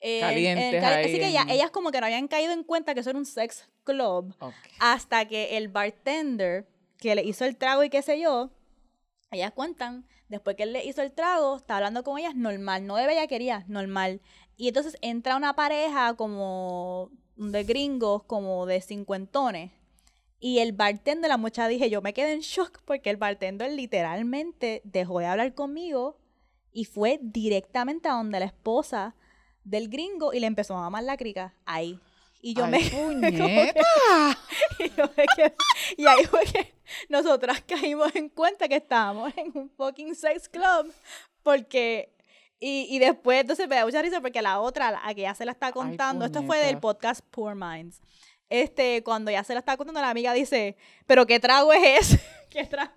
eh, 0.00 0.20
en- 0.20 0.58
en 0.58 0.80
Calientes 0.80 0.84
ahí 0.84 1.04
Así 1.04 1.18
que 1.18 1.26
ellas, 1.28 1.44
en- 1.44 1.50
ellas 1.50 1.70
como 1.70 1.90
que 1.90 2.00
no 2.00 2.06
habían 2.06 2.28
caído 2.28 2.52
en 2.52 2.64
cuenta 2.64 2.94
que 2.94 3.00
eso 3.00 3.10
era 3.10 3.18
un 3.18 3.26
sex 3.26 3.68
club 3.84 4.34
hasta 4.80 5.26
que 5.26 5.56
el 5.56 5.68
bartender 5.68 6.66
que 6.98 7.14
le 7.14 7.22
hizo 7.22 7.44
el 7.44 7.56
trago 7.56 7.82
y 7.84 7.90
qué 7.90 8.00
sé 8.02 8.20
yo, 8.20 8.50
ellas 9.30 9.52
cuentan, 9.52 10.06
después 10.28 10.56
que 10.56 10.62
él 10.64 10.72
le 10.72 10.84
hizo 10.84 11.02
el 11.02 11.12
trago, 11.12 11.56
está 11.56 11.76
hablando 11.76 12.04
con 12.04 12.18
ellas 12.18 12.34
normal, 12.36 12.86
no 12.86 12.96
de 12.96 13.06
bellaquería, 13.06 13.64
normal. 13.68 14.20
Y 14.56 14.68
entonces 14.68 14.96
entra 15.02 15.36
una 15.36 15.54
pareja 15.54 16.14
como 16.14 17.10
de 17.50 17.64
gringos, 17.64 18.22
como 18.24 18.66
de 18.66 18.80
cincuentones. 18.80 19.72
Y 20.38 20.58
el 20.58 20.72
bartender, 20.72 21.28
la 21.28 21.36
muchacha 21.36 21.68
dije, 21.68 21.88
yo 21.90 22.02
me 22.02 22.12
quedé 22.14 22.32
en 22.32 22.40
shock 22.40 22.80
porque 22.84 23.10
el 23.10 23.16
bartender 23.16 23.72
literalmente 23.72 24.82
dejó 24.84 25.18
de 25.20 25.26
hablar 25.26 25.54
conmigo 25.54 26.18
y 26.72 26.84
fue 26.84 27.18
directamente 27.22 28.08
a 28.08 28.12
donde 28.12 28.40
la 28.40 28.46
esposa 28.46 29.14
del 29.64 29.88
gringo 29.88 30.32
y 30.32 30.40
le 30.40 30.46
empezó 30.46 30.76
a 30.76 30.80
mamar 30.80 31.04
la 31.04 31.16
crica 31.16 31.54
ahí. 31.64 31.98
Y 32.40 32.54
yo 32.54 32.64
Ay, 32.64 32.70
me 32.72 32.80
puñeta. 32.90 33.80
y, 34.80 34.88
yo 34.96 35.04
me 35.16 35.24
quedé- 35.36 35.54
y 35.96 36.06
ahí 36.06 36.24
fue 36.24 36.44
que 36.44 36.74
nosotras 37.08 37.62
caímos 37.66 38.12
en 38.16 38.28
cuenta 38.28 38.66
que 38.68 38.76
estábamos 38.76 39.32
en 39.36 39.52
un 39.56 39.70
fucking 39.70 40.14
sex 40.16 40.48
club. 40.48 40.92
Porque. 41.44 42.12
Y, 42.64 42.86
y 42.88 43.00
después, 43.00 43.40
entonces 43.40 43.66
me 43.66 43.74
da 43.74 43.84
mucha 43.84 44.00
risa 44.00 44.20
porque 44.20 44.40
la 44.40 44.60
otra, 44.60 45.00
a 45.04 45.14
que 45.14 45.22
ya 45.22 45.34
se 45.34 45.44
la 45.44 45.50
está 45.50 45.72
contando, 45.72 46.24
esto 46.24 46.44
fue 46.44 46.58
del 46.58 46.78
podcast 46.78 47.20
Poor 47.32 47.56
Minds. 47.56 48.00
Este, 48.48 49.02
cuando 49.02 49.32
ya 49.32 49.42
se 49.42 49.52
la 49.52 49.58
está 49.58 49.76
contando, 49.76 50.00
la 50.00 50.10
amiga 50.10 50.32
dice: 50.32 50.76
¿Pero 51.04 51.26
qué 51.26 51.40
trago 51.40 51.72
es 51.72 52.12
ese? 52.12 52.20
¿Qué 52.50 52.64
trago? 52.64 52.92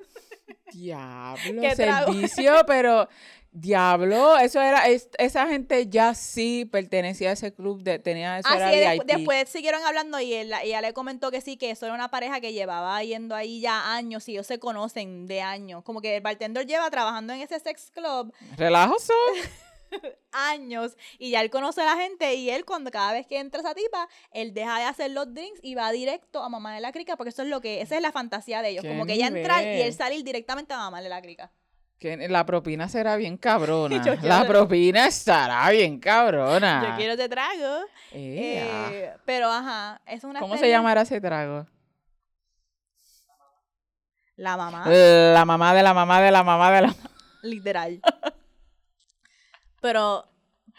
Diablo, 0.74 1.62
servicio, 1.76 2.54
pero 2.68 3.08
diablo, 3.52 4.38
eso 4.38 4.62
era, 4.62 4.88
es- 4.88 5.08
esa 5.18 5.48
gente 5.48 5.88
ya 5.88 6.14
sí 6.14 6.66
pertenecía 6.66 7.30
a 7.30 7.34
ese 7.34 7.54
club, 7.54 7.82
de, 7.84 8.00
tenía 8.00 8.40
eso 8.40 8.50
Así 8.50 8.58
era 8.78 8.94
VIP. 8.94 9.06
después 9.06 9.48
siguieron 9.50 9.82
hablando 9.86 10.20
y 10.20 10.34
él- 10.34 10.52
ella 10.64 10.82
le 10.82 10.92
comentó 10.94 11.32
que 11.32 11.40
sí, 11.40 11.56
que 11.56 11.72
eso 11.72 11.86
era 11.86 11.96
una 11.96 12.10
pareja 12.10 12.42
que 12.42 12.52
llevaba 12.52 13.02
yendo 13.04 13.34
ahí 13.36 13.62
ya 13.62 13.94
años 13.94 14.28
y 14.28 14.34
ellos 14.34 14.48
se 14.48 14.60
conocen 14.60 15.26
de 15.28 15.42
años. 15.42 15.84
Como 15.84 16.02
que 16.02 16.18
el 16.18 16.22
bartender 16.22 16.66
lleva 16.68 16.90
trabajando 16.92 17.32
en 17.34 17.42
ese 17.42 17.60
sex 17.60 17.92
club 17.92 18.34
Relajo 18.58 19.00
son. 19.00 19.16
años 20.32 20.98
y 21.20 21.32
ya 21.32 21.42
él 21.42 21.50
conoce 21.50 21.82
a 21.82 21.86
la 21.86 21.96
gente 21.96 22.36
y 22.36 22.50
él 22.50 22.66
cuando 22.66 22.92
cada 22.92 23.14
vez 23.14 23.26
que 23.28 23.40
entra 23.40 23.62
esa 23.62 23.74
tipa, 23.74 24.08
él 24.32 24.54
deja 24.54 24.78
de 24.80 24.86
hacer 24.86 25.12
los 25.12 25.34
drinks 25.34 25.60
y 25.64 25.76
va 25.76 25.92
directo 25.92 26.44
a 26.44 26.50
mamarle 26.50 26.82
la 26.82 26.92
crica 26.92 27.16
porque 27.16 27.30
eso 27.30 27.44
es 27.44 27.50
lo 27.50 27.62
que, 27.62 27.82
esa 27.82 27.96
es 27.96 28.02
la 28.02 28.12
fantasía 28.12 28.62
de 28.62 28.70
ellos, 28.70 28.84
¡Qué 28.84 28.90
como 28.90 29.06
que 29.06 29.14
ella 29.14 29.28
entrar 29.28 29.64
y 29.64 29.82
él 29.82 29.94
salir 29.94 30.24
directamente 30.24 30.74
a 30.74 30.78
mamarle 30.78 31.10
la 31.10 31.22
crica. 31.22 31.52
Que 32.00 32.18
la 32.28 32.46
propina 32.46 32.90
será 32.90 33.16
bien 33.16 33.38
cabrona. 33.38 34.02
Quiero- 34.04 34.28
La 34.28 34.46
propina 34.46 35.08
estará 35.08 35.70
bien 35.72 36.00
cabrona. 36.00 36.90
Yo 36.90 36.98
quiero 36.98 37.14
ese 37.14 37.30
trago. 37.30 37.86
Eh, 38.12 39.14
pero 39.26 39.50
ajá, 39.50 40.02
es 40.06 40.24
una 40.26 40.42
¿Cómo 40.42 40.58
se 40.58 40.70
llamará 40.70 41.02
ese 41.02 41.22
trago? 41.22 41.66
La 44.36 44.58
mamá, 44.58 44.86
La 44.90 45.46
mamá 45.46 45.74
de 45.74 45.82
la 45.84 45.94
mamá 45.94 46.22
de 46.22 46.32
la 46.32 46.44
mamá 46.44 46.72
de 46.72 46.82
la 46.82 46.96
literal. 47.42 48.02
pero 49.86 50.26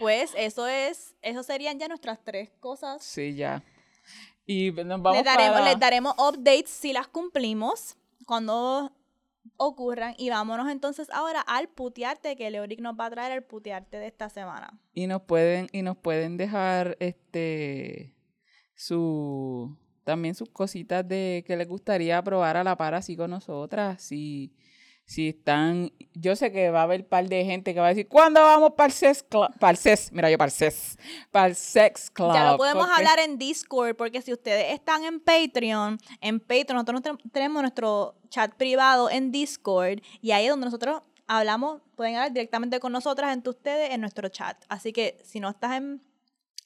pues 0.00 0.34
eso 0.36 0.66
es, 0.66 1.14
eso 1.22 1.44
serían 1.44 1.78
ya 1.78 1.86
nuestras 1.86 2.18
tres 2.24 2.50
cosas. 2.58 3.04
Sí, 3.04 3.36
ya. 3.36 3.62
Y 4.44 4.72
nos 4.72 5.00
vamos 5.00 5.18
les 5.18 5.24
daremos, 5.24 5.60
para... 5.60 5.70
les 5.70 5.78
daremos 5.78 6.14
updates 6.18 6.70
si 6.70 6.92
las 6.92 7.06
cumplimos 7.06 7.96
cuando 8.26 8.90
ocurran. 9.58 10.16
Y 10.18 10.30
vámonos 10.30 10.68
entonces 10.72 11.08
ahora 11.10 11.40
al 11.40 11.68
putearte, 11.68 12.34
que 12.34 12.50
Leoric 12.50 12.80
nos 12.80 12.98
va 12.98 13.06
a 13.06 13.10
traer 13.10 13.30
el 13.30 13.44
putearte 13.44 13.96
de 13.98 14.08
esta 14.08 14.28
semana. 14.28 14.76
y 14.92 15.06
nos 15.06 15.22
pueden 15.22 15.68
y 15.70 15.82
nos 15.82 15.96
pueden 15.96 16.36
dejar 16.36 16.96
este 16.98 18.12
su 18.74 19.78
también 20.02 20.34
sus 20.34 20.48
cositas 20.48 21.06
de 21.06 21.44
que 21.46 21.56
les 21.56 21.68
gustaría 21.68 22.20
probar 22.24 22.56
a 22.56 22.64
la 22.64 22.76
par 22.76 22.94
así 22.94 23.16
con 23.16 23.30
nosotras 23.30 24.02
si 24.02 24.52
si 25.06 25.28
están 25.28 25.92
yo 26.14 26.34
sé 26.34 26.50
que 26.50 26.70
va 26.70 26.80
a 26.80 26.82
haber 26.82 27.02
un 27.02 27.06
par 27.08 27.28
de 27.28 27.44
gente 27.44 27.72
que 27.72 27.80
va 27.80 27.86
a 27.86 27.90
decir 27.90 28.08
¿cuándo 28.08 28.42
vamos 28.42 28.72
para 28.76 28.88
el 28.88 28.92
sex 28.92 29.22
club? 29.22 29.46
para 29.60 29.70
el 29.70 29.76
sex 29.76 30.10
mira 30.12 30.28
yo 30.30 30.36
para 30.36 30.46
el 30.48 30.52
sex 30.52 30.98
para 31.30 31.46
el 31.46 31.54
sex 31.54 32.10
club 32.10 32.32
Ya 32.34 32.50
lo 32.50 32.56
podemos 32.56 32.86
porque- 32.86 32.98
hablar 33.00 33.18
en 33.20 33.38
Discord, 33.38 33.94
porque 33.96 34.20
si 34.20 34.32
ustedes 34.32 34.74
están 34.74 35.04
en 35.04 35.20
Patreon, 35.20 35.98
en 36.20 36.40
Patreon 36.40 36.74
nosotros 36.74 37.02
ten- 37.02 37.30
tenemos 37.30 37.62
nuestro 37.62 38.16
chat 38.28 38.52
privado 38.56 39.08
en 39.08 39.30
Discord 39.30 40.00
y 40.20 40.32
ahí 40.32 40.44
es 40.46 40.50
donde 40.50 40.66
nosotros 40.66 41.02
hablamos, 41.28 41.82
pueden 41.94 42.16
hablar 42.16 42.32
directamente 42.32 42.80
con 42.80 42.92
nosotras 42.92 43.32
entre 43.32 43.50
ustedes 43.50 43.90
en 43.90 44.00
nuestro 44.00 44.28
chat. 44.28 44.56
Así 44.68 44.92
que 44.92 45.18
si 45.24 45.40
no 45.40 45.50
estás 45.50 45.72
en 45.76 46.00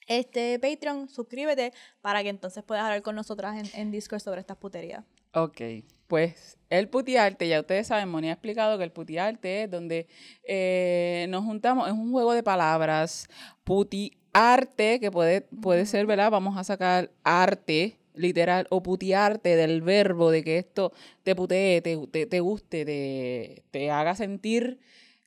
este 0.07 0.59
Patreon, 0.59 1.09
suscríbete 1.09 1.73
para 2.01 2.21
que 2.23 2.29
entonces 2.29 2.63
puedas 2.63 2.83
hablar 2.83 3.01
con 3.01 3.15
nosotras 3.15 3.57
en, 3.57 3.79
en 3.79 3.91
Discord 3.91 4.19
sobre 4.19 4.41
estas 4.41 4.57
puterías. 4.57 5.03
Ok, 5.33 5.61
pues 6.07 6.57
el 6.69 6.89
putiarte, 6.89 7.47
ya 7.47 7.61
ustedes 7.61 7.87
saben, 7.87 8.09
Moni 8.09 8.27
ha 8.29 8.33
explicado 8.33 8.77
que 8.77 8.83
el 8.83 8.91
putiarte 8.91 9.63
es 9.63 9.71
donde 9.71 10.07
eh, 10.43 11.25
nos 11.29 11.45
juntamos, 11.45 11.87
es 11.87 11.93
un 11.93 12.11
juego 12.11 12.33
de 12.33 12.43
palabras, 12.43 13.29
putiarte, 13.63 14.99
que 14.99 15.09
puede, 15.09 15.41
puede 15.61 15.85
ser, 15.85 16.05
¿verdad? 16.05 16.29
Vamos 16.31 16.57
a 16.57 16.65
sacar 16.65 17.11
arte, 17.23 17.97
literal, 18.13 18.67
o 18.71 18.83
putiarte 18.83 19.55
del 19.55 19.81
verbo 19.81 20.31
de 20.31 20.43
que 20.43 20.57
esto 20.57 20.91
te 21.23 21.33
putee, 21.33 21.81
te, 21.81 21.97
te, 22.07 22.25
te 22.25 22.39
guste, 22.41 22.83
te, 22.83 23.63
te 23.71 23.89
haga 23.89 24.15
sentir 24.15 24.79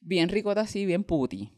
bien 0.03 0.29
ricota 0.29 0.63
así, 0.63 0.85
bien 0.85 1.03
puti. 1.03 1.51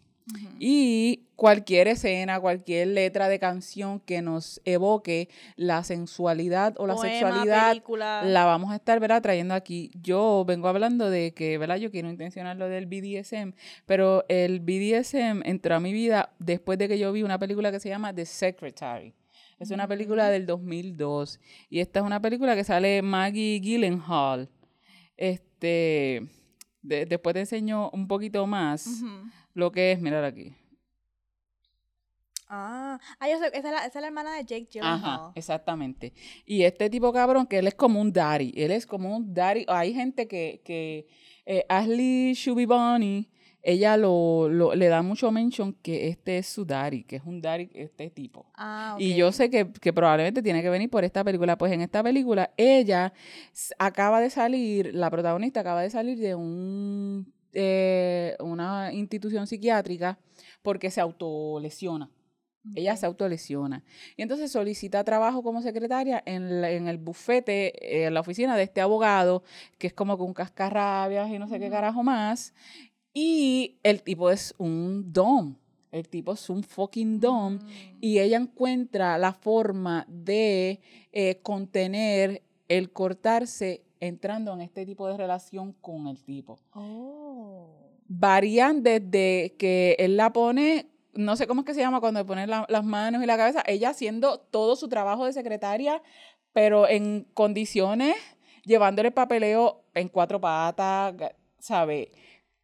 Y 0.59 1.20
cualquier 1.37 1.87
escena, 1.87 2.41
cualquier 2.41 2.89
letra 2.89 3.29
de 3.29 3.39
canción 3.39 4.01
que 4.01 4.22
nos 4.22 4.61
evoque 4.64 5.29
la 5.55 5.85
sensualidad 5.85 6.74
o 6.79 6.87
la 6.87 6.95
Poema, 6.97 7.12
sexualidad, 7.12 7.68
película. 7.70 8.22
la 8.24 8.45
vamos 8.45 8.72
a 8.72 8.77
estar, 8.77 8.99
¿verdad? 8.99 9.22
Trayendo 9.22 9.55
aquí. 9.55 9.91
Yo 10.03 10.45
vengo 10.47 10.66
hablando 10.68 11.11
de 11.11 11.33
que, 11.33 11.59
¿verdad? 11.59 11.77
Yo 11.77 11.91
quiero 11.93 12.09
intencionar 12.11 12.57
lo 12.57 12.68
del 12.68 12.87
BDSM, 12.87 13.53
pero 13.87 14.24
el 14.29 14.61
BDSM 14.61 15.43
entró 15.45 15.77
a 15.77 15.81
mi 15.81 15.93
vida 15.93 16.33
después 16.41 16.79
de 16.79 16.89
que 16.89 16.99
yo 16.99 17.12
vi 17.12 17.22
una 17.22 17.39
película 17.39 17.70
que 17.70 17.79
se 17.79 17.89
llama 17.89 18.12
The 18.12 18.27
Secretary. 18.27 19.14
Es 19.61 19.70
una 19.70 19.87
película 19.87 20.29
del 20.29 20.45
2002 20.45 21.39
y 21.70 21.79
esta 21.81 22.01
es 22.01 22.05
una 22.05 22.20
película 22.20 22.55
que 22.57 22.64
sale 22.64 23.01
Maggie 23.01 23.59
Gyllenhaal. 23.61 24.49
Este, 25.16 26.27
de- 26.83 27.07
después 27.07 27.35
te 27.35 27.41
enseño 27.41 27.91
un 27.91 28.07
poquito 28.07 28.47
más. 28.47 28.87
Lo 29.57 29.73
que 29.73 29.93
es, 29.93 30.01
mirar 30.01 30.23
aquí. 30.25 30.55
Ah, 32.49 33.01
ah, 33.19 33.29
yo 33.29 33.39
sé, 33.39 33.47
esa 33.49 33.57
es, 33.57 33.65
la, 33.65 33.79
esa 33.87 33.99
es 33.99 34.03
la 34.03 34.07
hermana 34.07 34.37
de 34.37 34.45
Jake 34.45 34.69
Gyllenhaal. 34.71 35.01
Ajá, 35.03 35.33
exactamente. 35.35 36.13
Y 36.45 36.63
este 36.63 36.89
tipo 36.89 37.13
cabrón, 37.13 37.47
que 37.47 37.59
él 37.59 37.67
es 37.67 37.75
como 37.75 38.01
un 38.01 38.13
daddy, 38.13 38.53
él 38.57 38.71
es 38.71 38.87
como 38.87 39.17
un 39.17 39.35
daddy. 39.35 39.65
Hay 39.67 39.93
gente 39.95 40.29
que, 40.29 40.63
que 40.65 41.09
eh, 41.45 41.65
Ashley 41.69 42.35
ella 43.69 43.97
lo, 43.97 44.49
lo- 44.49 44.77
le 44.77 44.87
da 44.87 45.03
mucho 45.03 45.33
mention 45.33 45.73
que 45.83 46.07
este 46.07 46.39
es 46.39 46.47
su 46.47 46.65
daddy, 46.65 47.03
que 47.03 47.17
es 47.17 47.25
un 47.25 47.41
daddy, 47.43 47.69
este 47.75 48.11
tipo. 48.11 48.47
Ah, 48.55 48.95
Y 48.97 49.11
ok. 49.11 49.17
yo 49.19 49.33
sé 49.33 49.51
que, 49.51 49.73
que 49.73 49.93
probablemente 49.93 50.41
tiene 50.41 50.63
que 50.63 50.71
venir 50.71 50.89
por 50.89 51.03
esta 51.03 51.25
película. 51.25 51.59
Pues 51.59 51.73
en 51.73 51.81
esta 51.81 52.01
película, 52.01 52.53
ella 52.57 53.13
acaba 53.81 54.21
de 54.21 54.31
salir, 54.31 54.95
la 54.95 55.11
protagonista 55.11 55.61
acaba 55.61 55.83
de 55.83 55.91
salir 55.91 56.17
de 56.17 56.37
un, 56.37 56.45
eh, 57.59 58.37
una 58.41 58.93
institución 58.93 59.47
psiquiátrica 59.47 60.19
porque 60.63 60.91
se 60.91 61.01
autolesiona. 61.01 62.11
Ella 62.75 62.97
se 62.97 63.07
autolesiona. 63.07 63.85
Y 64.17 64.23
entonces 64.23 64.51
solicita 64.53 65.05
trabajo 65.05 65.43
como 65.43 65.63
secretaria 65.63 66.21
en, 66.27 66.61
la- 66.61 66.71
en 66.73 66.89
el 66.89 66.99
bufete, 66.99 68.01
eh, 68.03 68.07
en 68.07 68.15
la 68.15 68.21
oficina 68.21 68.57
de 68.57 68.65
este 68.65 68.81
abogado, 68.81 69.43
que 69.79 69.87
es 69.87 69.93
como 69.95 70.17
que 70.17 70.25
un 70.25 70.35
cascarrabias 70.35 71.31
y 71.31 71.39
no 71.39 71.49
sé 71.49 71.59
qué 71.61 71.71
carajo 71.71 72.03
más. 72.03 72.53
Y 73.15 73.79
el 73.85 74.03
tipo 74.03 74.31
es 74.31 74.55
un 74.59 75.13
dom. 75.13 75.55
El 75.93 76.09
tipo 76.09 76.33
es 76.33 76.51
un 76.51 76.63
fucking 76.65 77.21
dom. 77.21 77.55
Mm. 77.55 77.61
Y 78.01 78.19
ella 78.19 78.37
encuentra 78.37 79.17
la 79.17 79.33
forma 79.33 80.05
de 80.09 80.81
eh, 81.13 81.39
contener 81.43 82.43
el 82.69 82.91
cortarse 82.91 83.85
entrando 84.01 84.53
en 84.55 84.61
este 84.61 84.85
tipo 84.87 85.07
de 85.09 85.17
relación 85.17 85.73
con 85.73 86.07
el 86.09 86.23
tipo. 86.25 86.59
Oh. 86.75 87.83
Varían 88.09 88.83
desde 88.83 89.55
que 89.59 89.97
él 89.99 90.17
la 90.17 90.33
pone, 90.33 90.87
no 91.15 91.37
sé 91.37 91.47
cómo 91.47 91.63
es 91.63 91.67
que 91.67 91.75
se 91.75 91.81
llama 91.81 92.01
cuando 92.01 92.21
le 92.21 92.25
pone 92.27 92.47
la- 92.47 92.67
las 92.69 92.85
manos 92.85 93.23
y 93.23 93.27
la 93.27 93.37
cabeza, 93.37 93.63
ella 93.67 93.91
haciendo 93.91 94.39
todo 94.39 94.77
su 94.77 94.89
trabajo 94.89 95.25
de 95.27 95.33
secretaria, 95.33 96.03
pero 96.53 96.89
en 96.89 97.27
condiciones, 97.35 98.15
llevándole 98.65 99.11
papeleo 99.11 99.83
en 99.95 100.09
cuatro 100.09 100.41
patas, 100.41 101.15
¿sabe? 101.59 102.13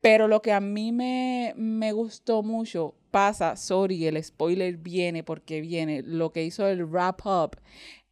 Pero 0.00 0.28
lo 0.28 0.42
que 0.42 0.52
a 0.52 0.60
mí 0.60 0.92
me, 0.92 1.54
me 1.56 1.92
gustó 1.92 2.42
mucho 2.42 2.94
pasa, 3.10 3.56
sorry, 3.56 4.06
el 4.06 4.22
spoiler 4.22 4.76
viene 4.76 5.22
porque 5.22 5.60
viene, 5.60 6.02
lo 6.02 6.32
que 6.32 6.44
hizo 6.44 6.66
el 6.66 6.84
wrap 6.86 7.20
up 7.26 7.56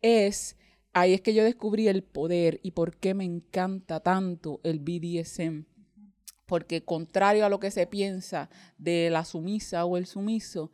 es, 0.03 0.57
ahí 0.93 1.15
es 1.15 1.21
que 1.21 1.35
yo 1.35 1.45
descubrí 1.45 1.89
el 1.89 2.03
poder 2.03 2.61
y 2.63 2.73
por 2.73 2.97
qué 2.97 3.15
me 3.15 3.25
encanta 3.25 4.01
tanto 4.01 4.61
el 4.63 4.81
BDSM. 4.81 5.65
Porque 6.47 6.85
contrario 6.85 7.47
a 7.47 7.49
lo 7.49 7.61
que 7.61 7.71
se 7.71 7.87
piensa 7.87 8.51
de 8.77 9.09
la 9.11 9.25
sumisa 9.25 9.85
o 9.85 9.97
el 9.97 10.07
sumiso, 10.07 10.73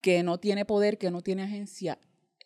que 0.00 0.22
no 0.22 0.38
tiene 0.38 0.64
poder, 0.64 0.96
que 0.96 1.10
no 1.10 1.22
tiene 1.22 1.42
agencia, 1.42 1.98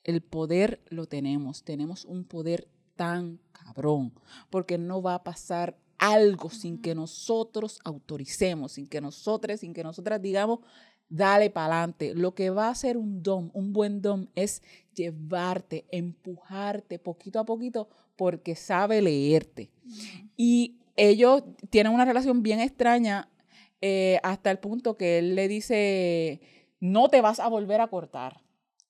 el 0.04 0.22
poder 0.22 0.80
lo 0.88 1.06
tenemos. 1.06 1.64
Tenemos 1.64 2.04
un 2.06 2.24
poder 2.24 2.68
tan 2.96 3.40
cabrón, 3.52 4.14
porque 4.50 4.78
no 4.78 5.02
va 5.02 5.14
a 5.14 5.22
pasar 5.22 5.78
algo 5.98 6.50
sin 6.50 6.80
que 6.80 6.94
nosotros 6.94 7.78
autoricemos, 7.84 8.72
sin 8.72 8.86
que 8.86 9.00
nosotros, 9.00 9.60
sin 9.60 9.72
que 9.72 9.84
nosotras 9.84 10.20
digamos, 10.20 10.60
dale 11.12 11.50
para 11.50 11.66
adelante. 11.66 12.14
Lo 12.14 12.34
que 12.34 12.50
va 12.50 12.66
a 12.66 12.70
hacer 12.70 12.96
un 12.96 13.22
dom, 13.22 13.50
un 13.52 13.72
buen 13.72 14.00
dom, 14.00 14.26
es 14.34 14.62
llevarte, 14.94 15.84
empujarte 15.90 16.98
poquito 16.98 17.38
a 17.38 17.44
poquito, 17.44 17.88
porque 18.16 18.56
sabe 18.56 19.02
leerte. 19.02 19.70
Y 20.36 20.76
ellos 20.96 21.44
tienen 21.70 21.92
una 21.92 22.04
relación 22.04 22.42
bien 22.42 22.60
extraña 22.60 23.28
eh, 23.80 24.20
hasta 24.22 24.50
el 24.50 24.58
punto 24.58 24.96
que 24.96 25.18
él 25.18 25.34
le 25.34 25.48
dice, 25.48 26.40
no 26.80 27.08
te 27.08 27.20
vas 27.20 27.40
a 27.40 27.48
volver 27.48 27.80
a 27.80 27.88
cortar, 27.88 28.40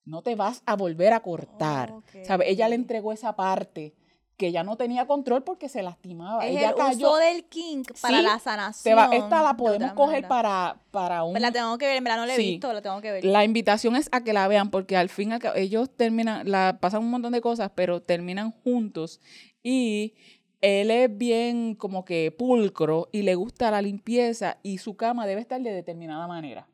no 0.05 0.23
te 0.23 0.37
vas 0.37 0.63
a 0.65 0.77
volver 0.77 1.13
a 1.13 1.21
cortar. 1.21 1.93
¿Sabe? 2.25 2.49
Ella 2.51 2.69
le 2.69 2.77
entregó 2.77 3.13
esa 3.13 3.35
parte 3.35 3.95
que 4.43 4.51
ya 4.51 4.65
no 4.65 4.77
tenía 4.77 5.07
control 5.07 5.45
porque 5.45 5.69
se 5.69 5.85
lastimaba. 5.85 6.45
Es 6.45 6.57
ella 6.57 6.71
el 6.71 6.75
cayó. 6.75 7.11
uso 7.11 7.17
del 7.19 7.45
kink 7.45 7.93
para 8.01 8.17
Sí, 8.19 8.23
la 8.25 8.39
sanación. 8.41 8.99
va- 8.99 9.09
esta 9.13 9.41
la 9.43 9.51
de 9.51 9.55
podemos 9.55 9.93
coger 9.93 10.23
manera. 10.23 10.29
para, 10.29 10.77
para 10.91 11.23
un... 11.23 11.31
Pues 11.33 11.43
la 11.43 11.53
tengo 11.53 11.79
que 11.79 11.87
ver, 11.87 11.97
en 11.99 12.03
verdad 12.05 12.19
no 12.19 12.27
la 12.27 12.33
he 12.35 12.37
Sí. 12.37 12.51
visto, 12.51 12.73
la 12.73 12.83
tengo 12.83 13.01
que 13.01 13.13
ver. 13.13 13.25
La 13.25 13.45
invitación 13.45 13.95
es 13.95 14.09
a 14.11 14.25
que 14.25 14.33
la 14.33 14.49
vean 14.49 14.71
porque 14.71 14.97
al 14.97 15.09
fin 15.11 15.31
y 15.31 15.35
al 15.35 15.39
cabo, 15.39 15.55
ellos 15.55 15.91
terminan, 15.97 16.51
la, 16.51 16.79
pasan 16.81 17.03
un 17.03 17.11
montón 17.13 17.33
de 17.33 17.41
cosas, 17.41 17.71
pero 17.77 18.03
terminan 18.03 18.51
juntos 18.65 19.21
y 19.63 20.15
él 20.61 20.91
es 20.91 21.17
bien 21.17 21.75
como 21.77 22.05
que 22.05 22.35
pulcro 22.37 23.09
y 23.13 23.23
le 23.23 23.37
gusta 23.37 23.71
la 23.71 23.81
limpieza 23.81 24.59
y 24.65 24.79
su 24.79 24.97
cama 24.97 25.27
debe 25.27 25.41
estar 25.41 25.61
de 25.61 25.73
determinada 25.73 26.27
manera. 26.27 26.67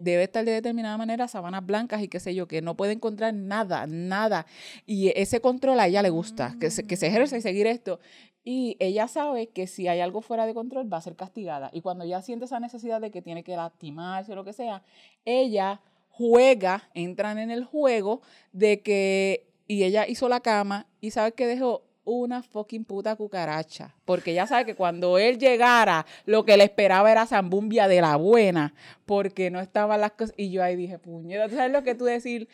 Debe 0.00 0.24
estar 0.24 0.44
de 0.44 0.52
determinada 0.52 0.98
manera, 0.98 1.28
sábanas 1.28 1.64
blancas 1.64 2.02
y 2.02 2.08
qué 2.08 2.20
sé 2.20 2.34
yo, 2.34 2.46
que 2.46 2.60
no 2.60 2.76
puede 2.76 2.92
encontrar 2.92 3.32
nada, 3.32 3.86
nada. 3.86 4.46
Y 4.84 5.12
ese 5.18 5.40
control 5.40 5.80
a 5.80 5.86
ella 5.86 6.02
le 6.02 6.10
gusta, 6.10 6.56
que, 6.60 6.70
se, 6.70 6.86
que 6.86 6.96
se 6.96 7.06
ejerza 7.06 7.38
y 7.38 7.40
seguir 7.40 7.66
esto. 7.66 7.98
Y 8.44 8.76
ella 8.78 9.08
sabe 9.08 9.48
que 9.48 9.66
si 9.66 9.88
hay 9.88 10.00
algo 10.00 10.20
fuera 10.20 10.46
de 10.46 10.54
control 10.54 10.92
va 10.92 10.98
a 10.98 11.00
ser 11.02 11.16
castigada. 11.16 11.70
Y 11.72 11.80
cuando 11.80 12.04
ella 12.04 12.22
siente 12.22 12.44
esa 12.44 12.60
necesidad 12.60 13.00
de 13.00 13.10
que 13.10 13.22
tiene 13.22 13.42
que 13.42 13.56
lastimarse 13.56 14.32
o 14.32 14.36
lo 14.36 14.44
que 14.44 14.52
sea, 14.52 14.82
ella 15.24 15.80
juega, 16.10 16.88
entran 16.94 17.38
en 17.38 17.50
el 17.50 17.64
juego 17.64 18.20
de 18.52 18.82
que, 18.82 19.48
y 19.66 19.84
ella 19.84 20.06
hizo 20.06 20.28
la 20.28 20.40
cama 20.40 20.86
y 21.00 21.10
sabe 21.10 21.32
que 21.32 21.46
dejó 21.46 21.85
una 22.06 22.42
fucking 22.42 22.84
puta 22.84 23.16
cucaracha. 23.16 23.94
Porque 24.06 24.30
ella 24.30 24.46
sabe 24.46 24.64
que 24.64 24.74
cuando 24.74 25.18
él 25.18 25.38
llegara, 25.38 26.06
lo 26.24 26.46
que 26.46 26.56
le 26.56 26.64
esperaba 26.64 27.10
era 27.12 27.26
zambumbia 27.26 27.88
de 27.88 28.00
la 28.00 28.16
buena, 28.16 28.72
porque 29.04 29.50
no 29.50 29.60
estaban 29.60 30.00
las 30.00 30.12
cosas. 30.12 30.34
Y 30.38 30.50
yo 30.50 30.62
ahí 30.62 30.76
dije, 30.76 30.98
puñeta, 30.98 31.48
¿tú 31.48 31.56
sabes 31.56 31.72
lo 31.72 31.82
que 31.82 31.94
tú 31.94 32.04
decir? 32.04 32.48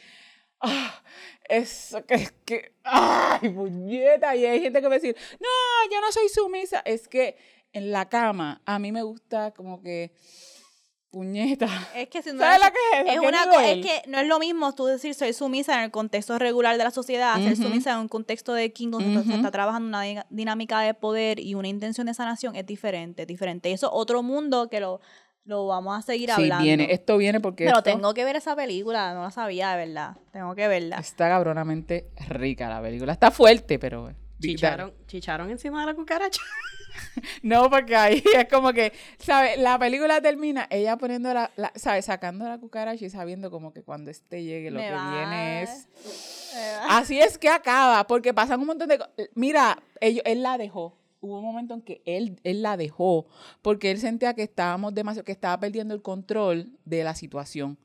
Ah, 0.60 1.02
eso 1.48 2.04
que 2.06 2.14
es 2.14 2.32
que, 2.44 2.72
ay, 2.82 3.50
puñeta. 3.50 4.34
Y 4.34 4.46
hay 4.46 4.60
gente 4.60 4.80
que 4.80 4.88
me 4.88 4.98
dice, 4.98 5.14
no, 5.38 5.92
yo 5.92 6.00
no 6.00 6.10
soy 6.10 6.28
sumisa. 6.28 6.82
Es 6.84 7.06
que 7.06 7.36
en 7.72 7.92
la 7.92 8.08
cama, 8.08 8.62
a 8.64 8.78
mí 8.78 8.90
me 8.90 9.02
gusta 9.02 9.52
como 9.52 9.82
que, 9.82 10.12
puñeta. 11.12 11.68
Es 11.94 12.08
que 12.08 12.22
si 12.22 12.32
no 12.32 12.38
¿Sabes 12.40 12.56
eres- 12.58 12.66
lo 12.66 12.72
que 12.72 13.00
es 13.00 13.06
es 13.14 13.20
¿Qué 13.20 13.26
una 13.28 13.42
es 13.70 13.86
que 13.86 14.10
no 14.10 14.18
es 14.18 14.26
lo 14.26 14.38
mismo 14.40 14.74
tú 14.74 14.86
decir 14.86 15.14
soy 15.14 15.32
sumisa 15.32 15.74
en 15.76 15.84
el 15.84 15.90
contexto 15.92 16.38
regular 16.38 16.76
de 16.78 16.84
la 16.84 16.90
sociedad, 16.90 17.36
ser 17.36 17.56
sumisa 17.56 17.92
en 17.92 17.98
un 17.98 18.08
contexto 18.08 18.52
de 18.54 18.72
King 18.72 18.90
donde 18.90 19.22
se 19.22 19.34
está 19.34 19.50
trabajando 19.50 19.86
una 19.88 20.24
dinámica 20.30 20.80
de 20.80 20.94
poder 20.94 21.38
y 21.38 21.54
una 21.54 21.68
intención 21.68 22.06
de 22.08 22.14
sanación 22.14 22.56
es 22.56 22.66
diferente, 22.66 23.22
es 23.22 23.28
diferente. 23.28 23.70
Y 23.70 23.74
eso 23.74 23.86
es 23.86 23.92
otro 23.94 24.22
mundo 24.22 24.68
que 24.70 24.80
lo, 24.80 25.00
lo 25.44 25.66
vamos 25.66 25.98
a 25.98 26.02
seguir 26.02 26.30
Sí, 26.30 26.42
hablando. 26.42 26.64
viene, 26.64 26.92
esto 26.92 27.16
viene 27.18 27.40
porque 27.40 27.64
Pero 27.66 27.78
esto 27.78 27.90
tengo 27.90 28.14
que 28.14 28.24
ver 28.24 28.36
esa 28.36 28.56
película, 28.56 29.12
no 29.12 29.22
la 29.22 29.30
sabía 29.30 29.72
de 29.76 29.86
verdad. 29.86 30.16
Tengo 30.32 30.54
que 30.54 30.66
verla. 30.66 30.96
está 30.96 31.28
cabronamente 31.28 32.08
rica 32.28 32.68
la 32.68 32.80
película. 32.80 33.12
Está 33.12 33.30
fuerte, 33.30 33.78
pero... 33.78 34.12
Chicharon, 34.50 34.94
chicharon 35.06 35.50
encima 35.50 35.80
de 35.80 35.86
la 35.86 35.94
cucaracha. 35.94 36.40
No, 37.42 37.70
porque 37.70 37.96
ahí 37.96 38.22
es 38.36 38.48
como 38.50 38.70
que, 38.74 38.92
¿sabes? 39.18 39.58
La 39.58 39.78
película 39.78 40.20
termina 40.20 40.66
ella 40.70 40.96
poniendo 40.98 41.32
la, 41.32 41.50
la- 41.56 41.72
¿sabes? 41.74 42.04
Sacando 42.04 42.46
la 42.46 42.58
cucaracha 42.58 43.04
y 43.06 43.08
sabiendo 43.10 43.50
como 43.50 43.72
que 43.72 43.82
cuando 43.82 44.10
este 44.10 44.42
llegue 44.44 44.70
lo 44.70 44.78
Me 44.78 44.88
que 44.88 44.92
va. 44.92 45.10
viene 45.16 45.62
es... 45.62 45.88
Así 46.88 47.18
es 47.18 47.38
que 47.38 47.48
acaba, 47.48 48.06
porque 48.06 48.34
pasan 48.34 48.60
un 48.60 48.66
montón 48.66 48.88
de 48.88 48.98
cosas. 48.98 49.12
Mira, 49.34 49.82
ellos, 50.00 50.22
él 50.26 50.42
la 50.42 50.58
dejó. 50.58 50.98
Hubo 51.20 51.38
un 51.38 51.44
momento 51.44 51.72
en 51.72 51.80
que 51.82 52.02
él, 52.04 52.38
él 52.44 52.60
la 52.62 52.76
dejó 52.76 53.26
porque 53.62 53.90
él 53.90 53.98
sentía 53.98 54.34
que 54.34 54.42
estábamos 54.42 54.92
demasiado, 54.92 55.24
que 55.24 55.32
estaba 55.32 55.58
perdiendo 55.58 55.94
el 55.94 56.02
control 56.02 56.68
de 56.84 57.04
la 57.04 57.14
situación. 57.14 57.78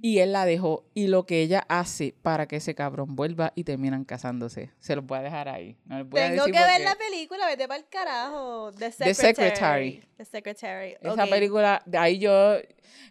Y 0.00 0.18
él 0.18 0.32
la 0.32 0.44
dejó. 0.44 0.84
Y 0.94 1.08
lo 1.08 1.26
que 1.26 1.42
ella 1.42 1.64
hace 1.68 2.14
para 2.22 2.46
que 2.46 2.56
ese 2.56 2.74
cabrón 2.74 3.16
vuelva 3.16 3.52
y 3.56 3.64
terminan 3.64 4.04
casándose. 4.04 4.70
Se 4.78 4.94
los 4.94 5.04
voy 5.04 5.18
a 5.18 5.22
dejar 5.22 5.48
ahí. 5.48 5.76
No 5.86 5.98
les 5.98 6.08
voy 6.08 6.20
a 6.20 6.30
Tengo 6.30 6.44
que 6.44 6.52
decir 6.52 6.66
ver 6.66 6.70
porque 6.74 6.84
la 6.84 6.94
película, 6.94 7.46
vete 7.46 7.66
para 7.66 7.80
el 7.80 7.88
carajo. 7.88 8.70
The 8.72 8.78
The 8.78 8.92
Secretary. 9.14 9.34
Secretary. 9.34 10.02
The 10.16 10.24
Secretary. 10.24 10.94
Esa 11.00 11.24
ok. 11.24 11.30
película, 11.30 11.82
de 11.84 11.98
ahí 11.98 12.18
yo, 12.18 12.54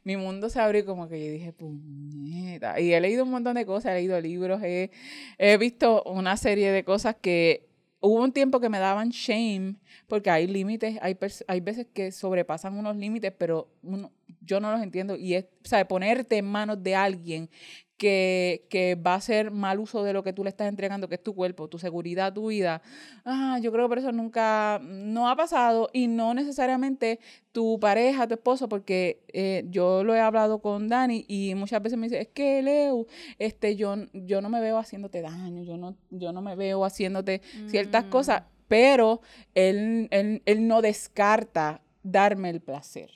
mi 0.03 0.15
mundo 0.15 0.49
se 0.49 0.59
abrió 0.61 0.85
como 0.85 1.09
que 1.09 1.25
yo 1.25 1.31
dije, 1.31 1.51
puñeta. 1.51 2.79
Y 2.79 2.93
he 2.93 3.01
leído 3.01 3.23
un 3.23 3.31
montón 3.31 3.55
de 3.55 3.65
cosas, 3.65 3.91
he 3.91 3.95
leído 3.95 4.19
libros, 4.21 4.61
he, 4.63 4.91
he 5.37 5.57
visto 5.57 6.03
una 6.03 6.37
serie 6.37 6.71
de 6.71 6.83
cosas 6.83 7.15
que 7.19 7.67
hubo 7.99 8.23
un 8.23 8.31
tiempo 8.31 8.59
que 8.59 8.69
me 8.69 8.79
daban 8.79 9.09
shame, 9.09 9.75
porque 10.07 10.29
hay 10.29 10.47
límites, 10.47 10.97
hay, 11.01 11.17
hay 11.47 11.59
veces 11.59 11.87
que 11.93 12.11
sobrepasan 12.11 12.77
unos 12.77 12.95
límites, 12.95 13.33
pero 13.37 13.69
uno- 13.81 14.11
yo 14.47 14.59
no 14.59 14.71
los 14.71 14.81
entiendo. 14.81 15.15
Y 15.15 15.35
es, 15.35 15.45
¿sabes? 15.63 15.85
Ponerte 15.85 16.37
en 16.37 16.45
manos 16.45 16.81
de 16.81 16.95
alguien 16.95 17.49
que, 17.97 18.67
que 18.69 18.93
va 18.93 19.13
a 19.13 19.15
hacer 19.15 19.49
mal 19.49 19.79
uso 19.79 20.03
de 20.03 20.13
lo 20.13 20.23
que 20.23 20.31
tú 20.31 20.43
le 20.43 20.49
estás 20.51 20.67
entregando, 20.67 21.09
que 21.09 21.15
es 21.15 21.23
tu 21.23 21.33
cuerpo, 21.33 21.67
tu 21.67 21.79
seguridad, 21.79 22.31
tu 22.31 22.47
vida. 22.49 22.81
Ah, 23.25 23.57
yo 23.59 23.71
creo 23.71 23.85
que 23.85 23.89
por 23.89 23.97
eso 23.97 24.11
nunca, 24.11 24.79
no 24.83 25.27
ha 25.27 25.35
pasado 25.35 25.89
y 25.93 26.05
no 26.05 26.35
necesariamente 26.35 27.19
tu 27.51 27.79
pareja, 27.79 28.27
tu 28.27 28.35
esposo, 28.35 28.69
porque 28.69 29.23
eh, 29.33 29.65
yo 29.69 30.03
lo 30.03 30.13
he 30.13 30.19
hablado 30.19 30.59
con 30.59 30.87
Dani 30.87 31.25
y 31.27 31.55
muchas 31.55 31.81
veces 31.81 31.97
me 31.97 32.05
dice, 32.05 32.21
es 32.21 32.27
que 32.27 32.61
Leo, 32.61 33.07
este, 33.39 33.75
yo, 33.75 33.95
yo 34.13 34.41
no 34.41 34.49
me 34.49 34.61
veo 34.61 34.77
haciéndote 34.77 35.21
daño, 35.23 35.63
yo 35.63 35.77
no, 35.77 35.97
yo 36.11 36.31
no 36.31 36.43
me 36.43 36.55
veo 36.55 36.85
haciéndote 36.85 37.41
ciertas 37.65 38.05
Mm. 38.05 38.09
cosas, 38.09 38.43
pero 38.67 39.21
él, 39.55 40.07
él, 40.11 40.43
él 40.45 40.67
no 40.67 40.83
descarta 40.83 41.81
darme 42.03 42.51
el 42.51 42.61
placer. 42.61 43.09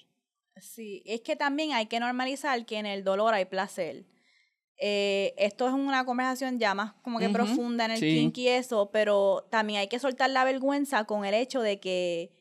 Sí, 0.62 1.04
es 1.06 1.22
que 1.22 1.36
también 1.36 1.74
hay 1.74 1.88
que 1.88 2.00
normalizar 2.00 2.66
que 2.66 2.78
en 2.78 2.86
el 2.86 3.04
dolor 3.04 3.34
hay 3.34 3.46
placer. 3.46 4.06
Eh, 4.78 5.34
esto 5.38 5.68
es 5.68 5.74
una 5.74 6.06
conversación 6.06 6.58
ya 6.58 6.74
más 6.74 6.94
como 7.04 7.20
que 7.20 7.30
profunda 7.30 7.86
en 7.86 7.92
el 7.92 8.00
sí. 8.00 8.16
kink 8.16 8.38
y 8.40 8.48
eso, 8.48 8.90
pero 8.92 9.46
también 9.52 9.80
hay 9.80 9.88
que 9.88 10.00
soltar 10.00 10.30
la 10.32 10.44
vergüenza 10.44 11.04
con 11.04 11.24
el 11.26 11.34
hecho 11.36 11.62
de 11.62 11.80
que 11.80 12.32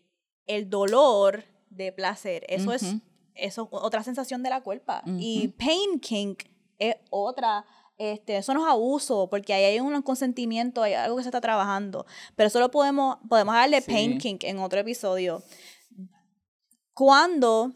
el 0.46 0.70
dolor 0.70 1.44
de 1.68 1.92
placer. 1.92 2.46
Eso 2.48 2.72
es 2.72 2.94
eso 3.34 3.68
es 3.72 3.78
otra 3.82 4.02
sensación 4.02 4.42
de 4.42 4.50
la 4.50 4.62
culpa. 4.62 5.02
Y 5.18 5.48
pain 5.48 5.98
kink 6.00 6.44
es 6.78 6.96
otra. 7.10 7.64
Este, 7.98 8.38
eso 8.38 8.54
no 8.54 8.64
es 8.64 8.70
abuso, 8.70 9.28
porque 9.28 9.52
ahí 9.52 9.64
hay 9.64 9.80
un 9.80 10.00
consentimiento, 10.02 10.82
hay 10.82 10.94
algo 10.94 11.16
que 11.18 11.22
se 11.22 11.28
está 11.28 11.40
trabajando. 11.40 12.06
Pero 12.34 12.46
eso 12.46 12.58
lo 12.58 12.70
podemos, 12.70 13.18
podemos 13.28 13.54
darle 13.54 13.82
pain 13.82 14.12
Sí. 14.12 14.18
kink 14.18 14.44
en 14.44 14.58
otro 14.58 14.80
episodio. 14.80 15.42
Cuando, 16.94 17.72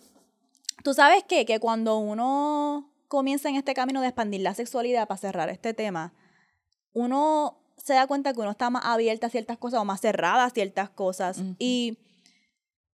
tú 0.84 0.94
sabes 0.94 1.24
qué? 1.26 1.44
que 1.44 1.58
cuando 1.58 1.98
uno 1.98 2.92
comienza 3.08 3.48
en 3.48 3.56
este 3.56 3.74
camino 3.74 4.00
de 4.00 4.08
expandir 4.08 4.42
la 4.42 4.54
sexualidad 4.54 5.08
para 5.08 5.18
cerrar 5.18 5.48
este 5.50 5.74
tema, 5.74 6.12
uno 6.92 7.58
se 7.76 7.94
da 7.94 8.06
cuenta 8.06 8.32
que 8.32 8.40
uno 8.40 8.50
está 8.52 8.70
más 8.70 8.84
abierta 8.84 9.26
a 9.26 9.30
ciertas 9.30 9.58
cosas 9.58 9.80
o 9.80 9.84
más 9.84 10.00
cerrada 10.00 10.44
a 10.44 10.50
ciertas 10.50 10.90
cosas. 10.90 11.38
Y 11.58 11.98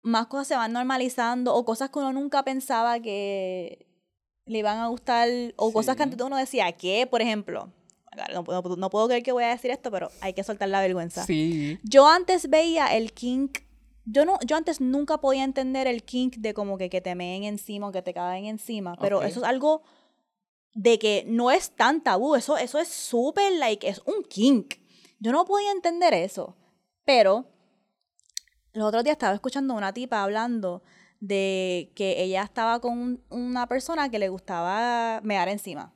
más 0.02 0.26
cosas 0.28 0.48
se 0.48 0.56
van 0.56 0.72
normalizando 0.72 1.54
o 1.54 1.64
cosas 1.66 1.90
que 1.90 1.98
uno 1.98 2.12
nunca 2.12 2.42
pensaba 2.42 2.98
que 3.00 3.86
le 4.46 4.58
iban 4.58 4.78
a 4.78 4.88
gustar 4.88 5.28
o 5.56 5.72
cosas 5.72 5.96
que 5.96 6.02
antes 6.04 6.20
uno 6.20 6.36
decía, 6.36 6.72
¿qué? 6.72 7.06
Por 7.06 7.20
ejemplo, 7.20 7.68
no, 8.32 8.42
puedo- 8.44 8.76
no 8.76 8.90
puedo 8.90 9.06
creer 9.08 9.22
que 9.22 9.32
voy 9.32 9.44
a 9.44 9.48
decir 9.48 9.70
esto, 9.70 9.90
pero 9.90 10.10
hay 10.22 10.32
que 10.32 10.42
soltar 10.42 10.68
la 10.70 10.80
vergüenza. 10.80 11.24
Sí. 11.24 11.78
Yo 11.84 12.08
antes 12.08 12.48
veía 12.48 12.86
el 12.96 13.12
kink, 13.12 13.58
yo 14.04 14.24
no, 14.24 14.38
yo 14.46 14.56
antes 14.56 14.80
nunca 14.80 15.18
podía 15.18 15.44
entender 15.44 15.86
el 15.86 16.02
kink 16.04 16.36
de 16.36 16.54
como 16.54 16.78
que, 16.78 16.90
que 16.90 17.00
te 17.00 17.14
meen 17.14 17.44
encima 17.44 17.88
o 17.88 17.92
que 17.92 18.02
te 18.02 18.14
caen 18.14 18.44
encima, 18.46 18.96
pero 19.00 19.22
eso 19.22 19.40
es 19.40 19.46
algo 19.46 19.82
de 20.74 20.98
que 20.98 21.24
no 21.26 21.50
es 21.50 21.70
tan 21.76 22.02
tabú, 22.02 22.34
eso, 22.36 22.56
eso 22.56 22.78
es 22.78 22.88
súper 22.88 23.52
like, 23.54 23.88
es 23.88 24.00
un 24.06 24.22
kink. 24.24 24.74
Yo 25.18 25.32
no 25.32 25.44
podía 25.44 25.72
entender 25.72 26.14
eso, 26.14 26.56
pero 27.04 27.46
los 28.72 28.86
otros 28.88 29.04
días 29.04 29.14
estaba 29.14 29.34
escuchando 29.34 29.74
a 29.74 29.76
una 29.76 29.92
tipa 29.92 30.22
hablando 30.22 30.82
de 31.18 31.92
que 31.96 32.22
ella 32.22 32.42
estaba 32.42 32.80
con 32.80 32.98
un- 32.98 33.24
una 33.28 33.66
persona 33.66 34.10
que 34.10 34.18
le 34.18 34.28
gustaba 34.28 35.20
mear 35.22 35.48
encima. 35.48 35.92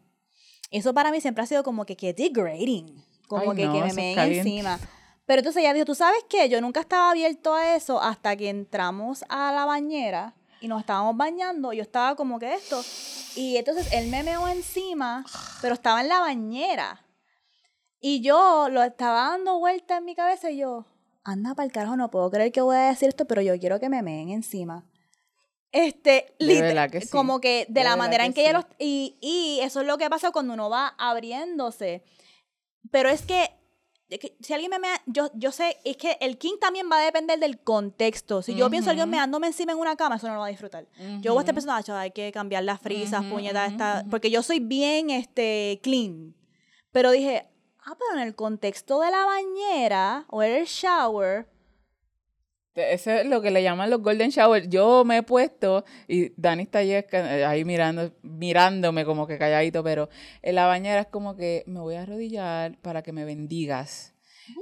Eso 0.70 0.92
para 0.92 1.10
mí 1.10 1.20
siempre 1.20 1.44
ha 1.44 1.46
sido 1.46 1.62
como 1.62 1.86
que, 1.86 1.96
que 1.96 2.12
degrading, 2.12 3.02
como 3.28 3.52
Ay, 3.52 3.56
que, 3.56 3.64
no, 3.66 3.72
que 3.72 3.80
me 3.84 3.92
meen 3.94 4.18
encima. 4.34 4.78
Pero 5.26 5.40
entonces 5.40 5.62
ella 5.62 5.72
dijo, 5.72 5.86
¿tú 5.86 5.94
sabes 5.94 6.24
qué? 6.28 6.48
Yo 6.48 6.60
nunca 6.60 6.80
estaba 6.80 7.10
abierto 7.10 7.54
a 7.54 7.74
eso 7.76 8.00
hasta 8.00 8.36
que 8.36 8.50
entramos 8.50 9.24
a 9.28 9.52
la 9.52 9.64
bañera 9.64 10.34
y 10.60 10.68
nos 10.68 10.80
estábamos 10.80 11.16
bañando. 11.16 11.72
Yo 11.72 11.82
estaba 11.82 12.14
como 12.14 12.38
que 12.38 12.52
esto. 12.54 12.82
Y 13.36 13.56
entonces 13.56 13.90
él 13.92 14.08
me 14.08 14.22
meó 14.22 14.46
encima, 14.48 15.24
pero 15.62 15.74
estaba 15.74 16.02
en 16.02 16.08
la 16.08 16.20
bañera. 16.20 17.04
Y 18.00 18.20
yo 18.20 18.68
lo 18.70 18.82
estaba 18.82 19.30
dando 19.30 19.58
vuelta 19.58 19.96
en 19.96 20.04
mi 20.04 20.14
cabeza 20.14 20.50
y 20.50 20.58
yo, 20.58 20.84
anda 21.24 21.54
para 21.54 21.64
el 21.64 21.72
carajo, 21.72 21.96
no 21.96 22.10
puedo 22.10 22.30
creer 22.30 22.52
que 22.52 22.60
voy 22.60 22.76
a 22.76 22.88
decir 22.90 23.08
esto, 23.08 23.24
pero 23.24 23.40
yo 23.40 23.58
quiero 23.58 23.80
que 23.80 23.88
me 23.88 24.02
meen 24.02 24.28
encima. 24.28 24.84
Este, 25.72 26.34
De 26.38 26.46
lit- 26.46 26.60
verdad 26.60 26.90
que 26.90 27.00
sí. 27.00 27.08
como 27.08 27.40
que 27.40 27.64
de, 27.68 27.80
De 27.80 27.84
la 27.84 27.96
manera 27.96 28.24
que 28.24 28.26
en 28.28 28.32
que 28.34 28.40
ella 28.42 28.50
sí. 28.50 28.54
los... 28.56 28.76
Y, 28.78 29.16
y 29.22 29.60
eso 29.62 29.80
es 29.80 29.86
lo 29.86 29.96
que 29.98 30.08
pasa 30.10 30.30
cuando 30.32 30.52
uno 30.52 30.68
va 30.68 30.94
abriéndose. 30.98 32.04
Pero 32.90 33.08
es 33.08 33.22
que 33.22 33.50
si 34.40 34.52
alguien 34.52 34.70
me 34.70 34.78
mea, 34.78 35.00
yo, 35.06 35.30
yo 35.34 35.50
sé, 35.50 35.78
es 35.84 35.96
que 35.96 36.16
el 36.20 36.38
king 36.38 36.54
también 36.60 36.88
va 36.90 36.98
a 36.98 37.04
depender 37.04 37.38
del 37.38 37.58
contexto. 37.58 38.42
Si 38.42 38.54
yo 38.54 38.68
pienso 38.70 38.90
alguien 38.90 39.08
meándome 39.10 39.46
encima 39.46 39.72
en 39.72 39.78
una 39.78 39.96
cama, 39.96 40.16
eso 40.16 40.28
no 40.28 40.34
lo 40.34 40.40
va 40.40 40.46
a 40.46 40.50
disfrutar. 40.50 40.86
Yo 41.20 41.32
voy 41.32 41.40
a 41.40 41.42
estar 41.42 41.54
pensando, 41.54 41.74
"Acho, 41.74 41.96
hay 41.96 42.10
que 42.10 42.30
cambiar 42.32 42.64
las 42.64 42.80
frisas, 42.80 43.20
Ujú, 43.24 43.34
puñetas, 43.34 43.66
ujú, 43.66 43.72
esta-", 43.72 44.04
porque 44.10 44.30
yo 44.30 44.42
soy 44.42 44.60
bien 44.60 45.10
este, 45.10 45.80
clean. 45.82 46.34
Pero 46.92 47.10
dije, 47.10 47.48
ah, 47.80 47.96
pero 47.98 48.20
en 48.20 48.26
el 48.26 48.34
contexto 48.34 49.00
de 49.00 49.10
la 49.10 49.24
bañera 49.24 50.26
o 50.28 50.42
el 50.42 50.64
shower, 50.66 51.48
Eso 52.74 53.10
es 53.12 53.26
lo 53.26 53.40
que 53.40 53.50
le 53.50 53.62
llaman 53.62 53.90
los 53.90 54.02
golden 54.02 54.30
shower. 54.30 54.68
Yo 54.68 55.04
me 55.04 55.18
he 55.18 55.22
puesto, 55.22 55.84
y 56.08 56.32
Dani 56.36 56.64
está 56.64 56.80
ahí, 56.80 56.92
ahí 56.92 57.64
mirando, 57.64 58.12
mirándome 58.22 59.04
como 59.04 59.26
que 59.26 59.38
calladito, 59.38 59.84
pero 59.84 60.08
en 60.42 60.56
la 60.56 60.66
bañera 60.66 61.02
es 61.02 61.06
como 61.06 61.36
que 61.36 61.62
me 61.66 61.80
voy 61.80 61.94
a 61.94 62.02
arrodillar 62.02 62.76
para 62.82 63.02
que 63.02 63.12
me 63.12 63.24
bendigas. 63.24 64.13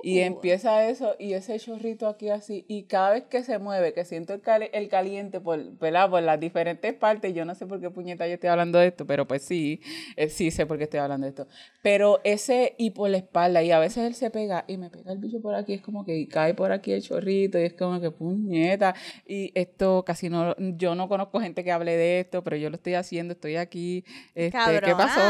Y 0.03 0.21
Uh. 0.21 0.25
empieza 0.25 0.89
eso, 0.89 1.17
y 1.19 1.33
ese 1.33 1.59
chorrito 1.59 2.07
aquí 2.07 2.29
así, 2.29 2.65
y 2.69 2.85
cada 2.85 3.11
vez 3.13 3.25
que 3.25 3.43
se 3.43 3.59
mueve, 3.59 3.93
que 3.93 4.05
siento 4.05 4.33
el, 4.35 4.41
cali- 4.41 4.71
el 4.73 4.89
caliente 4.89 5.41
por, 5.41 5.61
¿verdad? 5.79 6.09
por 6.11 6.23
las 6.23 6.39
diferentes 6.39 6.95
partes, 6.95 7.35
yo 7.35 7.45
no 7.45 7.55
sé 7.55 7.67
por 7.67 7.81
qué 7.81 7.91
puñeta 7.91 8.27
yo 8.27 8.35
estoy 8.35 8.51
hablando 8.51 8.79
de 8.79 8.89
esto, 8.89 9.07
pero 9.07 9.27
pues 9.27 9.43
sí, 9.43 9.81
eh, 10.17 10.29
sí 10.29 10.51
sé 10.51 10.67
por 10.67 10.79
qué 10.79 10.85
estoy 10.85 11.01
hablando 11.01 11.25
de 11.25 11.31
esto. 11.31 11.47
Pero 11.83 12.21
ese, 12.25 12.75
y 12.79 12.91
por 12.91 13.11
la 13.11 13.17
espalda, 13.17 13.63
y 13.63 13.71
a 13.73 13.79
veces 13.79 14.05
él 14.07 14.15
se 14.15 14.31
pega, 14.31 14.65
y 14.69 14.77
me 14.77 14.91
pega 14.91 15.13
el 15.13 15.19
bicho 15.19 15.41
por 15.41 15.55
aquí, 15.55 15.75
es 15.75 15.81
como 15.83 16.05
que 16.05 16.29
cae 16.29 16.55
por 16.55 16.71
aquí 16.73 16.93
el 16.93 17.03
chorrito, 17.03 17.59
y 17.59 17.63
es 17.65 17.73
como 17.75 18.01
que 18.01 18.11
puñeta, 18.11 18.95
y 19.27 19.51
esto 19.55 20.05
casi 20.05 20.29
no, 20.29 20.55
yo 20.59 20.95
no 20.95 21.09
conozco 21.09 21.41
gente 21.41 21.65
que 21.65 21.73
hable 21.73 21.97
de 21.97 22.21
esto, 22.21 22.45
pero 22.45 22.57
yo 22.57 22.71
lo 22.71 22.77
estoy 22.77 22.95
haciendo, 22.95 23.33
estoy 23.33 23.57
aquí, 23.57 24.05
este, 24.35 24.59
¿qué 24.85 24.95
pasó? 24.97 25.21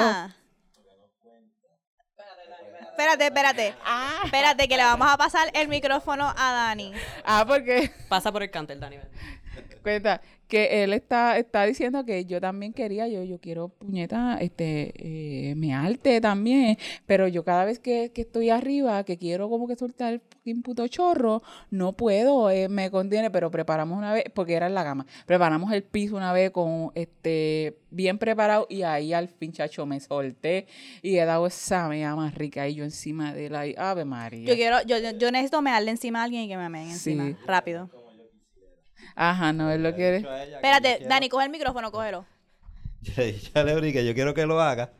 Espérate, 3.02 3.24
espérate. 3.24 3.74
Espérate, 4.24 4.68
que 4.68 4.76
le 4.76 4.84
vamos 4.84 5.08
a 5.10 5.16
pasar 5.16 5.50
el 5.54 5.66
micrófono 5.66 6.32
a 6.36 6.52
Dani. 6.52 6.92
Ah, 7.24 7.44
porque... 7.44 7.90
Pasa 8.08 8.30
por 8.30 8.44
el 8.44 8.50
canter, 8.52 8.78
Dani. 8.78 8.96
Cuenta 9.82 10.20
que 10.48 10.84
él 10.84 10.92
está, 10.92 11.38
está 11.38 11.64
diciendo 11.64 12.04
que 12.04 12.26
yo 12.26 12.38
también 12.40 12.72
quería, 12.74 13.08
yo, 13.08 13.22
yo 13.24 13.38
quiero 13.38 13.68
puñeta, 13.68 14.36
este, 14.38 14.92
eh, 15.50 15.54
me 15.54 15.72
arte 15.72 16.20
también, 16.20 16.76
pero 17.06 17.26
yo 17.26 17.42
cada 17.42 17.64
vez 17.64 17.78
que, 17.78 18.12
que 18.14 18.20
estoy 18.20 18.50
arriba, 18.50 19.02
que 19.04 19.16
quiero 19.16 19.48
como 19.48 19.66
que 19.66 19.76
soltar 19.76 20.12
el 20.12 20.20
fucking 20.20 20.62
puto 20.62 20.86
chorro, 20.88 21.42
no 21.70 21.94
puedo, 21.94 22.50
eh, 22.50 22.68
me 22.68 22.90
contiene, 22.90 23.30
pero 23.30 23.50
preparamos 23.50 23.96
una 23.96 24.12
vez, 24.12 24.24
porque 24.34 24.52
era 24.54 24.66
en 24.66 24.74
la 24.74 24.84
cama, 24.84 25.06
preparamos 25.24 25.72
el 25.72 25.82
piso 25.84 26.16
una 26.16 26.34
vez 26.34 26.50
con, 26.50 26.92
este, 26.94 27.78
bien 27.90 28.18
preparado 28.18 28.66
y 28.68 28.82
ahí 28.82 29.14
al 29.14 29.28
fin, 29.28 29.52
chacho, 29.52 29.86
me 29.86 30.00
solté 30.00 30.66
y 31.00 31.16
he 31.16 31.24
dado 31.24 31.46
esa 31.46 31.88
mea 31.88 32.14
más 32.14 32.34
rica 32.34 32.68
y 32.68 32.74
yo 32.74 32.84
encima 32.84 33.32
de 33.32 33.48
la, 33.48 33.62
ave 33.78 34.04
María. 34.04 34.48
Yo 34.48 34.54
quiero, 34.54 34.82
yo, 34.82 34.98
yo- 34.98 35.30
necesito 35.32 35.62
mearle 35.62 35.90
encima 35.92 36.20
a 36.20 36.24
alguien 36.24 36.42
y 36.42 36.48
que 36.48 36.58
me 36.58 36.68
meen 36.68 36.90
encima. 36.90 37.26
Sí. 37.28 37.36
Rápido. 37.46 38.01
Ajá, 39.14 39.52
no, 39.52 39.70
él 39.70 39.82
lo 39.82 39.94
quiere. 39.94 40.18
Espérate, 40.18 41.04
Dani, 41.08 41.28
coge 41.28 41.44
el 41.44 41.50
micrófono, 41.50 41.90
cógelo. 41.92 42.26
Yo 43.02 43.12
le 43.16 43.32
dije 43.32 43.58
a 43.58 43.64
Lebri 43.64 43.92
que 43.92 44.04
yo 44.04 44.14
quiero 44.14 44.32
que 44.32 44.46
lo 44.46 44.60
haga, 44.60 44.92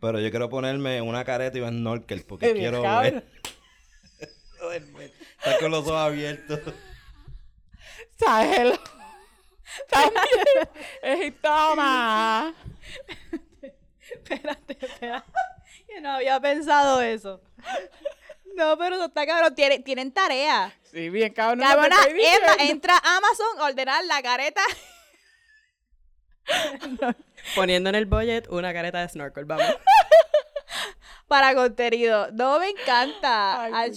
pero 0.00 0.20
yo 0.20 0.30
quiero 0.30 0.48
ponerme 0.48 1.02
una 1.02 1.24
careta 1.24 1.58
y 1.58 1.60
un 1.60 1.70
snorkel 1.70 2.24
porque 2.24 2.52
quiero 2.52 2.82
ver. 2.82 3.24
Estar 5.38 5.58
con 5.58 5.70
los 5.72 5.80
ojos 5.86 5.96
abiertos. 5.96 6.60
Ságelo. 8.18 8.78
También. 9.88 10.14
Es 11.02 11.40
toma. 11.40 12.54
Espérate, 14.00 14.78
espérate. 14.80 15.32
Yo 15.88 16.00
no 16.00 16.10
había 16.12 16.40
pensado 16.40 17.00
eso. 17.00 17.40
No, 18.56 18.76
pero 18.76 18.96
eso 18.96 19.04
está 19.06 19.26
cabrón. 19.26 19.54
Tienen, 19.54 19.82
tienen 19.84 20.12
tarea. 20.12 20.74
Sí, 20.90 21.10
bien, 21.10 21.32
cabrón. 21.32 21.58
no 21.58 21.64
Cabrona, 21.66 21.96
Emma, 22.06 22.12
diciendo. 22.12 22.48
entra 22.58 22.96
a 22.96 23.16
Amazon, 23.16 23.60
ordenar 23.60 24.04
la 24.04 24.22
careta. 24.22 24.62
Poniendo 27.54 27.90
en 27.90 27.94
el 27.94 28.06
budget 28.06 28.48
una 28.48 28.72
careta 28.72 29.00
de 29.00 29.08
snorkel, 29.08 29.44
vamos. 29.44 29.66
para 31.28 31.54
contenido. 31.54 32.30
No, 32.32 32.58
me 32.58 32.70
encanta. 32.70 33.64
Ay. 33.64 33.92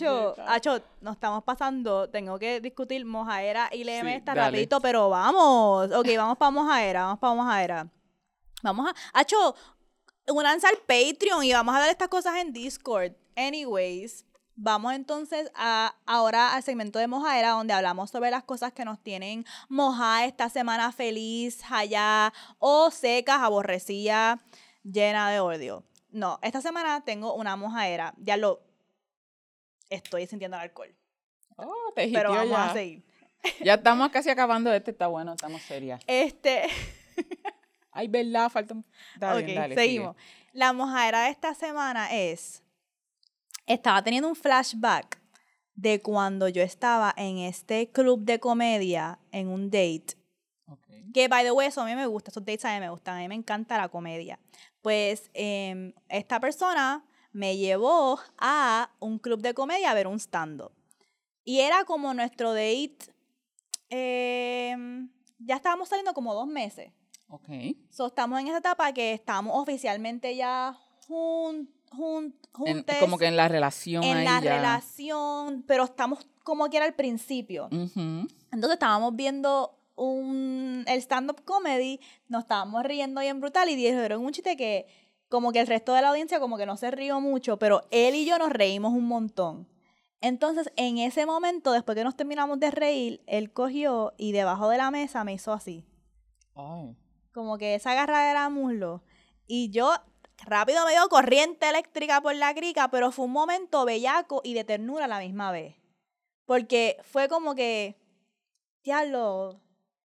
Hacho, 0.48 0.84
nos 1.00 1.14
estamos 1.16 1.44
pasando. 1.44 2.10
Tengo 2.10 2.38
que 2.38 2.60
discutir 2.60 3.06
Mojaera 3.06 3.70
y 3.72 3.84
Leme 3.86 4.12
Sí, 4.12 4.18
está 4.18 4.34
dale. 4.36 4.48
rapidito, 4.48 4.82
pero 4.82 5.10
vamos. 5.10 5.92
Ok, 5.92 6.08
vamos 6.18 6.38
para 6.38 6.52
Mojaera, 6.52 7.04
vamos 7.06 7.20
para 7.20 7.34
Mojaera. 7.34 7.88
Vamos 8.64 8.92
a... 8.92 9.20
Hacho, 9.20 9.56
únanse 10.28 10.68
al 10.68 10.78
Patreon 10.78 11.44
y 11.44 11.54
vamos 11.54 11.74
a 11.74 11.80
dar 11.80 11.90
estas 11.90 12.10
cosas 12.10 12.36
en 12.36 12.52
Discord. 12.52 13.14
Anyways, 13.36 14.26
vamos 14.62 14.94
entonces 14.94 15.52
a 15.56 15.96
ahora 16.06 16.54
al 16.54 16.64
segmento 16.64 17.00
de 17.00 17.08
Mojaera 17.08 17.50
donde 17.50 17.74
hablamos 17.74 18.12
sobre 18.12 18.32
las 18.32 18.44
cosas 18.44 18.72
que 18.72 18.86
nos 18.86 19.02
tienen 19.02 19.46
mojadas 19.70 20.28
esta 20.28 20.50
semana 20.50 20.92
feliz, 20.92 21.62
allá 21.70 22.32
o 22.60 22.92
secas, 22.92 23.40
aborrecidas, 23.42 24.40
llena 24.84 25.30
de 25.32 25.40
odio. 25.40 25.84
No, 26.12 26.40
esta 26.42 26.62
semana 26.62 27.04
tengo 27.04 27.34
una 27.34 27.56
mojaera. 27.56 28.14
Ya 28.18 28.38
lo 28.38 28.62
estoy 29.90 30.28
sintiendo 30.28 30.58
el 30.58 30.64
alcohol. 30.64 30.94
Oh, 31.56 31.92
te 31.96 32.10
Pero 32.10 32.32
vamos 32.32 32.50
ya. 32.50 32.70
a 32.70 32.74
seguir. 32.74 33.04
Ya 33.64 33.74
estamos 33.76 34.12
casi 34.12 34.30
acabando 34.30 34.72
este, 34.72 34.92
está 34.92 35.08
bueno, 35.08 35.34
estamos 35.34 35.62
serias. 35.64 36.02
Este, 36.06 36.68
Ay, 37.92 38.08
verdad, 38.08 38.50
falta 38.50 38.76
un... 38.76 38.86
Dale, 39.18 39.54
dale, 39.54 39.76
seguimos. 39.76 40.16
La 40.54 40.74
mojaera 40.74 41.24
de 41.24 41.32
esta 41.32 41.54
semana 41.56 42.14
es. 42.14 42.64
Estaba 43.72 44.04
teniendo 44.04 44.28
un 44.28 44.36
flashback 44.36 45.22
de 45.76 46.02
cuando 46.02 46.50
yo 46.50 46.62
estaba 46.62 47.14
en 47.16 47.38
este 47.38 47.90
club 47.90 48.26
de 48.26 48.40
comedia 48.40 49.20
en 49.32 49.48
un 49.48 49.70
date. 49.70 50.08
sigue. 50.10 51.02
Ok. 51.06 51.14
Que, 51.14 51.28
by 51.30 51.46
the 51.46 51.52
way, 51.52 51.68
eso 51.68 51.82
a 51.82 51.86
mí 51.86 51.96
me 51.96 52.06
gusta, 52.06 52.32
esos 52.32 52.44
dates 52.44 52.66
a 52.66 52.74
mí 52.74 52.82
me 52.82 52.90
gustan, 52.90 53.18
a 53.18 53.20
mí 53.20 53.30
me 53.30 53.36
encanta 53.36 53.78
la 53.78 53.88
comedia. 53.88 54.40
Pues 54.82 55.30
em, 55.34 55.94
esta 56.10 56.42
persona 56.42 57.06
me 57.32 57.56
llevó 57.56 58.20
a 58.38 58.92
un 59.00 59.20
club 59.20 59.42
de 59.42 59.54
comedia 59.54 59.92
a 59.92 59.94
ver 59.94 60.08
un 60.08 60.20
stand-up. 60.20 60.74
Y 61.46 61.62
era 61.62 61.86
como 61.86 62.14
nuestro 62.14 62.54
date 62.54 62.98
em, 63.90 65.10
ya 65.40 65.56
estábamos 65.56 65.88
saliendo 65.88 66.14
como 66.14 66.34
dos 66.34 66.48
meses. 66.48 66.92
Ok. 67.30 67.48
So, 67.90 68.08
estamos 68.08 68.38
en 68.42 68.48
esa 68.48 68.58
etapa 68.58 68.92
que 68.92 69.14
estamos 69.14 69.58
oficialmente 69.58 70.36
ya 70.36 70.78
jun, 71.08 71.74
como 72.52 73.18
que 73.18 73.28
en 73.28 73.38
la 73.38 73.48
relación 73.48 74.04
en 74.04 74.18
ahí 74.18 74.26
la 74.26 74.42
ya. 74.42 74.56
relación, 74.58 75.64
pero 75.68 75.86
estamos 75.86 76.28
como 76.44 76.70
que 76.70 76.78
era 76.78 76.86
al 76.86 76.96
principio. 76.96 77.70
Entonces 77.72 78.74
estábamos 78.74 79.16
viendo 79.16 79.78
un, 79.96 80.84
el 80.88 81.00
stand-up 81.02 81.44
comedy, 81.46 82.00
nos 82.28 82.44
estábamos 82.44 82.84
riendo 82.84 83.22
bien 83.22 83.40
brutal 83.40 83.70
y 83.70 83.76
dijeron 83.76 84.26
un 84.26 84.32
chiste 84.32 84.58
que 84.58 84.88
como 85.30 85.52
que 85.54 85.62
el 85.62 85.68
resto 85.68 85.94
de 85.94 86.02
la 86.02 86.10
audiencia 86.10 86.40
como 86.40 86.58
que 86.58 86.66
no 86.66 86.76
se 86.76 86.92
rió 86.92 87.22
mucho, 87.22 87.58
pero 87.58 87.84
él 87.92 88.16
y 88.16 88.26
yo 88.26 88.38
nos 88.38 88.50
reímos 88.52 88.92
un 88.94 89.08
montón. 89.08 89.68
Entonces, 90.20 90.72
en 90.76 90.98
ese 90.98 91.26
momento, 91.26 91.72
después 91.72 91.96
que 91.96 92.04
nos 92.04 92.16
terminamos 92.16 92.60
de 92.60 92.70
reír, 92.70 93.24
él 93.28 93.52
cogió 93.54 94.14
y 94.18 94.34
debajo 94.34 94.70
de 94.70 94.78
la 94.78 94.92
mesa 94.92 95.24
me 95.24 95.34
hizo 95.34 95.52
así, 95.54 95.86
Ay. 96.56 96.96
como 97.34 97.58
que 97.58 97.76
esa 97.76 97.92
agarradera 97.92 98.44
de 98.44 98.50
muslo. 98.50 99.04
Y 99.48 99.70
yo 99.72 99.94
rápido 100.46 100.86
me 100.86 100.92
dio 100.92 101.08
corriente 101.10 101.68
eléctrica 101.70 102.22
por 102.22 102.36
la 102.36 102.54
crica, 102.54 102.90
pero 102.90 103.12
fue 103.12 103.26
un 103.26 103.32
momento 103.32 103.86
bellaco 103.86 104.42
y 104.44 104.54
de 104.54 104.64
ternura 104.64 105.06
a 105.06 105.08
la 105.08 105.20
misma 105.20 105.52
vez. 105.52 105.76
Porque 106.46 106.98
fue 107.04 107.28
como 107.28 107.56
que, 107.56 107.96
diablo, 108.84 109.62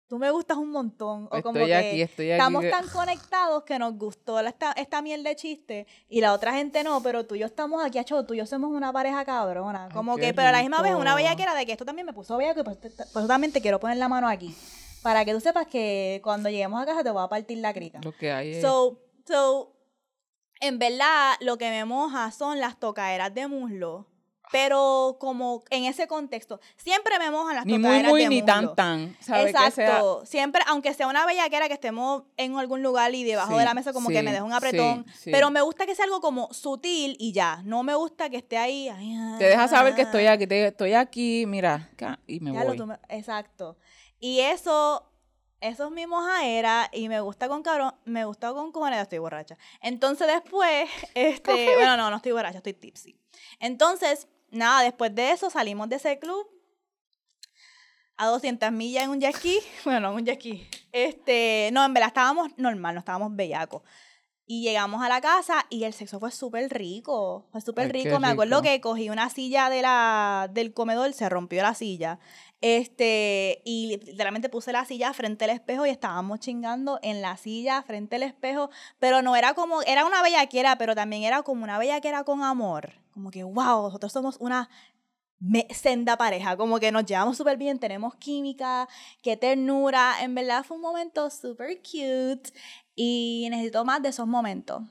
tú 0.07 0.17
me 0.19 0.29
gustas 0.31 0.57
un 0.57 0.69
montón. 0.69 1.25
O 1.25 1.41
como 1.41 1.59
Estoy 1.59 1.65
que 1.67 1.75
aquí, 1.75 2.01
estoy 2.01 2.31
aquí. 2.31 2.39
estamos 2.39 2.69
tan 2.69 2.87
conectados 2.89 3.63
que 3.63 3.79
nos 3.79 3.97
gustó 3.97 4.39
esta, 4.39 4.71
esta 4.73 5.01
miel 5.01 5.23
de 5.23 5.35
chiste 5.35 5.87
y 6.09 6.21
la 6.21 6.33
otra 6.33 6.53
gente 6.53 6.83
no, 6.83 7.01
pero 7.01 7.25
tú 7.25 7.35
y 7.35 7.39
yo 7.39 7.45
estamos 7.45 7.83
aquí, 7.83 7.99
acho, 7.99 8.25
tú 8.25 8.33
y 8.33 8.37
yo 8.37 8.45
somos 8.45 8.71
una 8.71 8.91
pareja 8.91 9.23
cabrona. 9.25 9.85
Ay, 9.85 9.91
Como 9.93 10.15
qué 10.15 10.27
que, 10.27 10.33
pero 10.33 10.49
a 10.49 10.51
la 10.51 10.61
misma 10.61 10.81
vez 10.81 10.93
una 10.95 11.15
bellaquera 11.15 11.53
de 11.55 11.65
que 11.65 11.71
esto 11.71 11.85
también 11.85 12.05
me 12.05 12.13
puso 12.13 12.37
bellaco 12.37 12.61
y 12.61 12.63
por, 12.63 12.77
por 12.77 12.89
eso 12.89 13.27
también 13.27 13.53
te 13.53 13.61
quiero 13.61 13.79
poner 13.79 13.97
la 13.97 14.09
mano 14.09 14.27
aquí. 14.27 14.55
Para 15.01 15.23
que 15.23 15.33
tú 15.33 15.39
sepas 15.39 15.67
que 15.67 16.19
cuando 16.23 16.49
lleguemos 16.49 16.81
a 16.81 16.85
casa 16.85 17.03
te 17.03 17.11
voy 17.11 17.23
a 17.23 17.27
partir 17.27 17.59
la 17.59 17.73
crica. 17.73 17.99
Lo 18.03 18.11
que 18.11 18.31
hay 18.31 18.55
es... 18.55 18.61
So, 18.61 18.99
so, 19.27 19.74
en 20.61 20.79
verdad, 20.79 21.33
lo 21.41 21.57
que 21.57 21.69
me 21.69 21.85
moja 21.85 22.31
son 22.31 22.59
las 22.59 22.79
tocaderas 22.79 23.33
de 23.33 23.47
muslo. 23.47 24.07
Pero 24.51 25.17
como 25.19 25.63
en 25.71 25.85
ese 25.85 26.07
contexto, 26.07 26.59
siempre 26.77 27.17
me 27.17 27.31
mojan 27.31 27.55
las 27.55 27.65
ni 27.65 27.73
muy, 27.73 27.81
tocaderas 27.81 28.11
muy, 28.11 28.21
de 28.23 28.29
ni 28.29 28.41
muslo. 28.41 28.45
tan, 28.53 28.75
tan. 28.75 29.17
¿Sabe? 29.19 29.45
Que 29.47 29.51
sea... 29.51 29.67
Exacto. 29.67 30.23
Siempre, 30.25 30.61
aunque 30.67 30.93
sea 30.93 31.07
una 31.07 31.25
bellaquera 31.25 31.67
que 31.67 31.73
estemos 31.73 32.23
en 32.37 32.55
algún 32.55 32.83
lugar 32.83 33.13
y 33.15 33.23
debajo 33.23 33.53
Sí, 33.53 33.57
de 33.57 33.65
la 33.65 33.73
mesa 33.73 33.91
como 33.91 34.09
que 34.09 34.21
me 34.21 34.29
deje 34.31 34.43
un 34.43 34.53
apretón. 34.53 35.05
sí. 35.19 35.31
Pero 35.31 35.49
me 35.49 35.61
gusta 35.61 35.87
que 35.87 35.95
sea 35.95 36.05
algo 36.05 36.21
como 36.21 36.53
sutil 36.53 37.17
y 37.19 37.31
ya. 37.33 37.61
No 37.65 37.81
me 37.81 37.95
gusta 37.95 38.29
que 38.29 38.37
esté 38.37 38.57
ahí. 38.57 38.87
ay, 38.87 39.15
Te 39.39 39.45
deja 39.45 39.67
saber 39.67 39.95
que 39.95 40.03
estoy 40.03 40.27
ah. 40.27 40.33
aquí, 40.33 40.45
te- 40.45 40.67
estoy 40.67 40.93
aquí, 40.93 41.45
mira, 41.47 41.89
acá, 41.93 42.19
y 42.27 42.39
me 42.39 42.53
Ya 42.53 42.63
lo 42.65 42.75
voy. 42.75 42.85
me- 42.85 42.99
exacto. 43.09 43.77
Y 44.19 44.41
eso, 44.41 45.11
eso 45.67 45.85
es 45.85 45.91
mi 45.91 46.05
mojaera 46.05 46.89
y 46.91 47.09
me 47.09 47.19
gusta 47.21 47.47
con 47.47 47.63
cabrón, 47.63 47.93
me 48.05 48.25
gusta 48.25 48.53
con 48.53 48.71
cojones, 48.71 49.01
estoy 49.01 49.19
borracha. 49.19 49.57
Entonces 49.81 50.27
después, 50.27 50.89
este, 51.15 51.75
bueno, 51.75 51.97
no, 51.97 52.09
no 52.09 52.17
estoy 52.17 52.31
borracha, 52.31 52.57
estoy 52.57 52.73
tipsy. 52.73 53.17
Entonces, 53.59 54.27
nada, 54.51 54.81
después 54.81 55.13
de 55.15 55.31
eso 55.31 55.49
salimos 55.49 55.89
de 55.89 55.97
ese 55.97 56.19
club 56.19 56.47
a 58.17 58.27
200 58.27 58.71
millas 58.71 59.03
en 59.03 59.09
un 59.09 59.19
jet 59.19 59.35
ski. 59.35 59.59
Bueno, 59.85 59.99
no 59.99 60.09
en 60.11 60.15
un 60.15 60.25
jet 60.25 60.39
ski. 60.39 60.67
Este, 60.91 61.69
no, 61.73 61.83
en 61.83 61.93
verdad 61.93 62.07
estábamos 62.07 62.49
normal, 62.57 62.95
no 62.95 62.99
estábamos 62.99 63.35
bellacos. 63.35 63.81
Y 64.47 64.61
llegamos 64.61 65.03
a 65.03 65.09
la 65.09 65.21
casa 65.21 65.65
y 65.71 65.85
el 65.85 65.93
sexo 65.93 66.19
fue 66.19 66.29
súper 66.29 66.71
rico. 66.71 67.47
Fue 67.51 67.61
súper 67.61 67.91
rico. 67.91 68.19
Me 68.19 68.27
acuerdo 68.27 68.61
rico. 68.61 68.71
que 68.71 68.79
cogí 68.79 69.09
una 69.09 69.27
silla 69.31 69.71
de 69.71 69.81
la, 69.81 70.47
del 70.51 70.71
comedor, 70.71 71.11
se 71.13 71.27
rompió 71.29 71.63
la 71.63 71.73
silla. 71.73 72.19
Este, 72.67 73.61
y 73.63 73.95
literalmente 74.03 74.49
puse 74.49 74.71
la 74.71 74.85
silla 74.85 75.13
frente 75.13 75.45
al 75.45 75.51
espejo 75.51 75.85
y 75.85 75.91
estábamos 75.91 76.39
chingando 76.39 76.97
en 77.03 77.21
la 77.21 77.37
silla 77.37 77.83
frente 77.83 78.15
al 78.15 78.23
espejo. 78.23 78.71
Pero 78.97 79.21
no 79.21 79.35
era 79.35 79.53
como, 79.53 79.83
era 79.83 80.03
una 80.03 80.23
bellaquera, 80.23 80.75
pero 80.75 80.95
también 80.95 81.21
era 81.21 81.43
como 81.43 81.63
una 81.63 81.77
bellaquera 81.77 82.23
con 82.23 82.41
amor. 82.41 82.93
Como 83.11 83.29
que, 83.29 83.43
wow, 83.43 83.83
nosotros 83.83 84.11
somos 84.11 84.37
una 84.39 84.67
me- 85.37 85.67
senda 85.75 86.17
pareja, 86.17 86.57
como 86.57 86.79
que 86.79 86.91
nos 86.91 87.05
llevamos 87.05 87.37
súper 87.37 87.55
bien, 87.55 87.77
tenemos 87.77 88.15
química, 88.15 88.89
qué 89.21 89.37
ternura, 89.37 90.23
en 90.23 90.33
verdad 90.33 90.63
fue 90.63 90.77
un 90.77 90.81
momento 90.81 91.29
súper 91.29 91.77
cute 91.83 92.51
y 92.95 93.45
necesito 93.51 93.85
más 93.85 94.01
de 94.01 94.09
esos 94.09 94.25
momentos. 94.25 94.81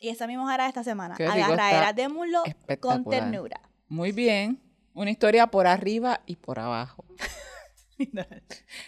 Y 0.00 0.08
esa 0.08 0.24
es 0.24 0.28
mi 0.28 0.36
mujer 0.36 0.60
de 0.60 0.66
esta 0.66 0.82
semana, 0.82 1.14
agarraderas 1.44 1.94
de 1.94 2.08
muslo 2.08 2.42
con 2.80 3.04
ternura. 3.04 3.60
Muy 3.88 4.10
bien. 4.10 4.60
Una 4.96 5.10
historia 5.10 5.46
por 5.46 5.66
arriba 5.66 6.22
y 6.26 6.36
por 6.36 6.58
abajo. 6.58 7.04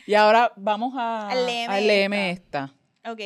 Y 0.06 0.12
ahora 0.12 0.52
vamos 0.56 0.92
a, 0.94 1.34
leeme 1.34 2.30
esta. 2.30 2.74
ok. 3.06 3.20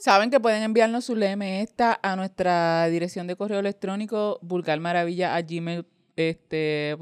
Saben 0.00 0.30
que 0.30 0.38
pueden 0.38 0.62
enviarnos 0.62 1.06
su 1.06 1.16
leeme 1.16 1.62
esta 1.62 1.98
a 2.02 2.14
nuestra 2.14 2.86
dirección 2.88 3.26
de 3.26 3.36
correo 3.36 3.60
electrónico 3.60 4.38
vulgarmaravilla.gmail.com 4.42 5.94
este, 6.16 6.96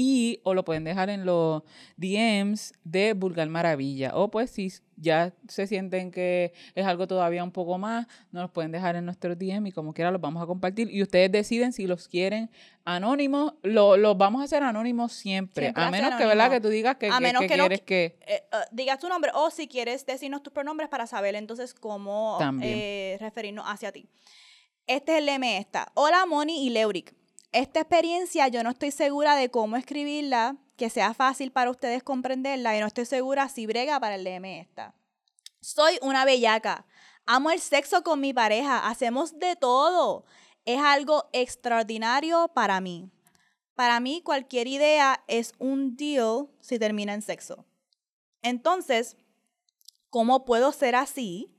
y 0.00 0.40
o 0.44 0.54
lo 0.54 0.64
pueden 0.64 0.84
dejar 0.84 1.10
en 1.10 1.24
los 1.26 1.64
DMs 1.96 2.72
de 2.84 3.14
Vulgar 3.14 3.48
Maravilla. 3.48 4.12
O 4.14 4.30
pues 4.30 4.48
si 4.50 4.72
ya 4.96 5.34
se 5.48 5.66
sienten 5.66 6.12
que 6.12 6.52
es 6.76 6.86
algo 6.86 7.08
todavía 7.08 7.42
un 7.42 7.50
poco 7.50 7.78
más, 7.78 8.06
nos 8.30 8.42
los 8.42 8.50
pueden 8.52 8.70
dejar 8.70 8.94
en 8.94 9.04
nuestros 9.06 9.36
DM 9.36 9.66
y 9.66 9.72
como 9.72 9.92
quiera 9.92 10.12
los 10.12 10.20
vamos 10.20 10.40
a 10.40 10.46
compartir. 10.46 10.88
Y 10.92 11.02
ustedes 11.02 11.32
deciden 11.32 11.72
si 11.72 11.88
los 11.88 12.06
quieren 12.06 12.48
anónimos. 12.84 13.54
Lo- 13.62 13.96
Los 13.96 14.16
vamos 14.16 14.40
a 14.40 14.44
hacer 14.44 14.62
anónimos 14.62 15.12
siempre. 15.12 15.64
Siempre 15.64 15.82
a 15.82 15.90
menos 15.90 16.14
que, 16.14 16.26
¿verdad? 16.26 16.50
Que 16.50 16.60
tú 16.60 16.68
digas 16.68 16.96
que, 16.96 17.08
A 17.10 17.16
que- 17.16 17.20
menos 17.20 17.42
que 17.42 17.48
que 17.48 17.56
no 17.56 17.64
quieres 17.64 17.80
qui- 17.80 17.84
que... 17.84 18.04
Eh, 18.26 18.42
eh, 18.52 18.56
digas 18.70 19.00
tu 19.00 19.08
nombre 19.08 19.32
o 19.34 19.50
si 19.50 19.66
quieres 19.66 20.06
decirnos 20.06 20.44
tus 20.44 20.52
pronombres 20.52 20.88
para 20.88 21.08
saber 21.08 21.34
entonces 21.34 21.74
cómo 21.74 22.38
eh, 22.62 23.16
referirnos 23.20 23.64
hacia 23.66 23.90
ti. 23.90 24.06
Este 24.86 25.12
es 25.12 25.18
el 25.18 25.26
leme 25.26 25.58
esta. 25.58 25.90
Hola 25.94 26.24
Moni 26.24 26.64
y 26.66 26.70
Leuric. 26.70 27.17
Esta 27.52 27.80
experiencia 27.80 28.48
yo 28.48 28.62
no 28.62 28.70
estoy 28.70 28.90
segura 28.90 29.34
de 29.34 29.50
cómo 29.50 29.76
escribirla, 29.76 30.56
que 30.76 30.90
sea 30.90 31.14
fácil 31.14 31.50
para 31.50 31.70
ustedes 31.70 32.02
comprenderla 32.02 32.76
y 32.76 32.80
no 32.80 32.86
estoy 32.86 33.06
segura 33.06 33.48
si 33.48 33.66
brega 33.66 33.98
para 33.98 34.16
el 34.16 34.24
leme 34.24 34.60
esta. 34.60 34.94
Soy 35.60 35.98
una 36.02 36.24
bellaca. 36.24 36.84
Amo 37.26 37.50
el 37.50 37.60
sexo 37.60 38.02
con 38.02 38.20
mi 38.20 38.34
pareja. 38.34 38.86
Hacemos 38.86 39.38
de 39.38 39.56
todo. 39.56 40.24
Es 40.66 40.78
algo 40.78 41.28
extraordinario 41.32 42.48
para 42.54 42.80
mí. 42.80 43.10
Para 43.74 43.98
mí, 43.98 44.22
cualquier 44.22 44.66
idea 44.66 45.24
es 45.26 45.52
un 45.58 45.96
deal 45.96 46.48
si 46.60 46.78
termina 46.78 47.14
en 47.14 47.22
sexo. 47.22 47.64
Entonces, 48.42 49.16
¿cómo 50.10 50.44
puedo 50.44 50.72
ser 50.72 50.96
así? 50.96 51.54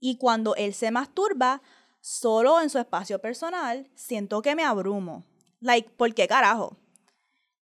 Y 0.00 0.18
cuando 0.18 0.56
él 0.56 0.74
se 0.74 0.90
masturba, 0.90 1.62
solo 2.00 2.60
en 2.60 2.70
su 2.70 2.78
espacio 2.78 3.20
personal, 3.20 3.90
siento 3.94 4.42
que 4.42 4.54
me 4.54 4.64
abrumo. 4.64 5.24
Like, 5.60 5.90
¿por 5.90 6.14
qué 6.14 6.28
carajo? 6.28 6.76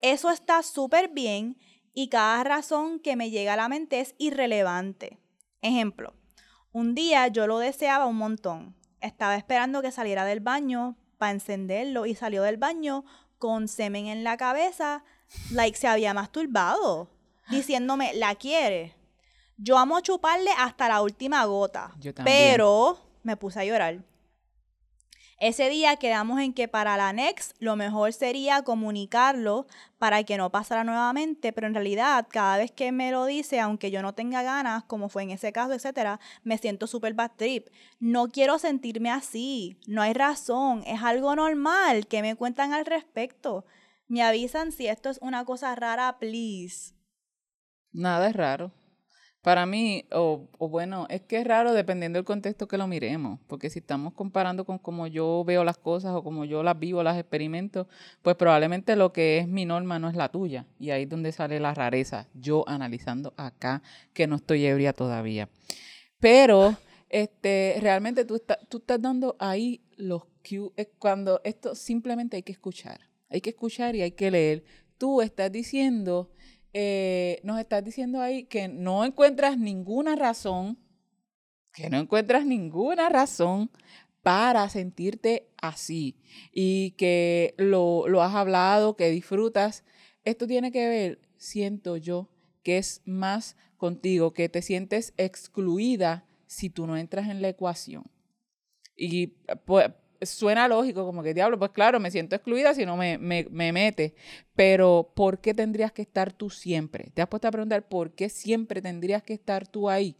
Eso 0.00 0.30
está 0.30 0.62
súper 0.62 1.08
bien 1.08 1.58
y 1.92 2.08
cada 2.08 2.42
razón 2.44 3.00
que 3.00 3.16
me 3.16 3.30
llega 3.30 3.54
a 3.54 3.56
la 3.56 3.68
mente 3.68 4.00
es 4.00 4.14
irrelevante. 4.18 5.18
Ejemplo, 5.60 6.14
un 6.72 6.94
día 6.94 7.26
yo 7.28 7.46
lo 7.46 7.58
deseaba 7.58 8.06
un 8.06 8.16
montón. 8.16 8.76
Estaba 9.00 9.36
esperando 9.36 9.82
que 9.82 9.90
saliera 9.92 10.24
del 10.24 10.40
baño 10.40 10.96
para 11.18 11.32
encenderlo 11.32 12.06
y 12.06 12.14
salió 12.14 12.42
del 12.42 12.56
baño 12.56 13.04
con 13.38 13.68
semen 13.68 14.06
en 14.06 14.22
la 14.24 14.36
cabeza, 14.36 15.02
like 15.50 15.76
se 15.76 15.88
había 15.88 16.14
masturbado, 16.14 17.10
diciéndome, 17.50 18.12
la 18.14 18.34
quiere. 18.34 18.94
Yo 19.56 19.78
amo 19.78 20.00
chuparle 20.00 20.50
hasta 20.58 20.88
la 20.88 21.02
última 21.02 21.44
gota, 21.46 21.92
Yo 21.98 22.14
también. 22.14 22.36
pero 22.36 22.98
me 23.22 23.36
puse 23.36 23.60
a 23.60 23.64
llorar. 23.64 24.02
Ese 25.40 25.70
día 25.70 25.96
quedamos 25.96 26.38
en 26.38 26.52
que 26.52 26.68
para 26.68 26.98
la 26.98 27.14
next 27.14 27.56
lo 27.60 27.74
mejor 27.74 28.12
sería 28.12 28.60
comunicarlo 28.60 29.66
para 29.96 30.22
que 30.22 30.36
no 30.36 30.50
pasara 30.50 30.84
nuevamente, 30.84 31.54
pero 31.54 31.66
en 31.66 31.72
realidad 31.72 32.26
cada 32.30 32.58
vez 32.58 32.70
que 32.72 32.92
me 32.92 33.10
lo 33.10 33.24
dice, 33.24 33.58
aunque 33.58 33.90
yo 33.90 34.02
no 34.02 34.12
tenga 34.12 34.42
ganas, 34.42 34.84
como 34.84 35.08
fue 35.08 35.22
en 35.22 35.30
ese 35.30 35.50
caso, 35.50 35.72
etcétera, 35.72 36.20
me 36.44 36.58
siento 36.58 36.86
súper 36.86 37.14
bad 37.14 37.30
trip. 37.36 37.68
No 37.98 38.28
quiero 38.28 38.58
sentirme 38.58 39.10
así, 39.10 39.78
no 39.86 40.02
hay 40.02 40.12
razón, 40.12 40.82
es 40.86 41.02
algo 41.02 41.34
normal, 41.34 42.06
que 42.06 42.20
me 42.20 42.36
cuentan 42.36 42.74
al 42.74 42.84
respecto? 42.84 43.64
Me 44.08 44.22
avisan 44.22 44.72
si 44.72 44.88
esto 44.88 45.08
es 45.08 45.18
una 45.22 45.46
cosa 45.46 45.74
rara, 45.74 46.18
please. 46.18 46.92
Nada 47.92 48.28
es 48.28 48.36
raro. 48.36 48.72
Para 49.42 49.64
mí, 49.64 50.04
o, 50.12 50.48
o 50.58 50.68
bueno, 50.68 51.06
es 51.08 51.22
que 51.22 51.38
es 51.38 51.46
raro 51.46 51.72
dependiendo 51.72 52.18
del 52.18 52.26
contexto 52.26 52.68
que 52.68 52.76
lo 52.76 52.86
miremos, 52.86 53.40
porque 53.46 53.70
si 53.70 53.78
estamos 53.78 54.12
comparando 54.12 54.66
con 54.66 54.78
cómo 54.78 55.06
yo 55.06 55.44
veo 55.46 55.64
las 55.64 55.78
cosas 55.78 56.14
o 56.14 56.22
cómo 56.22 56.44
yo 56.44 56.62
las 56.62 56.78
vivo, 56.78 57.02
las 57.02 57.16
experimento, 57.16 57.88
pues 58.20 58.36
probablemente 58.36 58.96
lo 58.96 59.14
que 59.14 59.38
es 59.38 59.48
mi 59.48 59.64
norma 59.64 59.98
no 59.98 60.10
es 60.10 60.14
la 60.14 60.28
tuya. 60.28 60.66
Y 60.78 60.90
ahí 60.90 61.04
es 61.04 61.08
donde 61.08 61.32
sale 61.32 61.58
la 61.58 61.72
rareza, 61.72 62.28
yo 62.34 62.68
analizando 62.68 63.32
acá 63.38 63.82
que 64.12 64.26
no 64.26 64.36
estoy 64.36 64.66
ebria 64.66 64.92
todavía. 64.92 65.48
Pero 66.18 66.76
este, 67.08 67.76
realmente 67.80 68.26
tú, 68.26 68.36
estás 68.36 68.58
tú 68.68 68.78
estás 68.78 69.00
dando 69.00 69.36
ahí 69.38 69.80
los 69.96 70.24
cues, 70.46 70.72
es 70.76 70.88
cuando 70.98 71.40
esto 71.44 71.74
simplemente 71.74 72.36
hay 72.36 72.42
que 72.42 72.52
escuchar, 72.52 73.00
hay 73.30 73.40
que 73.40 73.50
escuchar 73.50 73.96
y 73.96 74.02
hay 74.02 74.12
que 74.12 74.30
leer. 74.30 74.64
Tú 74.98 75.22
estás 75.22 75.50
diciendo 75.50 76.30
eh, 76.72 77.40
nos 77.42 77.58
estás 77.58 77.84
diciendo 77.84 78.20
ahí 78.20 78.44
que 78.44 78.68
no 78.68 79.04
encuentras 79.04 79.58
ninguna 79.58 80.16
razón, 80.16 80.78
que 81.72 81.90
no 81.90 81.98
encuentras 81.98 82.44
ninguna 82.44 83.08
razón 83.08 83.70
para 84.22 84.68
sentirte 84.68 85.50
así 85.60 86.20
y 86.52 86.92
que 86.92 87.54
lo, 87.56 88.08
lo 88.08 88.22
has 88.22 88.34
hablado, 88.34 88.96
que 88.96 89.10
disfrutas. 89.10 89.84
Esto 90.24 90.46
tiene 90.46 90.72
que 90.72 90.86
ver, 90.88 91.20
siento 91.36 91.96
yo, 91.96 92.30
que 92.62 92.78
es 92.78 93.02
más 93.04 93.56
contigo, 93.76 94.32
que 94.32 94.48
te 94.48 94.62
sientes 94.62 95.14
excluida 95.16 96.26
si 96.46 96.68
tú 96.68 96.86
no 96.86 96.96
entras 96.96 97.28
en 97.28 97.42
la 97.42 97.48
ecuación. 97.48 98.04
Y 98.96 99.28
pues, 99.64 99.90
suena 100.22 100.68
lógico, 100.68 101.04
como 101.04 101.22
que 101.22 101.34
diablo, 101.34 101.58
pues 101.58 101.70
claro, 101.70 102.00
me 102.00 102.10
siento 102.10 102.36
excluida 102.36 102.74
si 102.74 102.84
no 102.86 102.96
me, 102.96 103.18
me, 103.18 103.46
me 103.50 103.72
mete. 103.72 104.14
Pero, 104.54 105.12
¿por 105.14 105.40
qué 105.40 105.54
tendrías 105.54 105.92
que 105.92 106.02
estar 106.02 106.32
tú 106.32 106.50
siempre? 106.50 107.10
¿Te 107.14 107.22
has 107.22 107.28
puesto 107.28 107.48
a 107.48 107.50
preguntar 107.50 107.88
por 107.88 108.14
qué 108.14 108.28
siempre 108.28 108.82
tendrías 108.82 109.22
que 109.22 109.34
estar 109.34 109.66
tú 109.66 109.88
ahí? 109.88 110.16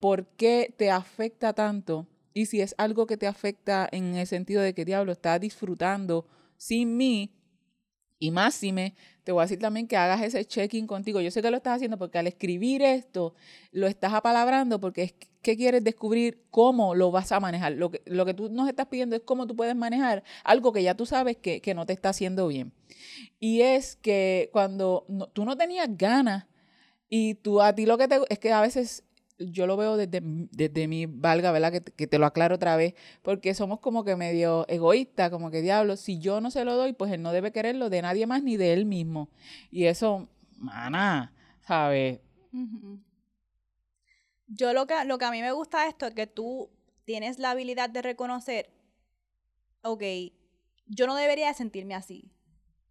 ¿Por 0.00 0.26
qué 0.36 0.74
te 0.76 0.90
afecta 0.90 1.52
tanto? 1.52 2.06
Y 2.34 2.46
si 2.46 2.60
es 2.60 2.74
algo 2.78 3.06
que 3.06 3.16
te 3.16 3.26
afecta 3.26 3.88
en 3.92 4.16
el 4.16 4.26
sentido 4.26 4.62
de 4.62 4.74
que 4.74 4.84
diablo 4.84 5.12
estás 5.12 5.40
disfrutando 5.40 6.26
sin 6.56 6.96
mí, 6.96 7.34
y 8.18 8.30
más 8.30 8.54
si 8.54 8.72
me, 8.72 8.94
te 9.24 9.32
voy 9.32 9.40
a 9.40 9.44
decir 9.46 9.58
también 9.58 9.88
que 9.88 9.96
hagas 9.96 10.22
ese 10.22 10.44
check-in 10.44 10.86
contigo. 10.86 11.20
Yo 11.20 11.32
sé 11.32 11.42
que 11.42 11.50
lo 11.50 11.56
estás 11.56 11.76
haciendo 11.76 11.98
porque 11.98 12.18
al 12.18 12.28
escribir 12.28 12.80
esto, 12.80 13.34
lo 13.72 13.88
estás 13.88 14.12
apalabrando 14.12 14.80
porque 14.80 15.02
es 15.02 15.14
que 15.42 15.56
quieres 15.56 15.84
descubrir 15.84 16.42
cómo 16.50 16.94
lo 16.94 17.10
vas 17.10 17.32
a 17.32 17.40
manejar. 17.40 17.72
Lo 17.72 17.90
que, 17.90 18.02
lo 18.06 18.24
que 18.24 18.34
tú 18.34 18.48
nos 18.48 18.68
estás 18.68 18.86
pidiendo 18.86 19.16
es 19.16 19.22
cómo 19.22 19.46
tú 19.46 19.56
puedes 19.56 19.76
manejar 19.76 20.22
algo 20.44 20.72
que 20.72 20.82
ya 20.82 20.94
tú 20.94 21.04
sabes 21.04 21.36
que, 21.36 21.60
que 21.60 21.74
no 21.74 21.84
te 21.84 21.92
está 21.92 22.10
haciendo 22.10 22.46
bien. 22.48 22.72
Y 23.40 23.62
es 23.62 23.96
que 23.96 24.48
cuando 24.52 25.06
tú 25.32 25.44
no 25.44 25.56
tenías 25.56 25.88
ganas 25.96 26.46
y 27.08 27.34
tú 27.34 27.60
a 27.60 27.74
ti 27.74 27.86
lo 27.86 27.98
que 27.98 28.08
te... 28.08 28.20
Es 28.28 28.38
que 28.38 28.52
a 28.52 28.60
veces 28.60 29.04
yo 29.38 29.66
lo 29.66 29.76
veo 29.76 29.96
desde, 29.96 30.20
desde 30.22 30.88
mi 30.88 31.06
valga, 31.06 31.50
¿verdad? 31.52 31.72
Que, 31.72 32.06
te 32.06 32.18
lo 32.18 32.26
aclaro 32.26 32.54
otra 32.54 32.76
vez, 32.76 32.94
porque 33.22 33.54
somos 33.54 33.80
como 33.80 34.04
que 34.04 34.16
medio 34.16 34.66
egoístas, 34.68 35.30
como 35.30 35.50
que 35.50 35.62
diablo, 35.62 35.96
si 35.96 36.18
yo 36.18 36.40
no 36.40 36.50
se 36.50 36.64
lo 36.64 36.76
doy, 36.76 36.92
pues 36.92 37.12
él 37.12 37.22
no 37.22 37.32
debe 37.32 37.52
quererlo 37.52 37.90
de 37.90 38.02
nadie 38.02 38.26
más 38.26 38.42
ni 38.42 38.56
de 38.56 38.72
él 38.72 38.86
mismo. 38.86 39.28
Y 39.70 39.84
eso, 39.86 40.28
mana, 40.58 41.32
¿sabes? 41.60 42.20
Yo 44.54 44.72
lo 44.72 44.86
que, 44.86 44.94
lo 45.06 45.18
que 45.18 45.24
a 45.24 45.30
mí 45.30 45.40
me 45.40 45.52
gusta 45.52 45.82
de 45.82 45.88
esto 45.88 46.06
es 46.06 46.14
que 46.14 46.26
tú 46.26 46.70
tienes 47.04 47.38
la 47.38 47.50
habilidad 47.50 47.88
de 47.90 48.02
reconocer, 48.02 48.70
ok, 49.82 50.02
yo 50.86 51.06
no 51.06 51.14
debería 51.14 51.52
sentirme 51.54 51.94
así. 51.94 52.30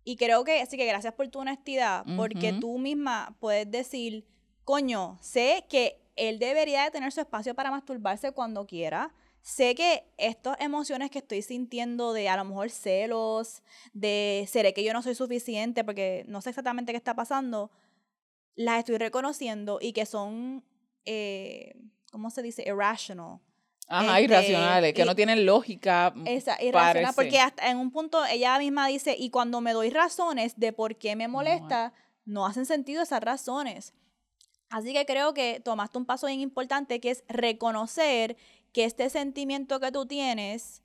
Y 0.03 0.15
creo 0.15 0.43
que, 0.43 0.61
así 0.61 0.77
que 0.77 0.85
gracias 0.85 1.13
por 1.13 1.27
tu 1.27 1.39
honestidad, 1.39 2.03
porque 2.17 2.53
tú 2.53 2.79
misma 2.79 3.37
puedes 3.39 3.69
decir, 3.69 4.25
coño, 4.63 5.19
sé 5.21 5.65
que 5.69 6.01
él 6.15 6.39
debería 6.39 6.83
de 6.83 6.91
tener 6.91 7.11
su 7.11 7.21
espacio 7.21 7.53
para 7.53 7.69
masturbarse 7.69 8.31
cuando 8.31 8.65
quiera. 8.65 9.13
Sé 9.41 9.75
que 9.75 10.03
estas 10.17 10.59
emociones 10.59 11.11
que 11.11 11.19
estoy 11.19 11.41
sintiendo 11.41 12.13
de 12.13 12.29
a 12.29 12.37
lo 12.37 12.45
mejor 12.45 12.69
celos, 12.69 13.61
de 13.93 14.45
seré 14.47 14.73
que 14.73 14.83
yo 14.83 14.93
no 14.93 15.01
soy 15.01 15.15
suficiente 15.15 15.83
porque 15.83 16.25
no 16.27 16.41
sé 16.41 16.49
exactamente 16.49 16.91
qué 16.91 16.97
está 16.97 17.15
pasando, 17.15 17.71
las 18.55 18.79
estoy 18.79 18.97
reconociendo 18.97 19.79
y 19.81 19.93
que 19.93 20.05
son, 20.05 20.63
eh, 21.05 21.75
¿cómo 22.11 22.29
se 22.29 22.41
dice? 22.41 22.63
Irrational. 22.65 23.39
Ajá, 23.87 24.19
este, 24.19 24.23
irracionales, 24.23 24.93
que 24.93 25.03
no 25.03 25.15
tienen 25.15 25.45
lógica. 25.45 26.13
Mm, 26.15 26.27
esa, 26.27 26.61
irracional, 26.63 27.13
porque 27.13 27.39
hasta 27.39 27.69
en 27.69 27.77
un 27.77 27.91
punto 27.91 28.23
ella 28.25 28.57
misma 28.57 28.87
dice, 28.87 29.15
y 29.17 29.29
cuando 29.29 29.59
me 29.59 29.73
doy 29.73 29.89
razones 29.89 30.57
de 30.57 30.71
por 30.71 30.95
qué 30.95 31.15
me 31.15 31.27
molesta, 31.27 31.93
no 32.25 32.45
hacen 32.45 32.65
sentido 32.65 33.03
esas 33.03 33.21
razones. 33.21 33.93
Así 34.69 34.93
que 34.93 35.05
creo 35.05 35.33
que 35.33 35.59
tomaste 35.59 35.97
un 35.97 36.05
paso 36.05 36.27
bien 36.27 36.39
importante 36.39 37.01
que 37.01 37.11
es 37.11 37.25
reconocer 37.27 38.37
que 38.71 38.85
este 38.85 39.09
sentimiento 39.09 39.81
que 39.81 39.91
tú 39.91 40.05
tienes 40.05 40.81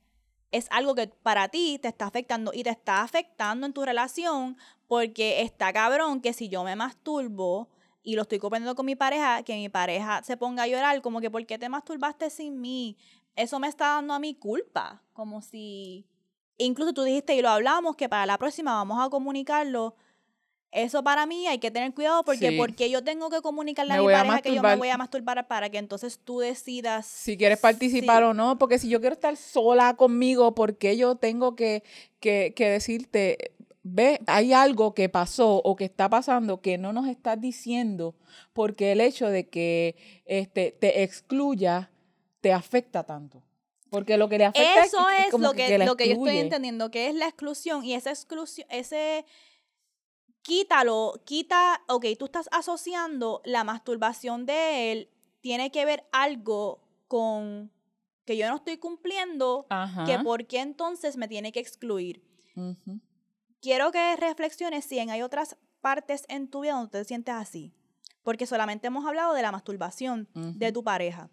es 0.51 0.67
algo 0.71 0.97
que 0.97 1.07
para 1.07 1.49
ti 1.49 1.79
te 1.81 1.89
está 1.89 2.07
afectando 2.07 2.53
y 2.53 2.65
te 2.65 2.71
está 2.71 3.03
afectando 3.03 3.67
en 3.67 3.73
tu 3.73 3.85
relación 3.85 4.57
porque 4.89 5.43
está 5.43 5.73
cabrón 5.73 6.21
que 6.21 6.33
si 6.33 6.49
yo 6.49 6.65
me 6.65 6.75
masturbo 6.75 7.69
y 8.07 8.15
lo 8.15 8.23
estoy 8.23 8.39
compartiendo 8.39 8.77
con 8.77 8.87
mi 8.87 8.95
pareja, 8.95 9.43
que 9.43 9.57
mi 9.57 9.69
pareja 9.69 10.23
se 10.23 10.37
ponga 10.37 10.63
a 10.63 10.69
llorar 10.69 11.03
como 11.03 11.21
que 11.21 11.29
¿por 11.29 11.45
qué 11.45 11.59
te 11.59 11.69
masturbaste 11.69 12.31
sin 12.31 12.61
mí? 12.61 12.97
Eso 13.35 13.59
me 13.59 13.67
está 13.67 13.95
dando 13.97 14.15
a 14.15 14.21
mi 14.21 14.33
culpa, 14.37 15.03
como 15.13 15.43
si 15.43 16.07
incluso 16.57 16.93
tú 16.93 17.03
dijiste 17.03 17.35
y 17.35 17.43
lo 17.43 17.49
hablamos 17.49 17.97
que 17.97 18.09
para 18.09 18.25
la 18.25 18.39
próxima 18.39 18.75
vamos 18.75 19.05
a 19.05 19.11
comunicarlo. 19.11 19.97
Eso 20.71 21.03
para 21.03 21.27
mí 21.27 21.49
hay 21.49 21.59
que 21.59 21.73
tener 21.73 21.93
cuidado 21.95 22.23
porque 22.23 22.53
porque 22.57 22.91
yo 22.91 23.03
tengo 23.03 23.29
que 23.29 23.41
comunicarle 23.41 23.95
a 23.95 24.01
mi 24.01 24.07
pareja 24.07 24.41
que 24.41 24.55
yo 24.55 24.63
me 24.63 24.77
voy 24.77 24.89
a 24.89 24.97
masturbar 24.97 25.45
para 25.49 25.69
que 25.69 25.79
entonces 25.79 26.21
tú 26.23 26.39
decidas 26.39 27.07
si 27.07 27.37
quieres 27.37 27.59
participar 27.59 28.23
o 28.23 28.35
no, 28.35 28.57
porque 28.57 28.79
si 28.79 28.89
yo 28.89 29.01
quiero 29.01 29.15
estar 29.15 29.37
sola 29.37 29.95
conmigo, 29.97 30.55
¿por 30.55 30.79
qué 30.79 30.97
yo 30.97 31.17
tengo 31.17 31.57
que, 31.57 31.83
que, 32.21 32.53
que 32.55 32.71
decirte, 32.71 33.56
ve, 33.89 34.21
hay 34.27 34.53
algo 34.53 34.95
que 34.95 35.09
pasó 35.09 35.63
o 35.63 35.77
que 35.77 35.85
está 35.85 36.09
pasando 36.09 36.61
que 36.61 36.79
no 36.79 36.93
nos 36.93 37.07
estás 37.07 37.41
diciendo 37.41 38.15
porque 38.53 38.93
el 38.93 39.01
hecho 39.01 39.29
de 39.29 39.49
que 39.49 39.97
este, 40.25 40.73
te 40.73 41.03
excluya 41.03 41.91
te 42.41 42.53
afecta 42.53 43.05
tanto? 43.05 43.43
Porque 43.91 44.17
lo 44.17 44.29
que 44.29 44.39
le 44.39 44.45
afecta 44.45 44.85
Eso 44.85 45.09
es, 45.09 45.33
lo 45.39 45.53
que, 45.53 45.79
lo 45.79 45.97
que 45.97 46.09
yo 46.09 46.15
estoy 46.15 46.39
entendiendo, 46.39 46.91
que 46.91 47.09
es 47.09 47.15
la 47.15 47.27
exclusión 47.27 47.85
y 47.85 47.95
esa 47.95 48.11
exclusión, 48.11 48.67
ese 48.71 49.25
quítalo, 50.43 51.23
quita, 51.25 51.83
ok, 51.89 52.07
tú 52.19 52.27
estás 52.27 52.49
asociando 52.53 53.43
la 53.45 53.65
masturbación 53.65 54.47
de 54.47 54.93
él, 54.93 55.11
tiene 55.41 55.71
que 55.71 55.85
ver 55.85 56.05
algo 56.13 56.81
con 57.09 57.71
que 58.25 58.37
yo 58.37 58.49
no 58.49 58.57
estoy 58.57 58.77
cumpliendo, 58.77 59.67
que 60.05 60.19
por 60.19 60.47
qué 60.47 60.61
entonces 60.61 61.17
me 61.17 61.29
tiene 61.29 61.53
que 61.53 61.61
excluir. 61.61 62.23
Quiero 63.67 63.91
que 63.91 64.15
reflexiones 64.15 64.85
si 64.85 65.01
hay 65.01 65.23
otras 65.23 65.57
partes 65.81 66.25
en 66.29 66.47
tu 66.47 66.61
vida 66.61 66.75
donde 66.75 67.01
te 67.01 67.05
sientes 67.05 67.35
así, 67.35 67.73
porque 68.23 68.47
solamente 68.47 68.87
hemos 68.87 69.05
hablado 69.05 69.35
de 69.35 69.43
la 69.43 69.51
masturbación 69.51 70.29
de 70.35 70.71
tu 70.71 70.85
pareja. 70.85 71.31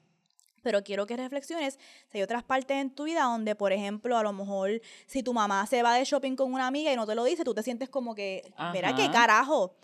Pero 0.63 0.83
quiero 0.83 1.05
que 1.05 1.15
reflexiones 1.15 1.77
si 2.11 2.17
hay 2.17 2.23
otras 2.23 2.43
partes 2.43 2.77
en 2.77 2.89
tu 2.89 3.03
vida 3.03 3.25
donde, 3.25 3.53
por 3.53 3.71
ejemplo, 3.71 4.17
a 4.17 4.23
lo 4.23 4.33
mejor 4.33 4.81
si 5.05 5.21
tu 5.21 5.31
mamá 5.31 5.67
se 5.67 5.83
va 5.83 5.93
de 5.93 6.05
shopping 6.05 6.35
con 6.35 6.51
una 6.51 6.65
amiga 6.65 6.91
y 6.91 6.95
no 6.95 7.05
te 7.05 7.13
lo 7.13 7.23
dice, 7.23 7.43
tú 7.43 7.53
te 7.53 7.61
sientes 7.61 7.87
como 7.87 8.15
que, 8.15 8.51
mira 8.73 8.95
qué 8.95 9.11
carajo. 9.11 9.75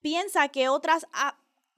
Piensa 0.00 0.46
que 0.46 0.68
otras 0.68 1.08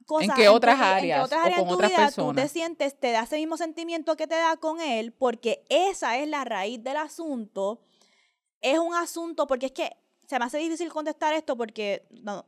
cosas. 0.04 0.28
¿En 0.28 0.34
qué 0.34 0.50
otras 0.50 0.78
áreas? 0.78 1.20
En 1.20 1.24
otras 1.24 1.42
áreas 1.42 1.60
o 1.60 1.64
con 1.64 1.72
otras 1.72 1.90
vida, 1.90 2.04
personas. 2.04 2.36
Tú 2.36 2.42
te 2.42 2.48
sientes, 2.48 3.00
te 3.00 3.12
da 3.12 3.22
ese 3.22 3.36
mismo 3.36 3.56
sentimiento 3.56 4.14
que 4.14 4.26
te 4.26 4.34
da 4.34 4.58
con 4.58 4.78
él, 4.82 5.10
porque 5.10 5.64
esa 5.70 6.18
es 6.18 6.28
la 6.28 6.44
raíz 6.44 6.84
del 6.84 6.98
asunto. 6.98 7.80
Es 8.60 8.78
un 8.78 8.94
asunto, 8.94 9.46
porque 9.46 9.64
es 9.64 9.72
que 9.72 9.96
se 10.28 10.38
me 10.38 10.44
hace 10.44 10.58
difícil 10.58 10.90
contestar 10.90 11.32
esto 11.32 11.56
porque 11.56 12.06
no, 12.10 12.44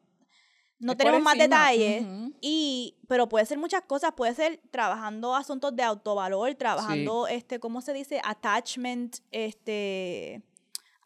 no 0.79 0.97
tenemos 0.97 1.23
más 1.23 1.39
detalles, 1.39 2.05
y, 2.43 2.99
pero 3.09 3.27
puede 3.27 3.47
ser 3.47 3.57
muchas 3.57 3.83
cosas, 3.85 4.13
puede 4.15 4.35
ser 4.35 4.61
trabajando 4.71 5.35
asuntos 5.35 5.75
de 5.75 5.83
autovalor, 5.83 6.55
trabajando, 6.57 7.27
este, 7.27 7.59
¿cómo 7.59 7.81
se 7.81 7.95
dice? 7.95 8.21
Attachment, 8.23 9.17
este, 9.31 10.43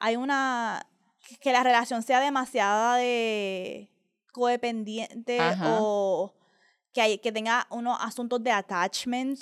hay 0.00 0.16
una, 0.16 0.84
que 1.40 1.52
la 1.52 1.62
relación 1.62 2.02
sea 2.02 2.18
demasiada 2.18 2.96
de 2.96 3.88
codependiente 4.32 5.38
o 5.62 6.34
que, 6.92 7.00
hay, 7.00 7.18
que 7.18 7.30
tenga 7.30 7.68
unos 7.70 7.96
asuntos 8.00 8.42
de 8.42 8.50
attachment. 8.50 9.40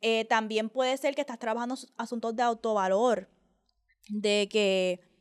Eh, 0.00 0.24
también 0.24 0.68
puede 0.68 0.96
ser 0.96 1.14
que 1.14 1.20
estás 1.20 1.38
trabajando 1.38 1.76
asuntos 1.96 2.34
de 2.34 2.42
autovalor, 2.42 3.28
de 4.08 4.48
que 4.50 5.13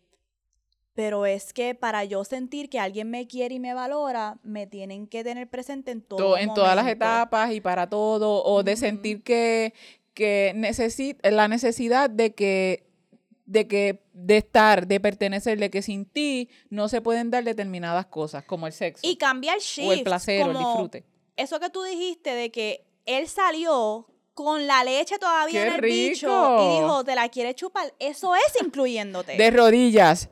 pero 0.95 1.25
es 1.25 1.53
que 1.53 1.75
para 1.75 2.03
yo 2.03 2.23
sentir 2.23 2.69
que 2.69 2.79
alguien 2.79 3.09
me 3.09 3.27
quiere 3.27 3.55
y 3.55 3.59
me 3.59 3.73
valora, 3.73 4.37
me 4.43 4.67
tienen 4.67 5.07
que 5.07 5.23
tener 5.23 5.49
presente 5.49 5.91
en 5.91 6.01
todo. 6.01 6.37
en 6.37 6.53
todas 6.53 6.75
las 6.75 6.87
etapas 6.87 7.51
y 7.51 7.61
para 7.61 7.89
todo, 7.89 8.43
o 8.43 8.63
de 8.63 8.75
sentir 8.75 9.23
que, 9.23 9.73
que 10.13 10.53
la 11.23 11.47
necesidad 11.47 12.09
de 12.09 12.33
que 12.33 12.87
de 13.45 13.67
que 13.67 14.03
de 14.13 14.37
estar, 14.37 14.87
de 14.87 14.99
pertenecer, 14.99 15.59
de 15.59 15.69
que 15.69 15.81
sin 15.81 16.05
ti 16.05 16.49
no 16.69 16.87
se 16.87 17.01
pueden 17.01 17.29
dar 17.29 17.43
determinadas 17.43 18.05
cosas, 18.05 18.45
como 18.45 18.67
el 18.67 18.73
sexo. 18.73 19.01
Y 19.05 19.17
cambiar 19.17 19.59
shift. 19.59 19.89
O 19.89 19.93
el 19.93 20.03
placer 20.03 20.43
o 20.43 20.51
el 20.51 20.57
disfrute. 20.57 21.03
Eso 21.35 21.59
que 21.59 21.69
tú 21.69 21.83
dijiste 21.83 22.33
de 22.33 22.51
que 22.51 22.85
él 23.05 23.27
salió 23.27 24.07
con 24.33 24.65
la 24.65 24.83
leche 24.83 25.19
todavía 25.19 25.67
en 25.67 25.73
el 25.73 25.81
bicho 25.81 26.27
y 26.27 26.79
dijo, 26.79 27.03
te 27.03 27.15
la 27.15 27.29
quiere 27.29 27.53
chupar, 27.53 27.93
eso 27.99 28.33
es 28.35 28.61
incluyéndote. 28.63 29.35
De 29.35 29.51
rodillas. 29.51 30.29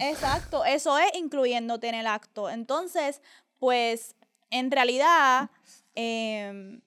Exacto, 0.00 0.64
eso 0.64 0.98
es 0.98 1.14
incluyéndote 1.14 1.88
en 1.88 1.94
el 1.94 2.06
acto. 2.06 2.50
Entonces, 2.50 3.22
pues, 3.58 4.16
en 4.50 4.70
realidad, 4.70 5.50
em, 5.94 6.80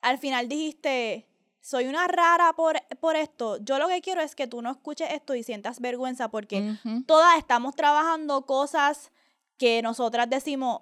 al 0.00 0.18
final 0.18 0.48
dijiste, 0.48 1.26
soy 1.60 1.86
una 1.86 2.06
rara 2.08 2.54
por, 2.54 2.80
por, 3.00 3.16
esto. 3.16 3.58
Yo 3.58 3.78
lo 3.78 3.88
que 3.88 4.00
quiero 4.00 4.22
es 4.22 4.34
que 4.34 4.46
tú 4.46 4.62
no 4.62 4.70
escuches 4.70 5.12
esto 5.12 5.34
y 5.34 5.42
sientas 5.42 5.80
vergüenza 5.80 6.30
porque 6.30 6.74
todas 7.06 7.36
estamos 7.36 7.74
trabajando 7.74 8.46
cosas 8.46 9.12
que 9.58 9.82
nosotras 9.82 10.28
decimos, 10.30 10.80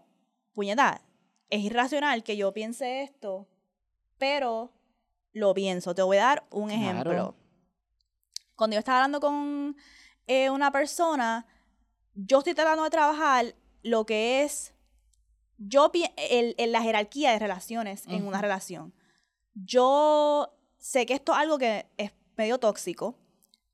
puñeta, 0.52 1.02
es 1.50 1.62
irracional 1.62 2.22
que 2.22 2.36
yo 2.36 2.52
piense 2.52 3.02
esto, 3.02 3.48
pero 4.18 4.72
lo 5.32 5.52
pienso. 5.54 5.94
Te 5.94 6.02
voy 6.02 6.18
a 6.18 6.24
dar 6.24 6.44
un 6.50 6.68
Claro. 6.68 6.82
ejemplo. 6.82 7.34
Cuando 8.54 8.74
yo 8.74 8.78
estaba 8.78 8.98
hablando 8.98 9.20
con 9.20 9.76
eh, 10.28 10.48
una 10.50 10.70
persona, 10.70 11.44
yo 12.14 12.38
estoy 12.38 12.54
tratando 12.54 12.84
de 12.84 12.90
trabajar 12.90 13.54
lo 13.82 14.06
que 14.06 14.44
es 14.44 14.72
yo 15.56 15.90
el, 16.30 16.54
el- 16.56 16.70
la 16.72 16.82
jerarquía 16.82 17.32
de 17.32 17.38
relaciones 17.40 18.06
en 18.06 18.26
una 18.26 18.40
relación. 18.40 18.94
Yo 19.54 20.54
sé 20.78 21.04
que 21.06 21.14
esto 21.14 21.32
es 21.32 21.38
algo 21.38 21.58
que 21.58 21.86
es 21.96 22.12
medio 22.36 22.58
tóxico, 22.58 23.18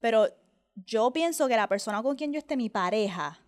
pero 0.01 0.29
yo 0.75 1.13
pienso 1.13 1.47
que 1.49 1.57
la 1.57 1.69
persona 1.69 2.03
con 2.03 2.17
quien 2.17 2.33
yo 2.33 2.39
esté, 2.39 2.57
mi 2.57 2.71
pareja, 2.71 3.39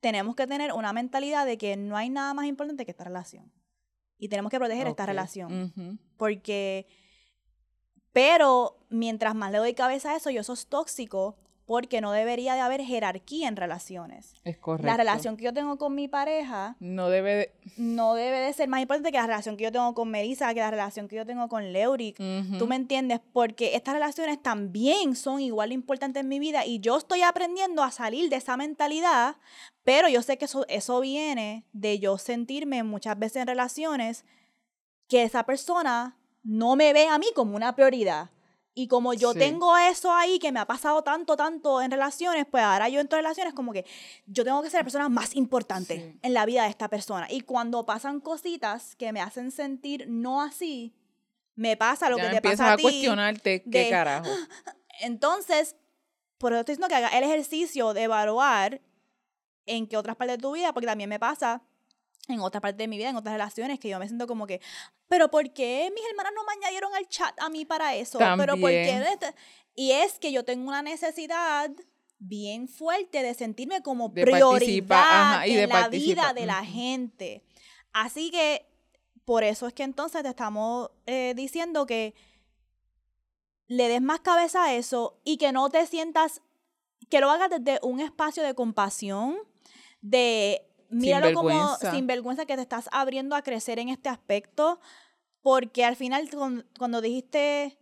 tenemos 0.00 0.36
que 0.36 0.46
tener 0.46 0.72
una 0.72 0.92
mentalidad 0.92 1.46
de 1.46 1.56
que 1.58 1.76
no 1.76 1.96
hay 1.96 2.10
nada 2.10 2.34
más 2.34 2.44
importante 2.46 2.84
que 2.84 2.90
esta 2.90 3.04
relación. 3.04 3.50
Y 4.18 4.28
tenemos 4.28 4.50
que 4.50 4.58
proteger 4.58 4.86
esta 4.86 5.04
relación. 5.06 5.72
Porque, 6.16 6.86
pero 8.12 8.78
mientras 8.88 9.34
más 9.34 9.50
le 9.52 9.58
doy 9.58 9.74
cabeza 9.74 10.12
a 10.12 10.16
eso, 10.16 10.30
yo 10.30 10.40
eso 10.40 10.52
es 10.52 10.66
tóxico 10.66 11.36
porque 11.66 12.00
no 12.00 12.12
debería 12.12 12.54
de 12.54 12.60
haber 12.60 12.80
jerarquía 12.80 13.48
en 13.48 13.56
relaciones. 13.56 14.34
Es 14.44 14.56
correcto. 14.56 14.86
La 14.86 14.96
relación 14.96 15.36
que 15.36 15.44
yo 15.44 15.52
tengo 15.52 15.76
con 15.78 15.94
mi 15.96 16.06
pareja 16.06 16.76
No 16.78 17.08
debe 17.08 17.34
de... 17.34 17.52
no 17.76 18.14
debe 18.14 18.38
de 18.38 18.52
ser 18.52 18.68
más 18.68 18.80
importante 18.80 19.10
que 19.10 19.18
la 19.18 19.26
relación 19.26 19.56
que 19.56 19.64
yo 19.64 19.72
tengo 19.72 19.92
con 19.92 20.08
Melissa, 20.08 20.54
que 20.54 20.60
la 20.60 20.70
relación 20.70 21.08
que 21.08 21.16
yo 21.16 21.26
tengo 21.26 21.48
con 21.48 21.72
Leuric. 21.72 22.16
¿Tú 22.58 22.66
me 22.68 22.76
entiendes? 22.76 23.20
Porque 23.32 23.74
estas 23.74 23.94
relaciones 23.94 24.40
también 24.40 25.16
son 25.16 25.40
igual 25.40 25.70
de 25.70 25.74
importantes 25.74 26.20
en 26.20 26.28
mi 26.28 26.38
vida 26.38 26.64
y 26.64 26.78
yo 26.78 26.96
estoy 26.96 27.22
aprendiendo 27.22 27.82
a 27.82 27.90
salir 27.90 28.30
de 28.30 28.36
esa 28.36 28.56
mentalidad, 28.56 29.36
pero 29.82 30.08
yo 30.08 30.22
sé 30.22 30.38
que 30.38 30.44
eso, 30.44 30.64
eso 30.68 31.00
viene 31.00 31.64
de 31.72 31.98
yo 31.98 32.16
sentirme 32.16 32.84
muchas 32.84 33.18
veces 33.18 33.42
en 33.42 33.48
relaciones 33.48 34.24
que 35.08 35.24
esa 35.24 35.44
persona 35.44 36.16
no 36.44 36.76
me 36.76 36.92
ve 36.92 37.08
a 37.08 37.18
mí 37.18 37.26
como 37.34 37.56
una 37.56 37.74
prioridad. 37.74 38.30
Y 38.78 38.88
como 38.88 39.14
yo 39.14 39.32
Sí. 39.32 39.38
tengo 39.38 39.74
eso 39.78 40.12
ahí 40.12 40.38
que 40.38 40.52
me 40.52 40.60
ha 40.60 40.66
pasado 40.66 41.02
tanto, 41.02 41.34
tanto 41.34 41.80
en 41.80 41.90
relaciones, 41.90 42.44
pues 42.50 42.62
ahora 42.62 42.90
yo 42.90 43.00
entro 43.00 43.18
en 43.18 43.24
relaciones 43.24 43.54
como 43.54 43.72
que 43.72 43.86
yo 44.26 44.44
tengo 44.44 44.62
que 44.62 44.68
ser 44.68 44.80
la 44.80 44.84
persona 44.84 45.08
más 45.08 45.34
importante 45.34 45.96
Sí. 45.96 46.18
en 46.22 46.34
la 46.34 46.44
vida 46.44 46.64
de 46.64 46.68
esta 46.68 46.88
persona. 46.88 47.26
Y 47.30 47.40
cuando 47.40 47.86
pasan 47.86 48.20
cositas 48.20 48.94
que 48.96 49.12
me 49.14 49.22
hacen 49.22 49.50
sentir 49.50 50.04
no 50.08 50.42
así, 50.42 50.94
me 51.54 51.78
pasa 51.78 52.10
lo 52.10 52.18
ya 52.18 52.28
que 52.28 52.40
te 52.42 52.50
pasa 52.50 52.68
a, 52.68 52.72
a 52.74 52.76
ti. 52.76 52.82
cuestionarte 52.82 53.62
qué 53.62 53.84
de- 53.84 53.90
carajo. 53.90 54.28
Entonces, 55.00 55.76
por 56.36 56.52
eso 56.52 56.60
estoy 56.60 56.74
diciendo 56.74 56.88
que 56.88 56.96
haga 56.96 57.16
el 57.16 57.24
ejercicio 57.24 57.94
de 57.94 58.02
evaluar 58.02 58.82
en 59.64 59.86
qué 59.86 59.96
otras 59.96 60.16
partes 60.16 60.36
de 60.36 60.42
tu 60.42 60.52
vida, 60.52 60.74
porque 60.74 60.86
también 60.86 61.08
me 61.08 61.18
pasa 61.18 61.62
en 62.28 62.40
otras 62.40 62.60
partes 62.60 62.78
de 62.78 62.88
mi 62.88 62.96
vida, 62.98 63.10
en 63.10 63.16
otras 63.16 63.34
relaciones, 63.34 63.78
que 63.78 63.88
yo 63.88 63.98
me 63.98 64.06
siento 64.06 64.26
como 64.26 64.46
que, 64.46 64.60
pero 65.08 65.30
¿por 65.30 65.52
qué 65.52 65.90
mis 65.94 66.04
hermanas 66.10 66.32
no 66.34 66.42
me 66.44 66.52
añadieron 66.54 66.94
al 66.94 67.08
chat 67.08 67.34
a 67.40 67.48
mí 67.48 67.64
para 67.64 67.94
eso? 67.94 68.18
Pero 68.36 68.56
¿por 68.56 68.70
qué? 68.70 68.98
Este-?" 69.12 69.34
Y 69.74 69.92
es 69.92 70.18
que 70.18 70.32
yo 70.32 70.44
tengo 70.44 70.68
una 70.68 70.82
necesidad 70.82 71.70
bien 72.18 72.66
fuerte 72.66 73.22
de 73.22 73.34
sentirme 73.34 73.82
como 73.82 74.08
De 74.08 74.22
prioridad 74.22 75.32
ajá, 75.34 75.46
y 75.46 75.50
en 75.52 75.56
de 75.56 75.66
la 75.66 75.74
participa- 75.74 76.32
vida 76.32 76.32
de 76.32 76.46
la 76.46 76.64
gente. 76.64 77.44
Así 77.92 78.30
que 78.30 78.66
por 79.24 79.44
eso 79.44 79.66
es 79.66 79.74
que 79.74 79.82
entonces 79.82 80.22
te 80.22 80.28
estamos 80.28 80.90
eh, 81.06 81.34
diciendo 81.36 81.84
que 81.86 82.14
le 83.68 83.88
des 83.88 84.00
más 84.00 84.20
cabeza 84.20 84.64
a 84.64 84.74
eso 84.74 85.20
y 85.24 85.36
que 85.38 85.52
no 85.52 85.68
te 85.70 85.86
sientas, 85.86 86.40
que 87.10 87.20
lo 87.20 87.30
hagas 87.30 87.50
desde 87.50 87.80
un 87.82 88.00
espacio 88.00 88.42
de 88.42 88.54
compasión, 88.54 89.36
de 90.00 90.62
míralo 90.90 91.32
como 91.34 91.48
vergüenza. 91.48 91.90
sin 91.92 92.06
vergüenza 92.06 92.46
que 92.46 92.56
te 92.56 92.62
estás 92.62 92.88
abriendo 92.92 93.34
a 93.36 93.42
crecer 93.42 93.78
en 93.78 93.88
este 93.88 94.08
aspecto, 94.08 94.80
porque 95.42 95.84
al 95.84 95.96
final 95.96 96.28
cuando 96.78 97.00
dijiste 97.00 97.78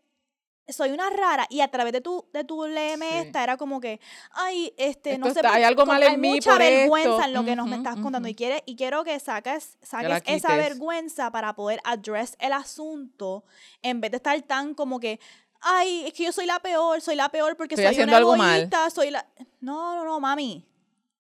soy 0.67 0.93
una 0.93 1.11
rara 1.11 1.47
y 1.51 1.61
a 1.61 1.69
través 1.69 1.93
de 1.93 2.01
tu 2.01 2.25
de 2.33 2.43
tu 2.43 2.65
LM 2.65 3.03
Sí. 3.07 3.17
esta 3.19 3.43
era 3.43 3.59
como 3.59 3.81
que 3.83 4.01
ay 4.31 4.73
este 4.79 5.19
no 5.19 5.27
Esto 5.27 5.41
sé 5.41 5.47
está- 5.47 5.55
hay 5.57 5.63
algo 5.63 5.85
mal 5.85 6.03
hay 6.03 6.15
en 6.15 6.21
mí 6.23 6.31
mucha 6.31 6.53
por 6.53 6.59
vergüenza 6.61 7.11
esto. 7.11 7.25
en 7.27 7.33
lo 7.35 7.45
que 7.45 7.55
nos 7.55 7.67
me 7.69 7.77
estás 7.77 7.97
contando 7.97 8.29
y 8.29 8.33
ujú. 8.33 8.37
quiere 8.39 8.63
y 8.65 8.75
quiero 8.75 9.05
que 9.05 9.21
saques 9.21 9.77
saques 9.83 10.23
esa 10.25 10.57
vergüenza 10.57 11.31
para 11.31 11.55
poder 11.55 11.81
address 11.85 12.35
el 12.39 12.55
asunto 12.55 13.45
en 13.83 14.01
vez 14.01 14.11
de 14.13 14.17
estar 14.17 14.41
tan 14.41 14.73
como 14.75 14.99
que 15.01 15.21
ay, 15.61 16.05
es 16.07 16.15
que 16.15 16.25
yo 16.25 16.33
soy 16.33 16.47
la 16.47 16.59
peor, 16.61 17.03
soy 17.03 17.15
la 17.17 17.29
peor 17.29 17.57
porque 17.59 17.75
Estoy 17.75 17.85
soy 17.85 17.93
haciendo 17.93 18.13
una 18.13 18.17
algo 18.19 18.37
mal. 18.37 18.57
egoísta, 18.61 18.89
soy 18.89 19.11
la 19.11 19.27
No, 19.61 19.95
no, 19.97 20.05
no, 20.05 20.19
mami. 20.21 20.67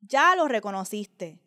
Ya 0.01 0.35
lo 0.37 0.49
reconociste. 0.49 1.39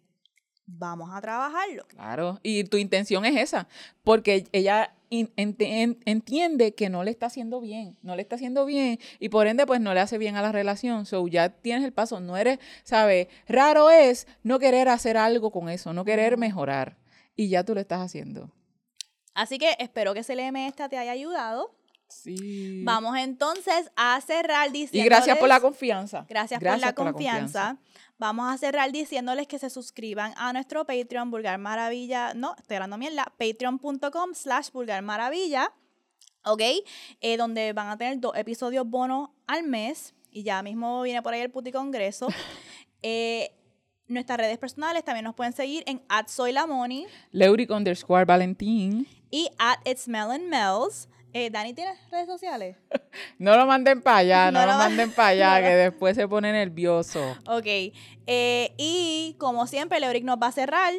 Vamos 0.70 1.10
a 1.14 1.22
trabajarlo. 1.22 1.88
Claro, 1.88 2.40
y 2.44 2.66
tu 2.66 2.78
intención 2.78 3.26
es 3.26 3.38
esa, 3.42 3.68
porque 4.04 4.48
ella 4.52 4.94
entiende 5.10 6.76
que 6.76 6.90
no 6.90 7.06
le 7.06 7.12
está 7.12 7.28
haciendo 7.28 7.62
bien, 7.62 7.98
no 8.02 8.18
le 8.18 8.22
está 8.22 8.36
haciendo 8.36 8.66
bien 8.66 9.00
y 9.20 9.30
por 9.30 9.48
ende 9.48 9.66
pues 9.66 9.80
no 9.80 9.94
le 9.94 10.02
hace 10.02 10.18
bien 10.18 10.36
a 10.36 10.42
la 10.42 10.52
relación, 10.52 11.06
so 11.06 11.26
ya 11.30 11.48
tienes 11.48 11.86
el 11.86 11.94
paso, 11.94 12.20
no 12.20 12.36
eres, 12.36 12.60
¿sabes? 12.84 13.30
Raro 13.48 13.90
es 13.90 14.28
no 14.44 14.60
querer 14.60 14.90
hacer 14.90 15.16
algo 15.16 15.50
con 15.52 15.70
eso, 15.70 15.94
no 15.94 16.04
querer 16.04 16.38
mejorar 16.38 16.98
y 17.38 17.48
ya 17.48 17.64
tú 17.64 17.74
lo 17.74 17.80
estás 17.80 18.02
haciendo. 18.02 18.52
Así 19.34 19.58
que 19.60 19.78
espero 19.80 20.14
que 20.14 20.20
ese 20.20 20.36
LM 20.36 20.68
esta 20.68 20.90
te 20.90 20.98
haya 20.98 21.12
ayudado. 21.12 21.74
Sí. 22.08 22.84
Vamos 22.84 23.18
entonces 23.18 23.92
a 23.96 24.20
cerrar 24.22 24.70
Y 24.70 24.72
diciendo 24.72 25.10
gracias 25.10 25.38
por 25.38 25.50
la 25.50 25.60
confianza. 25.60 26.26
Gracias, 26.30 26.60
por 26.60 26.80
la 26.80 26.94
confianza. 26.94 27.78
Vamos 28.18 28.52
a 28.52 28.58
cerrar 28.58 28.92
diciéndoles 28.92 29.48
que 29.48 29.60
se 29.60 29.70
suscriban 29.70 30.34
a 30.38 30.52
nuestro 30.54 30.86
Patreon, 30.86 31.30
Vulgar 31.30 31.58
Maravilla. 31.60 32.34
No, 32.34 32.56
estoy 32.58 32.76
hablando 32.78 32.98
mierda. 32.98 33.32
Patreon.com 33.38 34.34
slash 34.34 34.72
Vulgar 34.72 35.02
Maravilla. 35.04 35.72
¿Ok? 36.44 36.62
Eh, 37.22 37.38
donde 37.38 37.74
van 37.74 37.90
a 37.90 37.98
tener 37.98 38.20
dos 38.20 38.36
episodios 38.36 38.88
bonos 38.90 39.30
al 39.46 39.64
mes. 39.64 40.16
Y 40.32 40.44
ya 40.44 40.64
mismo 40.64 41.02
viene 41.04 41.22
por 41.22 41.34
ahí 41.34 41.42
el 41.42 41.52
puti 41.52 41.72
congreso. 41.72 42.28
Eh, 43.04 43.52
nuestras 44.08 44.40
redes 44.40 44.58
personales 44.58 45.04
también 45.04 45.24
nos 45.24 45.36
pueden 45.36 45.54
seguir 45.54 45.84
en 45.86 46.02
at 46.10 46.28
soy 46.30 46.52
la 46.52 46.66
Moni 46.66 47.06
Leuric 47.32 47.70
underscore 47.70 48.26
Valentín. 48.26 49.08
y 49.30 49.50
at 49.60 49.78
it's. 49.86 50.08
Eh, 51.40 51.52
Dani, 51.52 51.74
¿tienes 51.74 51.98
redes 52.10 52.26
sociales? 52.26 52.78
No 53.40 53.56
lo 53.56 53.68
manden 53.68 54.02
para 54.02 54.18
allá, 54.18 54.46
no, 54.52 54.62
No 54.62 54.66
lo 54.66 54.72
lo 54.72 54.78
ma- 54.80 54.90
manden 54.90 55.12
para 55.12 55.28
allá, 55.30 55.58
no 55.62 55.68
que 55.68 55.76
después 55.76 56.16
se 56.16 56.28
pone 56.28 56.52
nervioso. 56.52 57.38
Ok. 57.48 57.66
Eh, 58.26 58.74
y 58.78 59.36
como 59.38 59.68
siempre, 59.68 60.00
Leoric 60.00 60.24
nos 60.24 60.38
va 60.42 60.48
a 60.48 60.52
cerrar. 60.52 60.94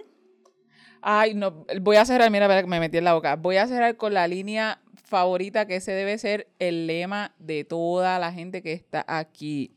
Ay, 1.00 1.34
no, 1.34 1.64
voy 1.80 1.96
a 1.96 2.04
cerrar, 2.04 2.30
mira, 2.30 2.46
mira, 2.48 2.64
me 2.66 2.80
metí 2.80 2.98
en 2.98 3.04
la 3.04 3.14
boca. 3.14 3.36
Voy 3.36 3.56
a 3.56 3.66
cerrar 3.66 3.96
con 3.96 4.14
la 4.14 4.28
línea 4.28 4.80
favorita, 5.04 5.66
que 5.66 5.76
ese 5.76 5.92
debe 5.92 6.18
ser 6.18 6.48
el 6.58 6.86
lema 6.86 7.34
de 7.38 7.64
toda 7.64 8.18
la 8.18 8.32
gente 8.32 8.62
que 8.62 8.72
está 8.72 9.04
aquí. 9.08 9.74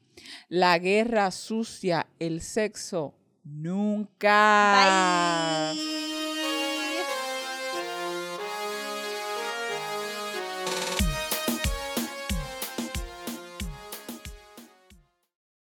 La 0.50 0.78
guerra 0.78 1.32
sucia, 1.32 2.08
el 2.20 2.42
sexo, 2.42 3.16
nunca. 3.44 5.72
Bye. 5.74 6.21